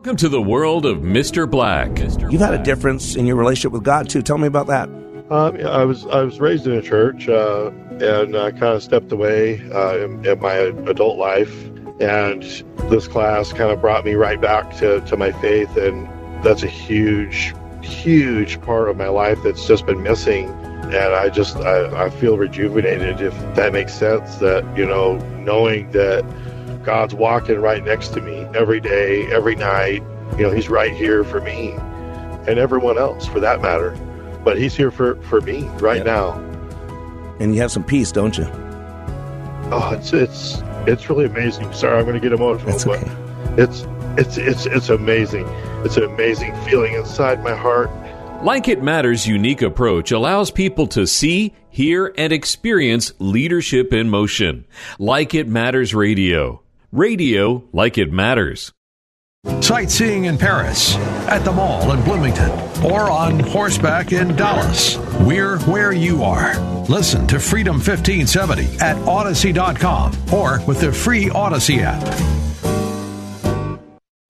Welcome 0.00 0.16
to 0.16 0.30
the 0.30 0.40
world 0.40 0.86
of 0.86 1.00
Mr. 1.00 1.48
Black. 1.48 1.98
You've 2.32 2.40
had 2.40 2.54
a 2.54 2.62
difference 2.62 3.16
in 3.16 3.26
your 3.26 3.36
relationship 3.36 3.72
with 3.72 3.84
God 3.84 4.08
too. 4.08 4.22
Tell 4.22 4.38
me 4.38 4.46
about 4.46 4.66
that. 4.68 4.88
Um, 5.28 5.60
I 5.60 5.84
was 5.84 6.06
I 6.06 6.22
was 6.22 6.40
raised 6.40 6.66
in 6.66 6.72
a 6.72 6.80
church 6.80 7.28
uh, 7.28 7.70
and 8.00 8.34
I 8.34 8.50
kind 8.50 8.74
of 8.74 8.82
stepped 8.82 9.12
away 9.12 9.60
uh, 9.70 9.98
in, 9.98 10.24
in, 10.24 10.40
my 10.40 10.54
adult 10.54 11.18
life, 11.18 11.66
and 12.00 12.42
this 12.88 13.08
class 13.08 13.52
kind 13.52 13.70
of 13.70 13.82
brought 13.82 14.06
me 14.06 14.14
right 14.14 14.40
back 14.40 14.74
to, 14.78 15.02
to 15.02 15.18
my 15.18 15.32
faith, 15.32 15.76
and 15.76 16.08
that's 16.42 16.62
a 16.62 16.66
huge, 16.66 17.54
huge 17.82 18.58
part 18.62 18.88
of 18.88 18.96
my 18.96 19.08
life 19.08 19.38
that's 19.44 19.66
just 19.66 19.84
been 19.84 20.02
missing. 20.02 20.48
And 20.48 21.14
I 21.14 21.28
just 21.28 21.56
I, 21.56 22.06
I 22.06 22.08
feel 22.08 22.38
rejuvenated, 22.38 23.20
if 23.20 23.34
that 23.54 23.74
makes 23.74 23.92
sense. 23.92 24.36
That 24.36 24.64
you 24.78 24.86
know, 24.86 25.18
knowing 25.44 25.90
that 25.90 26.24
God's 26.84 27.14
walking 27.14 27.60
right 27.60 27.84
next 27.84 28.08
to 28.14 28.20
me 28.20 28.42
every 28.54 28.80
day, 28.80 29.26
every 29.32 29.54
night. 29.56 30.02
You 30.38 30.44
know, 30.44 30.50
He's 30.50 30.68
right 30.68 30.92
here 30.92 31.24
for 31.24 31.40
me 31.40 31.72
and 32.48 32.58
everyone 32.58 32.98
else 32.98 33.26
for 33.26 33.40
that 33.40 33.60
matter. 33.60 33.90
But 34.44 34.58
He's 34.58 34.74
here 34.74 34.90
for, 34.90 35.20
for 35.22 35.40
me 35.40 35.64
right 35.80 35.98
Yeah. 35.98 36.02
now. 36.04 36.30
And 37.40 37.54
you 37.54 37.60
have 37.60 37.70
some 37.72 37.84
peace, 37.84 38.12
don't 38.12 38.36
you? 38.38 38.46
Oh, 39.72 39.92
it's 39.98 40.12
it's 40.12 40.62
it's 40.86 41.08
really 41.08 41.26
amazing. 41.26 41.72
Sorry, 41.72 41.98
I'm 41.98 42.04
going 42.04 42.14
to 42.14 42.20
get 42.20 42.32
emotional, 42.32 42.70
That's 42.72 42.84
but 42.84 43.02
it's 43.58 43.86
it's 44.18 44.36
it's 44.36 44.66
it's 44.66 44.88
amazing. 44.88 45.46
It's 45.84 45.96
an 45.96 46.04
amazing 46.04 46.54
feeling 46.64 46.94
inside 46.94 47.42
my 47.44 47.54
heart. 47.54 47.90
Like 48.44 48.68
It 48.68 48.82
Matters' 48.82 49.26
unique 49.26 49.62
approach 49.62 50.10
allows 50.12 50.50
people 50.50 50.86
to 50.88 51.06
see, 51.06 51.54
hear, 51.68 52.12
and 52.16 52.32
experience 52.32 53.12
leadership 53.18 53.92
in 53.92 54.08
motion. 54.10 54.64
Like 54.98 55.34
It 55.34 55.46
Matters 55.46 55.94
Radio. 55.94 56.62
Radio 56.92 57.68
like 57.72 57.98
it 57.98 58.12
matters. 58.12 58.72
Sightseeing 59.60 60.24
in 60.24 60.36
Paris, 60.36 60.96
at 61.28 61.44
the 61.44 61.52
mall 61.52 61.92
in 61.92 62.02
Bloomington, 62.02 62.50
or 62.84 63.08
on 63.08 63.38
horseback 63.38 64.10
in 64.10 64.34
Dallas. 64.34 64.98
We're 65.20 65.58
where 65.60 65.92
you 65.92 66.24
are. 66.24 66.58
Listen 66.86 67.28
to 67.28 67.38
Freedom 67.38 67.76
1570 67.76 68.64
at 68.80 68.96
Audacy.com 69.06 70.34
or 70.34 70.60
with 70.66 70.80
the 70.80 70.92
free 70.92 71.30
Odyssey 71.30 71.78
app. 71.80 72.02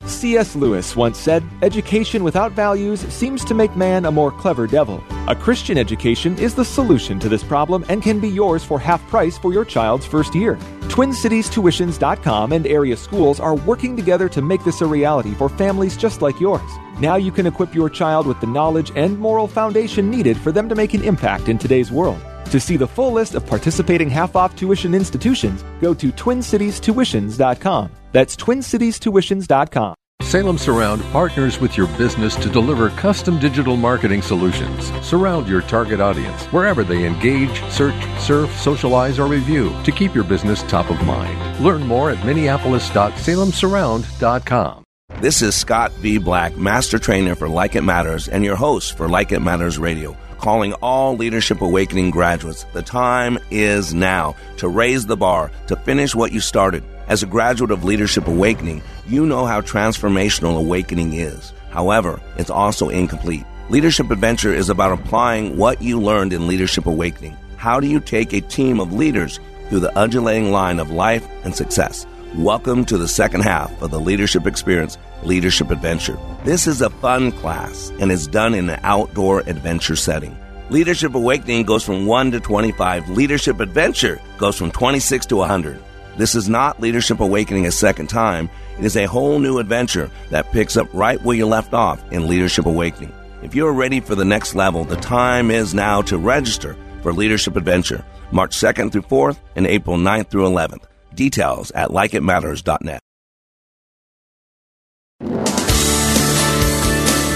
C.S. 0.04 0.54
Lewis 0.54 0.94
once 0.94 1.16
said, 1.16 1.42
Education 1.62 2.22
without 2.22 2.52
values 2.52 3.00
seems 3.08 3.42
to 3.46 3.54
make 3.54 3.74
man 3.74 4.04
a 4.04 4.12
more 4.12 4.30
clever 4.30 4.66
devil. 4.66 5.02
A 5.28 5.34
Christian 5.34 5.78
education 5.78 6.38
is 6.38 6.54
the 6.54 6.64
solution 6.64 7.18
to 7.20 7.28
this 7.30 7.42
problem 7.42 7.86
and 7.88 8.02
can 8.02 8.20
be 8.20 8.28
yours 8.28 8.62
for 8.62 8.78
half 8.78 9.00
price 9.08 9.38
for 9.38 9.50
your 9.54 9.64
child's 9.64 10.04
first 10.04 10.34
year. 10.34 10.58
TwinCitiesTuitions.com 10.90 12.52
and 12.52 12.66
area 12.66 12.96
schools 12.96 13.38
are 13.38 13.54
working 13.54 13.96
together 13.96 14.28
to 14.28 14.42
make 14.42 14.64
this 14.64 14.80
a 14.80 14.86
reality 14.86 15.34
for 15.34 15.48
families 15.48 15.96
just 15.96 16.20
like 16.20 16.40
yours. 16.40 16.70
Now 16.98 17.14
you 17.14 17.30
can 17.30 17.46
equip 17.46 17.74
your 17.74 17.88
child 17.88 18.26
with 18.26 18.40
the 18.40 18.48
knowledge 18.48 18.90
and 18.96 19.18
moral 19.18 19.46
foundation 19.46 20.10
needed 20.10 20.36
for 20.36 20.52
them 20.52 20.68
to 20.68 20.74
make 20.74 20.92
an 20.92 21.04
impact 21.04 21.48
in 21.48 21.58
today's 21.58 21.92
world. 21.92 22.20
To 22.46 22.58
see 22.58 22.76
the 22.76 22.88
full 22.88 23.12
list 23.12 23.36
of 23.36 23.46
participating 23.46 24.10
half 24.10 24.34
off 24.34 24.56
tuition 24.56 24.94
institutions, 24.94 25.64
go 25.80 25.94
to 25.94 26.10
TwinCitiesTuitions.com. 26.10 27.90
That's 28.12 28.36
TwinCitiesTuitions.com. 28.36 29.94
Salem 30.22 30.58
Surround 30.58 31.02
partners 31.04 31.60
with 31.60 31.76
your 31.76 31.86
business 31.98 32.36
to 32.36 32.48
deliver 32.48 32.90
custom 32.90 33.38
digital 33.40 33.76
marketing 33.76 34.22
solutions. 34.22 34.92
Surround 35.04 35.48
your 35.48 35.62
target 35.62 36.00
audience 36.00 36.44
wherever 36.46 36.84
they 36.84 37.04
engage, 37.06 37.62
search, 37.70 37.94
surf, 38.20 38.50
socialize, 38.56 39.18
or 39.18 39.26
review 39.26 39.74
to 39.82 39.90
keep 39.90 40.14
your 40.14 40.22
business 40.24 40.62
top 40.64 40.88
of 40.90 41.02
mind. 41.04 41.64
Learn 41.64 41.84
more 41.86 42.10
at 42.10 42.24
minneapolis.salemsurround.com. 42.24 44.84
This 45.20 45.42
is 45.42 45.54
Scott 45.56 45.92
V. 45.94 46.18
Black, 46.18 46.56
Master 46.56 46.98
Trainer 46.98 47.34
for 47.34 47.48
Like 47.48 47.74
It 47.74 47.82
Matters 47.82 48.28
and 48.28 48.44
your 48.44 48.56
host 48.56 48.96
for 48.96 49.08
Like 49.08 49.32
It 49.32 49.40
Matters 49.40 49.78
Radio, 49.78 50.16
calling 50.38 50.72
all 50.74 51.16
Leadership 51.16 51.60
Awakening 51.60 52.10
graduates. 52.10 52.64
The 52.72 52.82
time 52.82 53.38
is 53.50 53.92
now 53.92 54.36
to 54.58 54.68
raise 54.68 55.06
the 55.06 55.16
bar, 55.16 55.50
to 55.66 55.74
finish 55.76 56.14
what 56.14 56.32
you 56.32 56.40
started. 56.40 56.84
As 57.10 57.24
a 57.24 57.26
graduate 57.26 57.72
of 57.72 57.82
Leadership 57.82 58.28
Awakening, 58.28 58.82
you 59.08 59.26
know 59.26 59.44
how 59.44 59.62
transformational 59.62 60.56
awakening 60.56 61.14
is. 61.14 61.52
However, 61.70 62.20
it's 62.36 62.50
also 62.50 62.88
incomplete. 62.88 63.44
Leadership 63.68 64.12
Adventure 64.12 64.54
is 64.54 64.68
about 64.68 64.92
applying 64.92 65.56
what 65.56 65.82
you 65.82 66.00
learned 66.00 66.32
in 66.32 66.46
Leadership 66.46 66.86
Awakening. 66.86 67.36
How 67.56 67.80
do 67.80 67.88
you 67.88 67.98
take 67.98 68.32
a 68.32 68.40
team 68.40 68.78
of 68.78 68.92
leaders 68.92 69.40
through 69.68 69.80
the 69.80 69.98
undulating 69.98 70.52
line 70.52 70.78
of 70.78 70.92
life 70.92 71.26
and 71.42 71.52
success? 71.52 72.06
Welcome 72.36 72.84
to 72.84 72.96
the 72.96 73.08
second 73.08 73.40
half 73.40 73.82
of 73.82 73.90
the 73.90 73.98
Leadership 73.98 74.46
Experience 74.46 74.96
Leadership 75.24 75.72
Adventure. 75.72 76.16
This 76.44 76.68
is 76.68 76.80
a 76.80 76.90
fun 76.90 77.32
class 77.32 77.90
and 77.98 78.12
is 78.12 78.28
done 78.28 78.54
in 78.54 78.70
an 78.70 78.78
outdoor 78.84 79.40
adventure 79.48 79.96
setting. 79.96 80.38
Leadership 80.68 81.16
Awakening 81.16 81.64
goes 81.64 81.82
from 81.82 82.06
1 82.06 82.30
to 82.30 82.38
25. 82.38 83.08
Leadership 83.10 83.58
Adventure 83.58 84.20
goes 84.38 84.56
from 84.56 84.70
26 84.70 85.26
to 85.26 85.34
100. 85.38 85.82
This 86.16 86.34
is 86.34 86.48
not 86.48 86.80
Leadership 86.80 87.20
Awakening 87.20 87.66
a 87.66 87.72
second 87.72 88.08
time. 88.08 88.50
It 88.78 88.84
is 88.84 88.96
a 88.96 89.06
whole 89.06 89.38
new 89.38 89.58
adventure 89.58 90.10
that 90.30 90.50
picks 90.52 90.76
up 90.76 90.88
right 90.92 91.22
where 91.22 91.36
you 91.36 91.46
left 91.46 91.72
off 91.72 92.02
in 92.12 92.26
Leadership 92.26 92.66
Awakening. 92.66 93.12
If 93.42 93.54
you're 93.54 93.72
ready 93.72 94.00
for 94.00 94.14
the 94.14 94.24
next 94.24 94.54
level, 94.54 94.84
the 94.84 94.96
time 94.96 95.50
is 95.50 95.72
now 95.72 96.02
to 96.02 96.18
register 96.18 96.76
for 97.02 97.12
Leadership 97.12 97.56
Adventure, 97.56 98.04
March 98.32 98.56
2nd 98.56 98.92
through 98.92 99.02
4th 99.02 99.38
and 99.56 99.66
April 99.66 99.96
9th 99.96 100.28
through 100.28 100.48
11th. 100.48 100.84
Details 101.14 101.70
at 101.72 101.88
likeitmatters.net. 101.90 103.00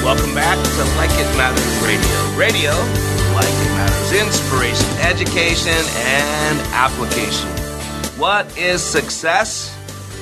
Welcome 0.04 0.34
back 0.34 0.62
to 0.62 0.96
Like 0.98 1.10
It 1.10 1.36
Matters 1.38 1.82
Radio. 1.82 2.36
Radio, 2.36 2.72
like 3.34 3.48
it 3.48 3.70
matters. 3.72 4.12
Inspiration, 4.20 4.86
education, 5.00 5.72
and 5.72 6.60
application. 6.74 7.63
What 8.24 8.56
is 8.56 8.82
success? 8.82 9.76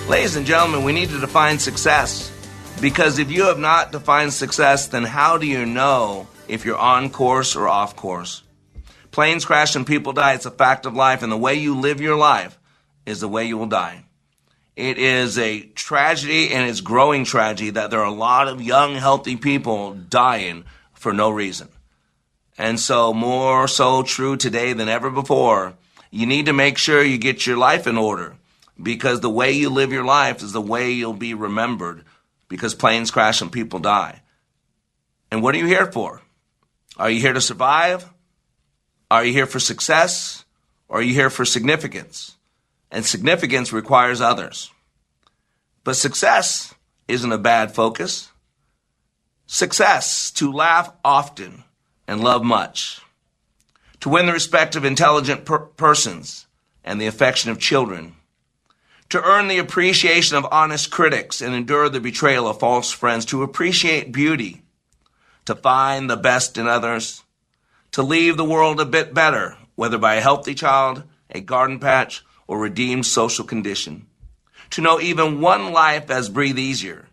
Ladies 0.08 0.34
and 0.34 0.44
gentlemen, 0.44 0.82
we 0.82 0.92
need 0.92 1.10
to 1.10 1.20
define 1.20 1.60
success. 1.60 2.32
Because 2.80 3.20
if 3.20 3.30
you 3.30 3.44
have 3.44 3.60
not 3.60 3.92
defined 3.92 4.32
success, 4.32 4.88
then 4.88 5.04
how 5.04 5.38
do 5.38 5.46
you 5.46 5.64
know 5.64 6.26
if 6.48 6.64
you're 6.64 6.76
on 6.76 7.10
course 7.10 7.54
or 7.54 7.68
off 7.68 7.94
course? 7.94 8.42
Planes 9.12 9.44
crash 9.44 9.76
and 9.76 9.86
people 9.86 10.12
die. 10.12 10.34
It's 10.34 10.46
a 10.46 10.50
fact 10.50 10.84
of 10.84 10.96
life, 10.96 11.22
and 11.22 11.30
the 11.30 11.36
way 11.36 11.54
you 11.54 11.78
live 11.78 12.00
your 12.00 12.16
life 12.16 12.58
is 13.06 13.20
the 13.20 13.28
way 13.28 13.44
you 13.44 13.56
will 13.56 13.66
die. 13.66 14.04
It 14.74 14.98
is 14.98 15.38
a 15.38 15.60
tragedy 15.60 16.52
and 16.52 16.68
it's 16.68 16.80
growing 16.80 17.24
tragedy 17.24 17.70
that 17.70 17.92
there 17.92 18.00
are 18.00 18.06
a 18.06 18.10
lot 18.10 18.48
of 18.48 18.60
young, 18.60 18.96
healthy 18.96 19.36
people 19.36 19.94
dying 19.94 20.64
for 20.92 21.12
no 21.12 21.30
reason. 21.30 21.68
And 22.58 22.80
so, 22.80 23.14
more 23.14 23.68
so 23.68 24.02
true 24.02 24.36
today 24.36 24.72
than 24.72 24.88
ever 24.88 25.08
before, 25.08 25.74
you 26.12 26.26
need 26.26 26.46
to 26.46 26.52
make 26.52 26.76
sure 26.76 27.02
you 27.02 27.16
get 27.16 27.46
your 27.46 27.56
life 27.56 27.86
in 27.86 27.96
order 27.96 28.36
because 28.80 29.20
the 29.20 29.30
way 29.30 29.52
you 29.52 29.70
live 29.70 29.92
your 29.92 30.04
life 30.04 30.42
is 30.42 30.52
the 30.52 30.60
way 30.60 30.92
you'll 30.92 31.14
be 31.14 31.32
remembered 31.32 32.04
because 32.48 32.74
planes 32.74 33.10
crash 33.10 33.40
and 33.40 33.50
people 33.50 33.78
die. 33.78 34.20
And 35.30 35.42
what 35.42 35.54
are 35.54 35.58
you 35.58 35.66
here 35.66 35.90
for? 35.90 36.20
Are 36.98 37.08
you 37.08 37.18
here 37.18 37.32
to 37.32 37.40
survive? 37.40 38.04
Are 39.10 39.24
you 39.24 39.32
here 39.32 39.46
for 39.46 39.58
success? 39.58 40.44
Or 40.86 40.98
are 40.98 41.02
you 41.02 41.14
here 41.14 41.30
for 41.30 41.46
significance? 41.46 42.36
And 42.90 43.06
significance 43.06 43.72
requires 43.72 44.20
others. 44.20 44.70
But 45.82 45.96
success 45.96 46.74
isn't 47.08 47.32
a 47.32 47.38
bad 47.38 47.74
focus. 47.74 48.30
Success, 49.46 50.30
to 50.32 50.52
laugh 50.52 50.92
often 51.02 51.64
and 52.06 52.22
love 52.22 52.44
much. 52.44 53.00
To 54.02 54.08
win 54.08 54.26
the 54.26 54.32
respect 54.32 54.74
of 54.74 54.84
intelligent 54.84 55.44
per- 55.44 55.60
persons 55.60 56.48
and 56.82 57.00
the 57.00 57.06
affection 57.06 57.52
of 57.52 57.60
children. 57.60 58.16
To 59.10 59.22
earn 59.22 59.46
the 59.46 59.58
appreciation 59.58 60.36
of 60.36 60.44
honest 60.50 60.90
critics 60.90 61.40
and 61.40 61.54
endure 61.54 61.88
the 61.88 62.00
betrayal 62.00 62.48
of 62.48 62.58
false 62.58 62.90
friends. 62.90 63.24
To 63.26 63.44
appreciate 63.44 64.10
beauty. 64.10 64.62
To 65.44 65.54
find 65.54 66.10
the 66.10 66.16
best 66.16 66.58
in 66.58 66.66
others. 66.66 67.22
To 67.92 68.02
leave 68.02 68.36
the 68.36 68.44
world 68.44 68.80
a 68.80 68.84
bit 68.84 69.14
better, 69.14 69.56
whether 69.76 69.98
by 69.98 70.16
a 70.16 70.20
healthy 70.20 70.54
child, 70.54 71.04
a 71.30 71.40
garden 71.40 71.78
patch, 71.78 72.24
or 72.48 72.58
redeemed 72.58 73.06
social 73.06 73.44
condition. 73.44 74.08
To 74.70 74.80
know 74.80 75.00
even 75.00 75.40
one 75.40 75.72
life 75.72 76.10
as 76.10 76.28
breathe 76.28 76.58
easier 76.58 77.06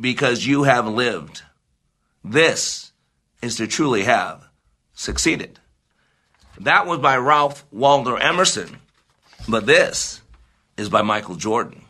because 0.00 0.44
you 0.44 0.64
have 0.64 0.88
lived. 0.88 1.42
This 2.24 2.90
is 3.40 3.54
to 3.58 3.68
truly 3.68 4.02
have 4.02 4.48
succeeded. 4.92 5.60
That 6.60 6.86
was 6.86 6.98
by 7.00 7.16
Ralph 7.16 7.64
Waldo 7.70 8.16
Emerson, 8.16 8.78
but 9.48 9.66
this 9.66 10.22
is 10.76 10.88
by 10.88 11.02
Michael 11.02 11.36
Jordan. 11.36 11.82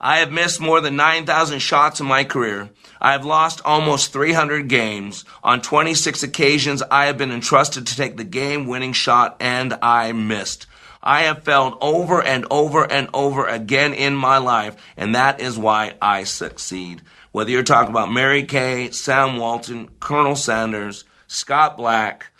I 0.00 0.18
have 0.18 0.30
missed 0.30 0.60
more 0.60 0.80
than 0.80 0.96
9,000 0.96 1.60
shots 1.60 2.00
in 2.00 2.06
my 2.06 2.24
career. 2.24 2.68
I 3.00 3.12
have 3.12 3.24
lost 3.24 3.62
almost 3.64 4.12
300 4.12 4.68
games. 4.68 5.24
On 5.42 5.62
26 5.62 6.22
occasions, 6.22 6.82
I 6.90 7.06
have 7.06 7.16
been 7.16 7.32
entrusted 7.32 7.86
to 7.86 7.96
take 7.96 8.16
the 8.16 8.24
game 8.24 8.66
winning 8.66 8.92
shot 8.92 9.36
and 9.40 9.78
I 9.80 10.12
missed. 10.12 10.66
I 11.02 11.22
have 11.22 11.44
failed 11.44 11.78
over 11.80 12.22
and 12.22 12.44
over 12.50 12.90
and 12.90 13.08
over 13.14 13.46
again 13.46 13.94
in 13.94 14.16
my 14.16 14.38
life, 14.38 14.74
and 14.96 15.14
that 15.14 15.40
is 15.40 15.56
why 15.56 15.94
I 16.02 16.24
succeed. 16.24 17.00
Whether 17.30 17.52
you're 17.52 17.62
talking 17.62 17.90
about 17.90 18.12
Mary 18.12 18.42
Kay, 18.42 18.90
Sam 18.90 19.36
Walton, 19.36 19.88
Colonel 20.00 20.34
Sanders, 20.34 21.04
Scott 21.28 21.76
Black, 21.76 22.32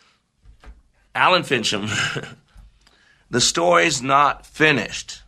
Alan 1.17 1.43
Fincham, 1.43 1.89
the 3.31 3.41
story's 3.41 4.03
not 4.03 4.45
finished 4.45 5.23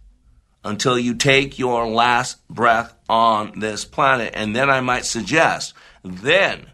until 0.62 0.98
you 0.98 1.14
take 1.14 1.58
your 1.58 1.88
last 1.88 2.46
breath 2.48 2.94
on 3.08 3.58
this 3.58 3.86
planet. 3.86 4.32
And 4.34 4.54
then 4.54 4.68
I 4.68 4.82
might 4.82 5.06
suggest, 5.06 5.72
then 6.04 6.66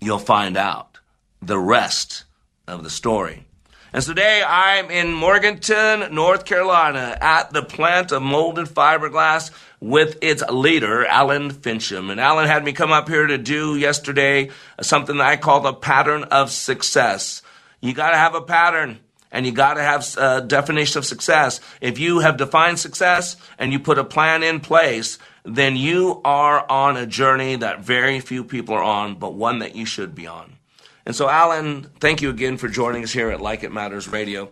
you'll 0.00 0.18
find 0.18 0.56
out 0.56 0.98
the 1.40 1.58
rest 1.58 2.24
of 2.66 2.82
the 2.82 2.90
story. 2.90 3.44
And 3.92 4.02
today 4.02 4.42
I'm 4.46 4.90
in 4.90 5.14
Morganton, 5.14 6.12
North 6.12 6.44
Carolina, 6.44 7.16
at 7.20 7.52
the 7.52 7.62
plant 7.62 8.10
of 8.10 8.20
molded 8.20 8.66
fiberglass 8.66 9.52
with 9.80 10.18
its 10.22 10.42
leader, 10.50 11.06
Alan 11.06 11.52
Fincham. 11.52 12.10
And 12.10 12.20
Alan 12.20 12.48
had 12.48 12.64
me 12.64 12.72
come 12.72 12.90
up 12.90 13.08
here 13.08 13.28
to 13.28 13.38
do 13.38 13.76
yesterday 13.76 14.50
something 14.80 15.18
that 15.18 15.26
I 15.28 15.36
call 15.36 15.60
the 15.60 15.72
pattern 15.72 16.24
of 16.24 16.50
success. 16.50 17.42
You 17.80 17.92
got 17.92 18.10
to 18.10 18.16
have 18.16 18.34
a 18.34 18.40
pattern 18.40 19.00
and 19.30 19.44
you 19.44 19.52
got 19.52 19.74
to 19.74 19.82
have 19.82 20.06
a 20.16 20.40
definition 20.40 20.98
of 20.98 21.04
success. 21.04 21.60
If 21.80 21.98
you 21.98 22.20
have 22.20 22.36
defined 22.36 22.78
success 22.78 23.36
and 23.58 23.72
you 23.72 23.78
put 23.78 23.98
a 23.98 24.04
plan 24.04 24.42
in 24.42 24.60
place, 24.60 25.18
then 25.44 25.76
you 25.76 26.20
are 26.24 26.64
on 26.70 26.96
a 26.96 27.06
journey 27.06 27.56
that 27.56 27.80
very 27.80 28.20
few 28.20 28.44
people 28.44 28.74
are 28.74 28.82
on, 28.82 29.16
but 29.16 29.34
one 29.34 29.60
that 29.60 29.76
you 29.76 29.84
should 29.84 30.14
be 30.14 30.26
on. 30.26 30.56
And 31.04 31.14
so, 31.14 31.28
Alan, 31.28 31.84
thank 32.00 32.20
you 32.20 32.30
again 32.30 32.56
for 32.56 32.68
joining 32.68 33.04
us 33.04 33.12
here 33.12 33.30
at 33.30 33.40
Like 33.40 33.62
It 33.62 33.72
Matters 33.72 34.08
Radio. 34.08 34.48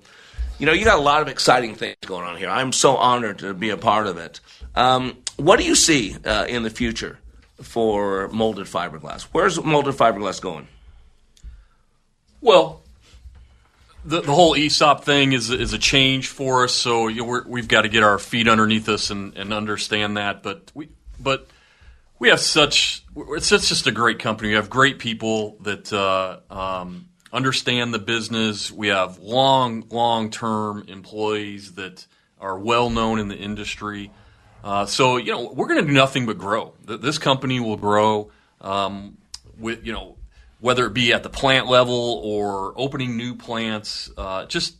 You 0.58 0.66
know, 0.66 0.72
you 0.72 0.84
got 0.84 0.98
a 0.98 1.02
lot 1.02 1.20
of 1.20 1.28
exciting 1.28 1.74
things 1.74 1.96
going 2.06 2.24
on 2.24 2.36
here. 2.36 2.48
I'm 2.48 2.70
so 2.70 2.96
honored 2.96 3.40
to 3.40 3.54
be 3.54 3.70
a 3.70 3.76
part 3.76 4.06
of 4.06 4.18
it. 4.18 4.38
Um, 4.76 5.16
what 5.36 5.58
do 5.58 5.64
you 5.64 5.74
see 5.74 6.14
uh, 6.24 6.46
in 6.48 6.62
the 6.62 6.70
future 6.70 7.18
for 7.60 8.28
molded 8.28 8.66
fiberglass? 8.66 9.22
Where's 9.32 9.60
molded 9.60 9.96
fiberglass 9.96 10.40
going? 10.40 10.68
Well, 12.40 12.83
the, 14.04 14.20
the 14.20 14.32
whole 14.32 14.54
ESOP 14.54 15.04
thing 15.04 15.32
is 15.32 15.50
is 15.50 15.72
a 15.72 15.78
change 15.78 16.28
for 16.28 16.64
us, 16.64 16.74
so 16.74 17.04
we 17.06 17.60
have 17.60 17.68
got 17.68 17.82
to 17.82 17.88
get 17.88 18.02
our 18.02 18.18
feet 18.18 18.48
underneath 18.48 18.88
us 18.88 19.10
and, 19.10 19.36
and 19.36 19.52
understand 19.52 20.16
that. 20.16 20.42
But 20.42 20.70
we 20.74 20.90
but 21.18 21.48
we 22.18 22.28
have 22.28 22.40
such 22.40 23.02
it's, 23.16 23.50
it's 23.50 23.68
just 23.68 23.86
a 23.86 23.92
great 23.92 24.18
company. 24.18 24.50
We 24.50 24.54
have 24.56 24.68
great 24.68 24.98
people 24.98 25.56
that 25.62 25.92
uh, 25.92 26.40
um, 26.50 27.08
understand 27.32 27.94
the 27.94 27.98
business. 27.98 28.70
We 28.70 28.88
have 28.88 29.18
long 29.18 29.86
long 29.90 30.30
term 30.30 30.84
employees 30.88 31.74
that 31.74 32.06
are 32.40 32.58
well 32.58 32.90
known 32.90 33.18
in 33.18 33.28
the 33.28 33.36
industry. 33.36 34.10
Uh, 34.62 34.84
so 34.86 35.16
you 35.16 35.32
know 35.32 35.52
we're 35.52 35.68
going 35.68 35.80
to 35.80 35.86
do 35.86 35.94
nothing 35.94 36.26
but 36.26 36.36
grow. 36.36 36.74
This 36.84 37.18
company 37.18 37.58
will 37.58 37.76
grow 37.76 38.30
um, 38.60 39.16
with 39.58 39.86
you 39.86 39.92
know 39.92 40.16
whether 40.60 40.86
it 40.86 40.94
be 40.94 41.12
at 41.12 41.22
the 41.22 41.30
plant 41.30 41.66
level 41.66 42.20
or 42.24 42.72
opening 42.76 43.16
new 43.16 43.34
plants. 43.34 44.10
Uh, 44.16 44.46
just 44.46 44.76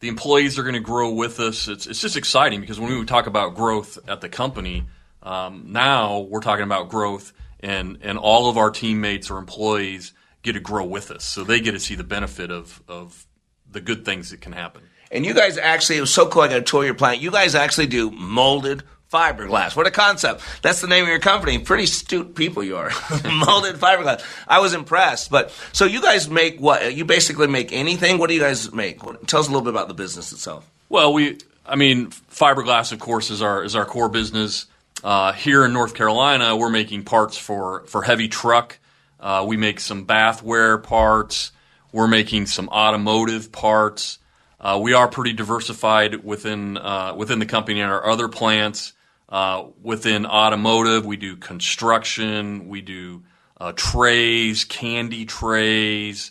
the 0.00 0.08
employees 0.08 0.58
are 0.58 0.62
going 0.62 0.74
to 0.74 0.80
grow 0.80 1.12
with 1.12 1.40
us. 1.40 1.68
It's 1.68 1.86
it's 1.86 2.00
just 2.00 2.16
exciting 2.16 2.60
because 2.60 2.78
when 2.80 2.96
we 2.96 3.04
talk 3.04 3.26
about 3.26 3.54
growth 3.54 3.98
at 4.08 4.20
the 4.20 4.28
company 4.28 4.84
um, 5.22 5.64
now 5.68 6.20
we're 6.20 6.40
talking 6.40 6.64
about 6.64 6.88
growth, 6.88 7.32
and 7.60 7.98
and 8.02 8.18
all 8.18 8.48
of 8.48 8.56
our 8.56 8.70
teammates 8.70 9.30
or 9.30 9.38
employees 9.38 10.12
get 10.42 10.52
to 10.52 10.60
grow 10.60 10.84
with 10.84 11.10
us, 11.10 11.24
so 11.24 11.44
they 11.44 11.60
get 11.60 11.72
to 11.72 11.80
see 11.80 11.94
the 11.94 12.04
benefit 12.04 12.50
of 12.50 12.82
of 12.88 13.26
the 13.70 13.80
good 13.80 14.04
things 14.04 14.30
that 14.30 14.40
can 14.40 14.52
happen. 14.52 14.82
And 15.10 15.26
you 15.26 15.34
guys 15.34 15.58
actually, 15.58 15.98
it 15.98 16.02
was 16.02 16.12
so 16.12 16.28
cool. 16.28 16.42
I 16.42 16.48
got 16.48 16.54
to 16.56 16.62
tour 16.62 16.84
your 16.84 16.94
plant. 16.94 17.20
You 17.20 17.30
guys 17.30 17.54
actually 17.54 17.86
do 17.86 18.10
molded 18.10 18.82
fiberglass. 19.12 19.74
What 19.74 19.86
a 19.86 19.90
concept. 19.90 20.42
That's 20.62 20.80
the 20.80 20.86
name 20.86 21.04
of 21.04 21.08
your 21.08 21.18
company. 21.18 21.58
Pretty 21.58 21.84
astute 21.84 22.34
people 22.34 22.62
you 22.62 22.76
are. 22.76 22.90
molded 23.24 23.76
fiberglass. 23.76 24.22
I 24.46 24.60
was 24.60 24.74
impressed. 24.74 25.30
But 25.30 25.52
so 25.72 25.84
you 25.84 26.02
guys 26.02 26.28
make 26.28 26.60
what? 26.60 26.94
You 26.94 27.04
basically 27.04 27.46
make 27.46 27.72
anything? 27.72 28.18
What 28.18 28.28
do 28.28 28.34
you 28.34 28.40
guys 28.40 28.72
make? 28.72 29.00
Tell 29.26 29.40
us 29.40 29.46
a 29.46 29.50
little 29.50 29.62
bit 29.62 29.70
about 29.70 29.88
the 29.88 29.94
business 29.94 30.32
itself. 30.32 30.70
Well, 30.88 31.12
we, 31.12 31.38
I 31.66 31.76
mean, 31.76 32.08
fiberglass, 32.08 32.92
of 32.92 32.98
course, 32.98 33.30
is 33.30 33.42
our, 33.42 33.64
is 33.64 33.74
our 33.76 33.84
core 33.84 34.08
business. 34.08 34.66
Uh, 35.04 35.32
here 35.32 35.64
in 35.64 35.72
North 35.72 35.94
Carolina, 35.94 36.56
we're 36.56 36.70
making 36.70 37.04
parts 37.04 37.38
for, 37.38 37.84
for 37.86 38.02
heavy 38.02 38.28
truck. 38.28 38.78
Uh, 39.20 39.44
we 39.46 39.56
make 39.56 39.80
some 39.80 40.06
bathware 40.06 40.82
parts. 40.82 41.52
We're 41.92 42.08
making 42.08 42.46
some 42.46 42.68
automotive 42.68 43.52
parts. 43.52 44.18
Uh, 44.60 44.78
we 44.82 44.92
are 44.92 45.08
pretty 45.08 45.32
diversified 45.32 46.24
within 46.24 46.76
uh, 46.76 47.14
within 47.16 47.38
the 47.38 47.46
company 47.46 47.80
and 47.80 47.90
our 47.90 48.08
other 48.08 48.28
plants. 48.28 48.92
Uh, 49.28 49.66
within 49.82 50.24
automotive, 50.24 51.04
we 51.04 51.16
do 51.16 51.36
construction. 51.36 52.68
We 52.68 52.80
do 52.80 53.22
uh, 53.58 53.72
trays, 53.76 54.64
candy 54.64 55.26
trays. 55.26 56.30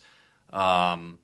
Um, 0.51 1.19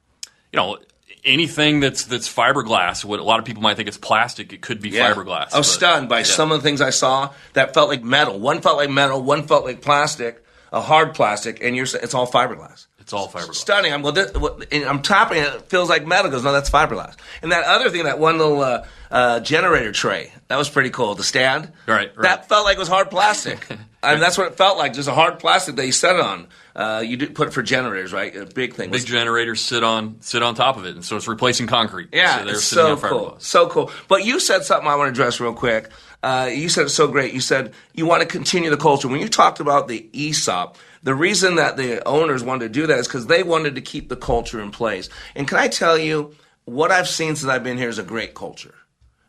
you 0.51 0.57
know, 0.57 0.77
anything 1.25 1.79
that's 1.79 2.05
that's 2.05 2.31
fiberglass. 2.31 3.03
What 3.03 3.19
a 3.19 3.23
lot 3.23 3.39
of 3.39 3.45
people 3.45 3.63
might 3.63 3.75
think 3.75 3.87
it's 3.87 3.97
plastic, 3.97 4.53
it 4.53 4.61
could 4.61 4.81
be 4.81 4.89
yeah. 4.89 5.13
fiberglass. 5.13 5.53
I 5.53 5.57
was 5.57 5.67
but, 5.67 5.73
stunned 5.73 6.09
by 6.09 6.19
yeah. 6.19 6.25
some 6.25 6.51
of 6.51 6.61
the 6.61 6.63
things 6.63 6.81
I 6.81 6.89
saw 6.91 7.33
that 7.53 7.73
felt 7.73 7.89
like 7.89 8.03
metal. 8.03 8.39
One 8.39 8.61
felt 8.61 8.77
like 8.77 8.89
metal, 8.89 9.21
one 9.21 9.47
felt 9.47 9.65
like 9.65 9.81
plastic, 9.81 10.43
a 10.71 10.81
hard 10.81 11.15
plastic, 11.15 11.63
and 11.63 11.75
you're 11.75 11.85
it's 11.85 12.13
all 12.13 12.27
fiberglass. 12.27 12.87
It's 13.03 13.11
all 13.11 13.27
fiberglass. 13.27 13.55
Stunning. 13.55 13.91
I'm 13.91 14.01
well, 14.01 14.13
this, 14.13 14.31
I'm 14.71 15.01
tapping 15.01 15.39
it. 15.39 15.47
It 15.55 15.61
feels 15.63 15.89
like 15.89 16.07
metal. 16.07 16.31
Goes 16.31 16.41
no, 16.41 16.53
that's 16.53 16.69
fiberglass. 16.69 17.15
And 17.41 17.51
that 17.51 17.65
other 17.65 17.89
thing, 17.89 18.05
that 18.05 18.17
one 18.17 18.37
little 18.37 18.61
uh, 18.61 18.85
uh, 19.11 19.39
generator 19.41 19.91
tray, 19.91 20.31
that 20.47 20.55
was 20.55 20.69
pretty 20.69 20.89
cool. 20.89 21.13
The 21.13 21.23
stand, 21.23 21.69
right, 21.85 22.15
right. 22.15 22.23
That 22.23 22.47
felt 22.47 22.63
like 22.63 22.77
it 22.77 22.79
was 22.79 22.87
hard 22.87 23.11
plastic. 23.11 23.67
I 24.03 24.11
mean, 24.11 24.21
that's 24.21 24.37
what 24.37 24.47
it 24.47 24.55
felt 24.55 24.77
like. 24.77 24.93
Just 24.93 25.09
a 25.09 25.13
hard 25.13 25.39
plastic 25.39 25.75
that 25.75 25.85
you 25.85 25.91
set 25.91 26.15
it 26.15 26.21
on. 26.21 26.47
Uh, 26.75 27.03
you 27.05 27.17
do 27.17 27.29
put 27.29 27.49
it 27.49 27.51
for 27.51 27.61
generators, 27.61 28.13
right? 28.13 28.33
A 28.35 28.45
big 28.45 28.73
thing. 28.73 28.89
Big 28.89 29.05
generators 29.05 29.59
sit 29.59 29.83
on 29.83 30.17
sit 30.21 30.41
on 30.41 30.55
top 30.55 30.77
of 30.77 30.85
it, 30.85 30.95
and 30.95 31.03
so 31.03 31.17
it's 31.17 31.27
replacing 31.27 31.67
concrete. 31.67 32.09
Yeah, 32.13 32.43
so 32.43 32.49
it's 32.49 32.63
so 32.63 32.97
cool, 32.97 33.35
so 33.39 33.67
cool. 33.67 33.91
But 34.07 34.25
you 34.25 34.39
said 34.39 34.63
something 34.63 34.87
I 34.87 34.95
want 34.95 35.07
to 35.07 35.11
address 35.11 35.41
real 35.41 35.53
quick. 35.53 35.89
Uh, 36.23 36.49
you 36.53 36.69
said 36.69 36.85
it's 36.85 36.93
so 36.93 37.09
great. 37.09 37.33
You 37.33 37.41
said 37.41 37.73
you 37.93 38.05
want 38.05 38.21
to 38.21 38.27
continue 38.27 38.69
the 38.69 38.77
culture. 38.77 39.09
When 39.09 39.19
you 39.19 39.27
talked 39.27 39.59
about 39.59 39.89
the 39.89 40.09
ESOP, 40.13 40.77
the 41.03 41.13
reason 41.13 41.55
that 41.55 41.77
the 41.77 42.05
owners 42.07 42.43
wanted 42.43 42.73
to 42.73 42.79
do 42.79 42.87
that 42.87 42.99
is 42.99 43.07
because 43.07 43.27
they 43.27 43.43
wanted 43.43 43.75
to 43.75 43.81
keep 43.81 44.09
the 44.09 44.15
culture 44.15 44.61
in 44.61 44.71
place. 44.71 45.09
And 45.35 45.47
can 45.47 45.57
I 45.57 45.67
tell 45.67 45.97
you, 45.97 46.33
what 46.65 46.91
I've 46.91 47.09
seen 47.09 47.35
since 47.35 47.49
I've 47.49 47.63
been 47.63 47.77
here 47.77 47.89
is 47.89 47.99
a 47.99 48.03
great 48.03 48.33
culture. 48.33 48.73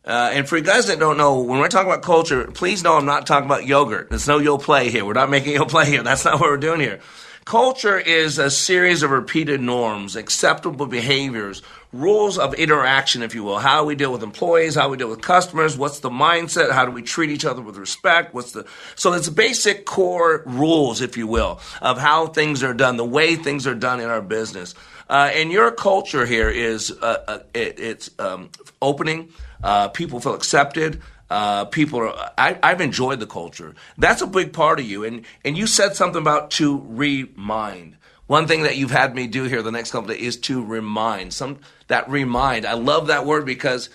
Uh, 0.04 0.30
and 0.32 0.48
for 0.48 0.56
you 0.56 0.62
guys 0.62 0.86
that 0.86 0.98
don't 0.98 1.16
know, 1.16 1.40
when 1.40 1.58
we're 1.58 1.68
talking 1.68 1.90
about 1.90 2.02
culture, 2.02 2.46
please 2.52 2.84
know 2.84 2.96
I'm 2.96 3.06
not 3.06 3.26
talking 3.26 3.46
about 3.46 3.66
yogurt. 3.66 4.10
There's 4.10 4.28
no 4.28 4.38
Yoplait 4.38 4.90
here. 4.90 5.04
We're 5.04 5.14
not 5.14 5.30
making 5.30 5.56
Yoplait 5.58 5.86
here. 5.86 6.02
That's 6.02 6.24
not 6.24 6.34
what 6.40 6.50
we're 6.50 6.58
doing 6.58 6.80
here. 6.80 7.00
Culture 7.44 7.98
is 7.98 8.38
a 8.38 8.50
series 8.50 9.02
of 9.02 9.10
repeated 9.10 9.60
norms, 9.60 10.16
acceptable 10.16 10.86
behaviors, 10.86 11.60
rules 11.92 12.38
of 12.38 12.54
interaction, 12.54 13.22
if 13.22 13.34
you 13.34 13.44
will. 13.44 13.58
How 13.58 13.84
we 13.84 13.94
deal 13.94 14.10
with 14.10 14.22
employees, 14.22 14.74
how 14.74 14.88
we 14.88 14.96
deal 14.96 15.10
with 15.10 15.20
customers, 15.20 15.76
what's 15.76 16.00
the 16.00 16.08
mindset, 16.08 16.70
how 16.70 16.86
do 16.86 16.90
we 16.90 17.02
treat 17.02 17.28
each 17.28 17.44
other 17.44 17.60
with 17.60 17.76
respect, 17.76 18.32
what's 18.32 18.52
the 18.52 18.66
so 18.94 19.12
it's 19.12 19.28
basic 19.28 19.84
core 19.84 20.42
rules, 20.46 21.02
if 21.02 21.18
you 21.18 21.26
will, 21.26 21.60
of 21.82 21.98
how 21.98 22.28
things 22.28 22.62
are 22.62 22.72
done, 22.72 22.96
the 22.96 23.04
way 23.04 23.36
things 23.36 23.66
are 23.66 23.74
done 23.74 24.00
in 24.00 24.08
our 24.08 24.22
business. 24.22 24.74
Uh, 25.10 25.30
and 25.34 25.52
your 25.52 25.70
culture 25.70 26.24
here 26.24 26.48
is 26.48 26.90
uh, 26.90 27.24
uh, 27.28 27.38
it, 27.52 27.78
it's 27.78 28.10
um, 28.18 28.48
opening. 28.80 29.28
Uh, 29.62 29.88
people 29.88 30.18
feel 30.18 30.34
accepted. 30.34 31.02
Uh, 31.30 31.64
people 31.64 32.00
are. 32.00 32.32
I, 32.36 32.58
I've 32.62 32.80
enjoyed 32.80 33.20
the 33.20 33.26
culture. 33.26 33.74
That's 33.96 34.22
a 34.22 34.26
big 34.26 34.52
part 34.52 34.78
of 34.78 34.86
you. 34.86 35.04
And 35.04 35.24
and 35.44 35.56
you 35.56 35.66
said 35.66 35.96
something 35.96 36.20
about 36.20 36.50
to 36.52 36.82
remind. 36.86 37.96
One 38.26 38.46
thing 38.46 38.62
that 38.62 38.76
you've 38.76 38.90
had 38.90 39.14
me 39.14 39.26
do 39.26 39.44
here 39.44 39.62
the 39.62 39.72
next 39.72 39.90
couple 39.90 40.08
days 40.08 40.22
is 40.22 40.36
to 40.42 40.64
remind. 40.64 41.34
Some 41.34 41.58
that 41.88 42.08
remind. 42.08 42.64
I 42.66 42.74
love 42.74 43.08
that 43.08 43.26
word 43.26 43.44
because 43.44 43.90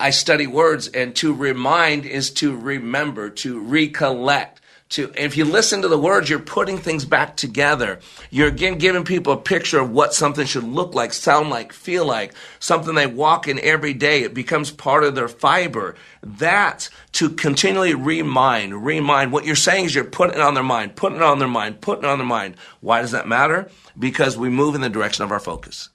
I 0.00 0.10
study 0.10 0.46
words, 0.46 0.88
and 0.88 1.14
to 1.16 1.34
remind 1.34 2.06
is 2.06 2.30
to 2.34 2.56
remember, 2.56 3.30
to 3.30 3.60
recollect. 3.60 4.60
To 4.90 5.12
if 5.14 5.36
you 5.36 5.44
listen 5.44 5.82
to 5.82 5.88
the 5.88 5.98
words, 5.98 6.30
you're 6.30 6.38
putting 6.38 6.78
things 6.78 7.04
back 7.04 7.36
together. 7.36 8.00
You're 8.30 8.48
again 8.48 8.78
giving 8.78 9.04
people 9.04 9.34
a 9.34 9.36
picture 9.36 9.78
of 9.78 9.90
what 9.90 10.14
something 10.14 10.46
should 10.46 10.64
look 10.64 10.94
like, 10.94 11.12
sound 11.12 11.50
like, 11.50 11.74
feel 11.74 12.06
like, 12.06 12.32
something 12.58 12.94
they 12.94 13.06
walk 13.06 13.48
in 13.48 13.58
every 13.60 13.92
day. 13.92 14.22
It 14.22 14.32
becomes 14.32 14.70
part 14.70 15.04
of 15.04 15.14
their 15.14 15.28
fiber. 15.28 15.94
That 16.22 16.88
to 17.12 17.28
continually 17.28 17.92
remind, 17.92 18.82
remind. 18.84 19.30
What 19.30 19.44
you're 19.44 19.56
saying 19.56 19.86
is 19.86 19.94
you're 19.94 20.04
putting 20.04 20.36
it 20.36 20.40
on 20.40 20.54
their 20.54 20.62
mind, 20.62 20.96
putting 20.96 21.18
it 21.18 21.22
on 21.22 21.38
their 21.38 21.48
mind, 21.48 21.82
putting 21.82 22.04
it 22.04 22.10
on 22.10 22.18
their 22.18 22.26
mind. 22.26 22.56
Why 22.80 23.02
does 23.02 23.10
that 23.10 23.28
matter? 23.28 23.70
Because 23.98 24.38
we 24.38 24.48
move 24.48 24.74
in 24.74 24.80
the 24.80 24.88
direction 24.88 25.22
of 25.22 25.32
our 25.32 25.40
focus. 25.40 25.90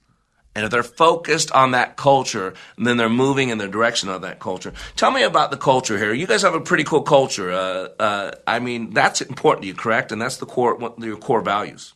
And 0.54 0.64
if 0.64 0.70
they're 0.70 0.84
focused 0.84 1.50
on 1.50 1.72
that 1.72 1.96
culture, 1.96 2.54
then 2.78 2.96
they're 2.96 3.08
moving 3.08 3.48
in 3.48 3.58
the 3.58 3.66
direction 3.66 4.08
of 4.08 4.22
that 4.22 4.38
culture. 4.38 4.72
Tell 4.94 5.10
me 5.10 5.24
about 5.24 5.50
the 5.50 5.56
culture 5.56 5.98
here. 5.98 6.14
You 6.14 6.28
guys 6.28 6.42
have 6.42 6.54
a 6.54 6.60
pretty 6.60 6.84
cool 6.84 7.02
culture. 7.02 7.50
Uh, 7.50 7.88
uh, 7.98 8.30
I 8.46 8.60
mean, 8.60 8.90
that's 8.90 9.20
important 9.20 9.62
to 9.62 9.68
you, 9.68 9.74
correct? 9.74 10.12
And 10.12 10.22
that's 10.22 10.36
the 10.36 10.46
core, 10.46 10.94
your 10.98 11.16
core 11.16 11.40
values. 11.40 11.94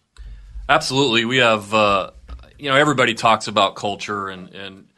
Absolutely. 0.68 1.24
We 1.24 1.36
have, 1.36 1.72
uh, 1.72 2.10
you 2.58 2.68
know, 2.68 2.76
everybody 2.76 3.14
talks 3.14 3.46
about 3.46 3.76
culture, 3.76 4.28
and, 4.28 4.52
and, 4.52 4.88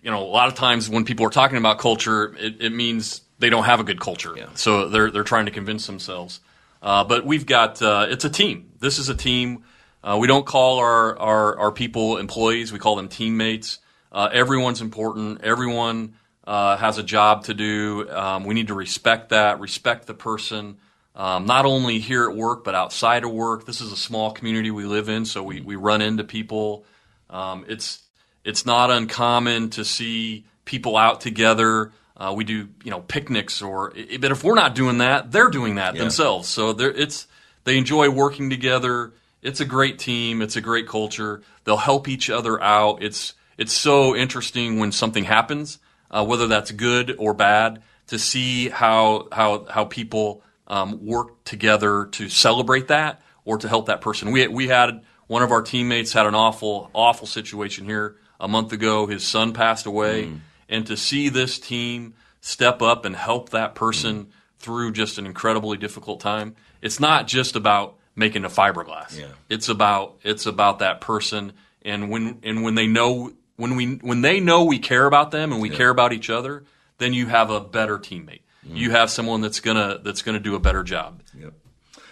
you 0.00 0.10
know, 0.12 0.22
a 0.22 0.30
lot 0.30 0.46
of 0.46 0.54
times 0.54 0.88
when 0.88 1.04
people 1.04 1.26
are 1.26 1.30
talking 1.30 1.58
about 1.58 1.78
culture, 1.78 2.36
it, 2.38 2.60
it 2.60 2.72
means 2.72 3.22
they 3.40 3.50
don't 3.50 3.64
have 3.64 3.80
a 3.80 3.84
good 3.84 4.00
culture. 4.00 4.34
Yeah. 4.36 4.46
So 4.54 4.88
they're, 4.88 5.10
they're 5.10 5.24
trying 5.24 5.46
to 5.46 5.52
convince 5.52 5.86
themselves. 5.86 6.38
Uh, 6.80 7.02
but 7.02 7.26
we've 7.26 7.46
got, 7.46 7.82
uh, 7.82 8.06
it's 8.08 8.24
a 8.24 8.30
team. 8.30 8.70
This 8.78 8.98
is 8.98 9.08
a 9.08 9.14
team 9.14 9.64
uh, 10.02 10.16
we 10.18 10.26
don't 10.26 10.46
call 10.46 10.78
our, 10.78 11.18
our, 11.18 11.58
our, 11.58 11.72
people 11.72 12.16
employees, 12.16 12.72
we 12.72 12.78
call 12.78 12.96
them 12.96 13.08
teammates. 13.08 13.78
Uh, 14.10 14.28
everyone's 14.32 14.80
important. 14.80 15.42
Everyone 15.42 16.14
uh, 16.44 16.76
has 16.78 16.98
a 16.98 17.02
job 17.02 17.44
to 17.44 17.54
do. 17.54 18.10
Um, 18.10 18.44
we 18.44 18.54
need 18.54 18.68
to 18.68 18.74
respect 18.74 19.28
that, 19.28 19.60
respect 19.60 20.06
the 20.06 20.14
person, 20.14 20.78
um, 21.14 21.44
not 21.44 21.66
only 21.66 21.98
here 21.98 22.28
at 22.28 22.34
work, 22.34 22.64
but 22.64 22.74
outside 22.74 23.24
of 23.24 23.30
work. 23.30 23.66
This 23.66 23.80
is 23.80 23.92
a 23.92 23.96
small 23.96 24.32
community 24.32 24.70
we 24.70 24.84
live 24.84 25.08
in, 25.08 25.26
so 25.26 25.42
we, 25.42 25.60
we 25.60 25.76
run 25.76 26.00
into 26.00 26.24
people. 26.24 26.84
Um, 27.28 27.66
it's, 27.68 28.02
it's 28.42 28.64
not 28.64 28.90
uncommon 28.90 29.70
to 29.70 29.84
see 29.84 30.46
people 30.64 30.96
out 30.96 31.20
together. 31.20 31.92
Uh, 32.16 32.32
we 32.34 32.44
do, 32.44 32.68
you 32.84 32.90
know, 32.90 33.00
picnics 33.00 33.60
or, 33.60 33.92
but 34.18 34.30
if 34.30 34.42
we're 34.42 34.54
not 34.54 34.74
doing 34.74 34.98
that, 34.98 35.30
they're 35.30 35.50
doing 35.50 35.74
that 35.74 35.94
yeah. 35.94 36.00
themselves. 36.00 36.48
So 36.48 36.70
it's, 36.70 37.26
they 37.64 37.76
enjoy 37.76 38.08
working 38.08 38.50
together 38.50 39.12
it's 39.42 39.60
a 39.60 39.64
great 39.64 39.98
team. 39.98 40.42
It's 40.42 40.56
a 40.56 40.60
great 40.60 40.86
culture. 40.86 41.42
They'll 41.64 41.76
help 41.76 42.08
each 42.08 42.30
other 42.30 42.62
out. 42.62 43.02
It's 43.02 43.34
it's 43.56 43.72
so 43.72 44.16
interesting 44.16 44.78
when 44.78 44.92
something 44.92 45.24
happens, 45.24 45.78
uh, 46.10 46.24
whether 46.24 46.46
that's 46.46 46.70
good 46.70 47.14
or 47.18 47.34
bad, 47.34 47.82
to 48.08 48.18
see 48.18 48.68
how 48.68 49.28
how 49.32 49.66
how 49.66 49.84
people 49.84 50.42
um, 50.66 51.04
work 51.04 51.44
together 51.44 52.06
to 52.12 52.28
celebrate 52.28 52.88
that 52.88 53.20
or 53.44 53.58
to 53.58 53.68
help 53.68 53.86
that 53.86 54.00
person. 54.00 54.30
We 54.30 54.46
we 54.48 54.68
had 54.68 55.02
one 55.26 55.42
of 55.42 55.52
our 55.52 55.62
teammates 55.62 56.12
had 56.12 56.26
an 56.26 56.34
awful 56.34 56.90
awful 56.94 57.26
situation 57.26 57.84
here 57.84 58.16
a 58.38 58.48
month 58.48 58.72
ago. 58.72 59.06
His 59.06 59.26
son 59.26 59.52
passed 59.52 59.86
away, 59.86 60.26
mm. 60.26 60.40
and 60.68 60.86
to 60.86 60.96
see 60.96 61.28
this 61.28 61.58
team 61.58 62.14
step 62.40 62.82
up 62.82 63.04
and 63.04 63.14
help 63.14 63.50
that 63.50 63.74
person 63.74 64.24
mm. 64.24 64.28
through 64.58 64.92
just 64.92 65.18
an 65.18 65.26
incredibly 65.26 65.76
difficult 65.76 66.20
time. 66.20 66.56
It's 66.82 67.00
not 67.00 67.26
just 67.26 67.56
about 67.56 67.96
making 68.16 68.44
a 68.44 68.48
fiberglass. 68.48 69.18
Yeah. 69.18 69.26
It's 69.48 69.68
about 69.68 70.16
it's 70.22 70.46
about 70.46 70.80
that 70.80 71.00
person 71.00 71.52
and 71.82 72.10
when 72.10 72.40
and 72.42 72.62
when 72.62 72.74
they 72.74 72.86
know 72.86 73.32
when 73.56 73.76
we 73.76 73.94
when 73.96 74.22
they 74.22 74.40
know 74.40 74.64
we 74.64 74.78
care 74.78 75.06
about 75.06 75.30
them 75.30 75.52
and 75.52 75.60
we 75.60 75.70
yeah. 75.70 75.76
care 75.76 75.90
about 75.90 76.12
each 76.12 76.30
other, 76.30 76.64
then 76.98 77.12
you 77.12 77.26
have 77.26 77.50
a 77.50 77.60
better 77.60 77.98
teammate. 77.98 78.42
Mm. 78.66 78.76
You 78.76 78.90
have 78.90 79.10
someone 79.10 79.40
that's 79.40 79.60
gonna 79.60 80.00
that's 80.02 80.22
gonna 80.22 80.40
do 80.40 80.54
a 80.54 80.60
better 80.60 80.82
job. 80.82 81.22
Yep. 81.38 81.54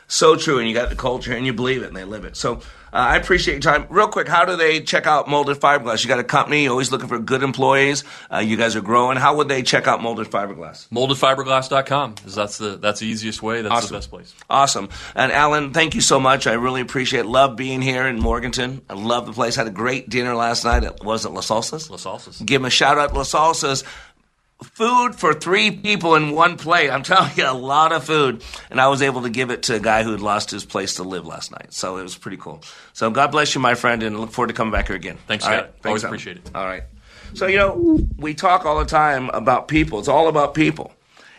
So 0.07 0.36
true, 0.36 0.59
and 0.59 0.66
you 0.66 0.74
got 0.74 0.88
the 0.88 0.96
culture, 0.96 1.34
and 1.34 1.44
you 1.44 1.53
believe 1.53 1.82
it, 1.82 1.88
and 1.88 1.96
they 1.96 2.05
live 2.05 2.24
it. 2.24 2.36
So 2.36 2.61
uh, 2.93 2.97
I 2.97 3.16
appreciate 3.16 3.55
your 3.55 3.72
time. 3.72 3.86
Real 3.91 4.09
quick, 4.09 4.28
how 4.28 4.45
do 4.45 4.57
they 4.57 4.80
check 4.80 5.07
out 5.07 5.28
Molded 5.28 5.59
Fiberglass? 5.59 6.03
You 6.03 6.09
got 6.09 6.18
a 6.18 6.24
company, 6.24 6.64
you're 6.64 6.72
always 6.72 6.91
looking 6.91 7.09
for 7.09 7.18
good 7.18 7.43
employees. 7.43 8.05
Uh, 8.32 8.39
you 8.39 8.57
guys 8.57 8.76
are 8.76 8.80
growing. 8.80 9.16
How 9.16 9.36
would 9.36 9.49
they 9.49 9.62
check 9.62 9.86
out 9.86 10.03
Molded 10.03 10.28
Fiberglass? 10.28 10.89
MoldedFiberglass.com, 10.89 12.16
that's 12.26 12.59
the 12.59 12.76
that's 12.76 13.01
the 13.01 13.07
easiest 13.07 13.43
way. 13.43 13.62
That's 13.62 13.74
awesome. 13.74 13.89
the 13.89 13.97
best 13.99 14.11
place. 14.11 14.34
Awesome. 14.49 14.89
And 15.14 15.32
Alan, 15.32 15.72
thank 15.72 15.95
you 15.95 16.01
so 16.01 16.18
much. 16.20 16.47
I 16.47 16.55
really 16.55 16.80
appreciate 16.80 17.20
it. 17.20 17.26
Love 17.26 17.57
being 17.57 17.82
here 17.82 18.07
in 18.07 18.18
Morganton. 18.18 18.82
I 18.89 18.95
love 18.95 19.26
the 19.26 19.32
place. 19.32 19.57
Had 19.57 19.66
a 19.66 19.70
great 19.70 20.09
dinner 20.09 20.34
last 20.34 20.64
night. 20.64 20.84
It 20.84 21.03
was 21.05 21.24
it 21.24 21.30
La 21.30 21.41
Salsas? 21.41 21.91
La 21.91 21.97
Salsas. 21.97 22.45
Give 22.45 22.61
them 22.61 22.66
a 22.66 22.70
shout 22.70 22.99
out, 22.99 23.14
La 23.14 23.22
Salsas 23.22 23.84
food 24.62 25.14
for 25.14 25.34
three 25.34 25.70
people 25.70 26.14
in 26.14 26.32
one 26.32 26.56
plate. 26.56 26.90
I'm 26.90 27.02
telling 27.02 27.30
you, 27.36 27.48
a 27.48 27.52
lot 27.52 27.92
of 27.92 28.04
food. 28.04 28.42
And 28.70 28.80
I 28.80 28.88
was 28.88 29.02
able 29.02 29.22
to 29.22 29.30
give 29.30 29.50
it 29.50 29.64
to 29.64 29.76
a 29.76 29.80
guy 29.80 30.02
who 30.02 30.11
had 30.11 30.20
lost 30.20 30.50
his 30.50 30.64
place 30.64 30.94
to 30.94 31.02
live 31.02 31.26
last 31.26 31.50
night. 31.50 31.72
So 31.72 31.96
it 31.96 32.02
was 32.02 32.16
pretty 32.16 32.36
cool. 32.38 32.62
So 32.92 33.11
God 33.11 33.30
bless 33.30 33.54
you, 33.54 33.61
my 33.61 33.74
friend, 33.74 34.02
and 34.02 34.18
look 34.18 34.30
forward 34.30 34.48
to 34.48 34.54
coming 34.54 34.72
back 34.72 34.88
here 34.88 34.96
again. 34.96 35.18
Thanks, 35.26 35.44
Scott. 35.44 35.54
Right? 35.54 35.64
Thanks, 35.64 35.86
Always 35.86 36.04
appreciate 36.04 36.36
it. 36.38 36.50
All 36.54 36.66
right. 36.66 36.82
So, 37.34 37.46
you 37.46 37.59
know, 37.59 38.00
we 38.18 38.34
talk 38.34 38.64
all 38.64 38.78
the 38.78 38.86
time 38.86 39.30
about 39.30 39.68
people. 39.68 39.98
It's 39.98 40.09
all 40.09 40.28
about 40.28 40.54
people. 40.54 40.92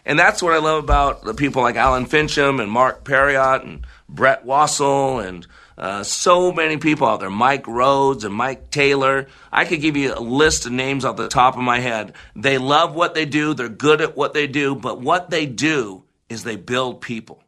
And 0.05 0.17
that's 0.17 0.41
what 0.41 0.53
I 0.53 0.59
love 0.59 0.84
about 0.84 1.24
the 1.24 1.34
people 1.34 1.61
like 1.61 1.76
Alan 1.76 2.05
Fincham 2.05 2.61
and 2.61 2.72
Mark 2.72 3.03
Perriott 3.03 3.63
and 3.63 3.86
Brett 4.07 4.45
Wassel 4.45 5.26
and– 5.26 5.45
uh, 5.80 6.03
so 6.03 6.51
many 6.51 6.77
people 6.77 7.07
out 7.07 7.21
there, 7.21 7.30
Mike 7.30 7.67
Rhodes 7.67 8.25
and 8.25 8.36
Mike 8.36 8.69
Taylor. 8.69 9.27
I 9.51 9.63
could 9.63 9.80
give 9.80 9.95
you 9.95 10.13
a 10.13 10.19
list 10.19 10.65
of 10.65 10.73
names 10.73 11.05
off 11.05 11.15
the 11.15 11.30
top 11.30 11.55
of 11.55 11.63
my 11.63 11.80
head. 11.80 12.13
They 12.36 12.57
love 12.57 12.95
what 12.95 13.15
they 13.15 13.25
do, 13.25 13.53
they're 13.53 13.69
good 13.69 14.01
at 14.01 14.17
what 14.17 14.34
they 14.34 14.45
do, 14.45 14.75
but 14.75 14.99
what 14.99 15.30
they 15.30 15.45
do 15.45 16.03
is 16.27 16.43
they 16.43 16.57
build 16.57 17.01
people. 17.01 17.41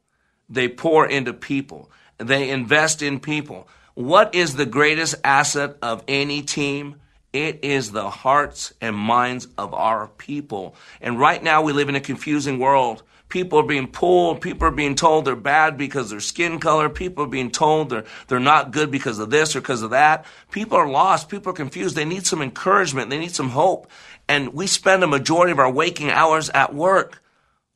They 0.50 0.70
pour 0.70 1.06
into 1.06 1.34
people. 1.34 1.92
They 2.18 2.50
invest 2.50 3.02
in 3.02 3.20
people. 3.20 3.68
What 3.96 4.34
is 4.34 4.56
the 4.56 4.66
greatest 4.66 5.16
asset 5.24 5.78
of 5.82 6.04
any 6.08 6.42
team? 6.42 6.96
It 7.34 7.64
is 7.64 7.92
the 7.92 8.10
hearts 8.10 8.74
and 8.82 8.96
minds 8.96 9.48
of 9.58 9.74
our 9.74 10.08
people. 10.08 10.76
And 11.02 11.20
right 11.20 11.42
now 11.42 11.62
we 11.62 11.74
live 11.74 11.90
in 11.90 11.96
a 11.96 12.02
confusing 12.02 12.60
world 12.60 13.04
People 13.32 13.60
are 13.60 13.64
being 13.64 13.88
pulled. 13.88 14.42
People 14.42 14.68
are 14.68 14.72
being 14.72 14.94
told 14.94 15.24
they're 15.26 15.36
bad 15.38 15.78
because 15.78 16.10
their 16.10 16.20
skin 16.20 16.60
color. 16.60 16.90
People 16.90 17.24
are 17.24 17.30
being 17.30 17.50
told 17.50 17.90
they're, 17.90 18.04
they're 18.28 18.40
not 18.40 18.72
good 18.72 18.92
because 18.92 19.20
of 19.20 19.30
this 19.30 19.56
or 19.56 19.62
because 19.62 19.82
of 19.82 19.92
that. 19.92 20.26
People 20.52 20.78
are 20.78 20.90
lost. 20.90 21.30
People 21.30 21.52
are 21.52 21.56
confused. 21.56 21.96
They 21.96 22.06
need 22.06 22.28
some 22.28 22.42
encouragement. 22.42 23.10
They 23.10 23.18
need 23.18 23.34
some 23.34 23.50
hope. 23.50 23.90
And 24.28 24.54
we 24.54 24.68
spend 24.68 25.02
a 25.04 25.08
majority 25.08 25.54
of 25.54 25.60
our 25.60 25.72
waking 25.72 26.12
hours 26.12 26.50
at 26.50 26.76
work. 26.76 27.24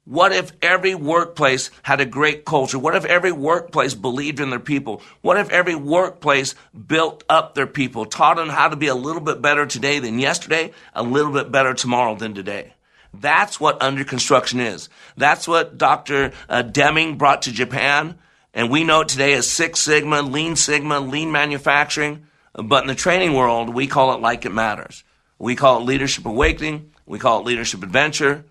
What 0.04 0.34
if 0.34 0.52
every 0.62 0.94
workplace 0.94 1.72
had 1.82 2.00
a 2.00 2.06
great 2.06 2.46
culture? 2.46 2.78
What 2.78 2.96
if 2.96 3.06
every 3.06 3.32
workplace 3.32 3.96
believed 3.96 4.40
in 4.40 4.52
their 4.52 4.60
people? 4.60 5.02
What 5.22 5.38
if 5.38 5.50
every 5.50 5.74
workplace 5.74 6.54
built 6.74 7.24
up 7.28 7.56
their 7.56 7.66
people, 7.66 8.06
taught 8.06 8.38
them 8.38 8.50
how 8.50 8.68
to 8.68 8.76
be 8.76 8.86
a 8.88 8.94
little 8.94 9.22
bit 9.22 9.42
better 9.42 9.66
today 9.66 9.98
than 9.98 10.20
yesterday, 10.20 10.74
a 10.94 11.02
little 11.02 11.32
bit 11.32 11.52
better 11.52 11.74
tomorrow 11.74 12.14
than 12.14 12.36
today? 12.36 12.75
That's 13.22 13.60
what 13.60 13.82
under 13.82 14.04
construction 14.04 14.60
is. 14.60 14.90
That's 15.18 15.48
what 15.48 15.78
Dr. 15.78 16.32
Uh, 16.50 16.62
Deming 16.62 17.18
brought 17.18 17.44
to 17.44 17.52
Japan. 17.52 18.18
And 18.54 18.70
we 18.70 18.84
know 18.84 19.02
it 19.02 19.10
today 19.10 19.34
as 19.34 19.50
Six 19.50 19.80
Sigma, 19.80 20.22
Lean 20.22 20.56
Sigma, 20.56 21.00
Lean 21.00 21.32
Manufacturing. 21.32 22.28
But 22.54 22.84
in 22.84 22.88
the 22.88 22.96
training 22.96 23.34
world, 23.34 23.74
we 23.74 23.88
call 23.88 24.14
it 24.14 24.22
like 24.22 24.46
it 24.46 24.52
matters. 24.52 25.04
We 25.38 25.56
call 25.56 25.82
it 25.82 25.86
Leadership 25.86 26.26
Awakening. 26.26 26.92
We 27.06 27.20
call 27.20 27.42
it 27.42 27.46
Leadership 27.46 27.84
Adventure. 27.84 28.46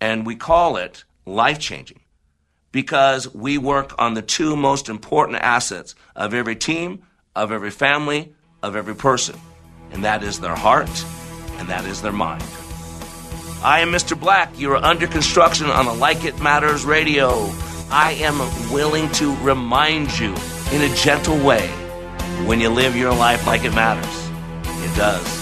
And 0.00 0.24
we 0.24 0.36
call 0.36 0.76
it 0.76 1.04
life 1.26 1.58
changing 1.58 2.00
because 2.72 3.32
we 3.34 3.58
work 3.58 3.94
on 3.98 4.14
the 4.14 4.22
two 4.22 4.56
most 4.56 4.88
important 4.88 5.38
assets 5.38 5.94
of 6.16 6.34
every 6.34 6.56
team, 6.56 7.02
of 7.36 7.52
every 7.52 7.70
family, 7.70 8.32
of 8.62 8.76
every 8.76 8.94
person. 8.94 9.38
And 9.92 10.04
that 10.04 10.22
is 10.22 10.40
their 10.40 10.56
heart 10.56 10.88
and 11.58 11.68
that 11.68 11.84
is 11.84 12.02
their 12.02 12.12
mind. 12.12 12.42
I 13.64 13.78
am 13.78 13.92
Mr. 13.92 14.18
Black. 14.18 14.58
You 14.58 14.72
are 14.72 14.84
under 14.84 15.06
construction 15.06 15.66
on 15.66 15.86
the 15.86 15.92
Like 15.92 16.24
It 16.24 16.40
Matters 16.40 16.84
radio. 16.84 17.48
I 17.92 18.16
am 18.18 18.38
willing 18.72 19.08
to 19.12 19.36
remind 19.36 20.18
you 20.18 20.34
in 20.72 20.82
a 20.82 20.92
gentle 20.96 21.38
way 21.44 21.68
when 22.44 22.60
you 22.60 22.70
live 22.70 22.96
your 22.96 23.14
life 23.14 23.46
like 23.46 23.64
it 23.64 23.72
matters. 23.72 24.28
It 24.82 24.96
does. 24.96 25.41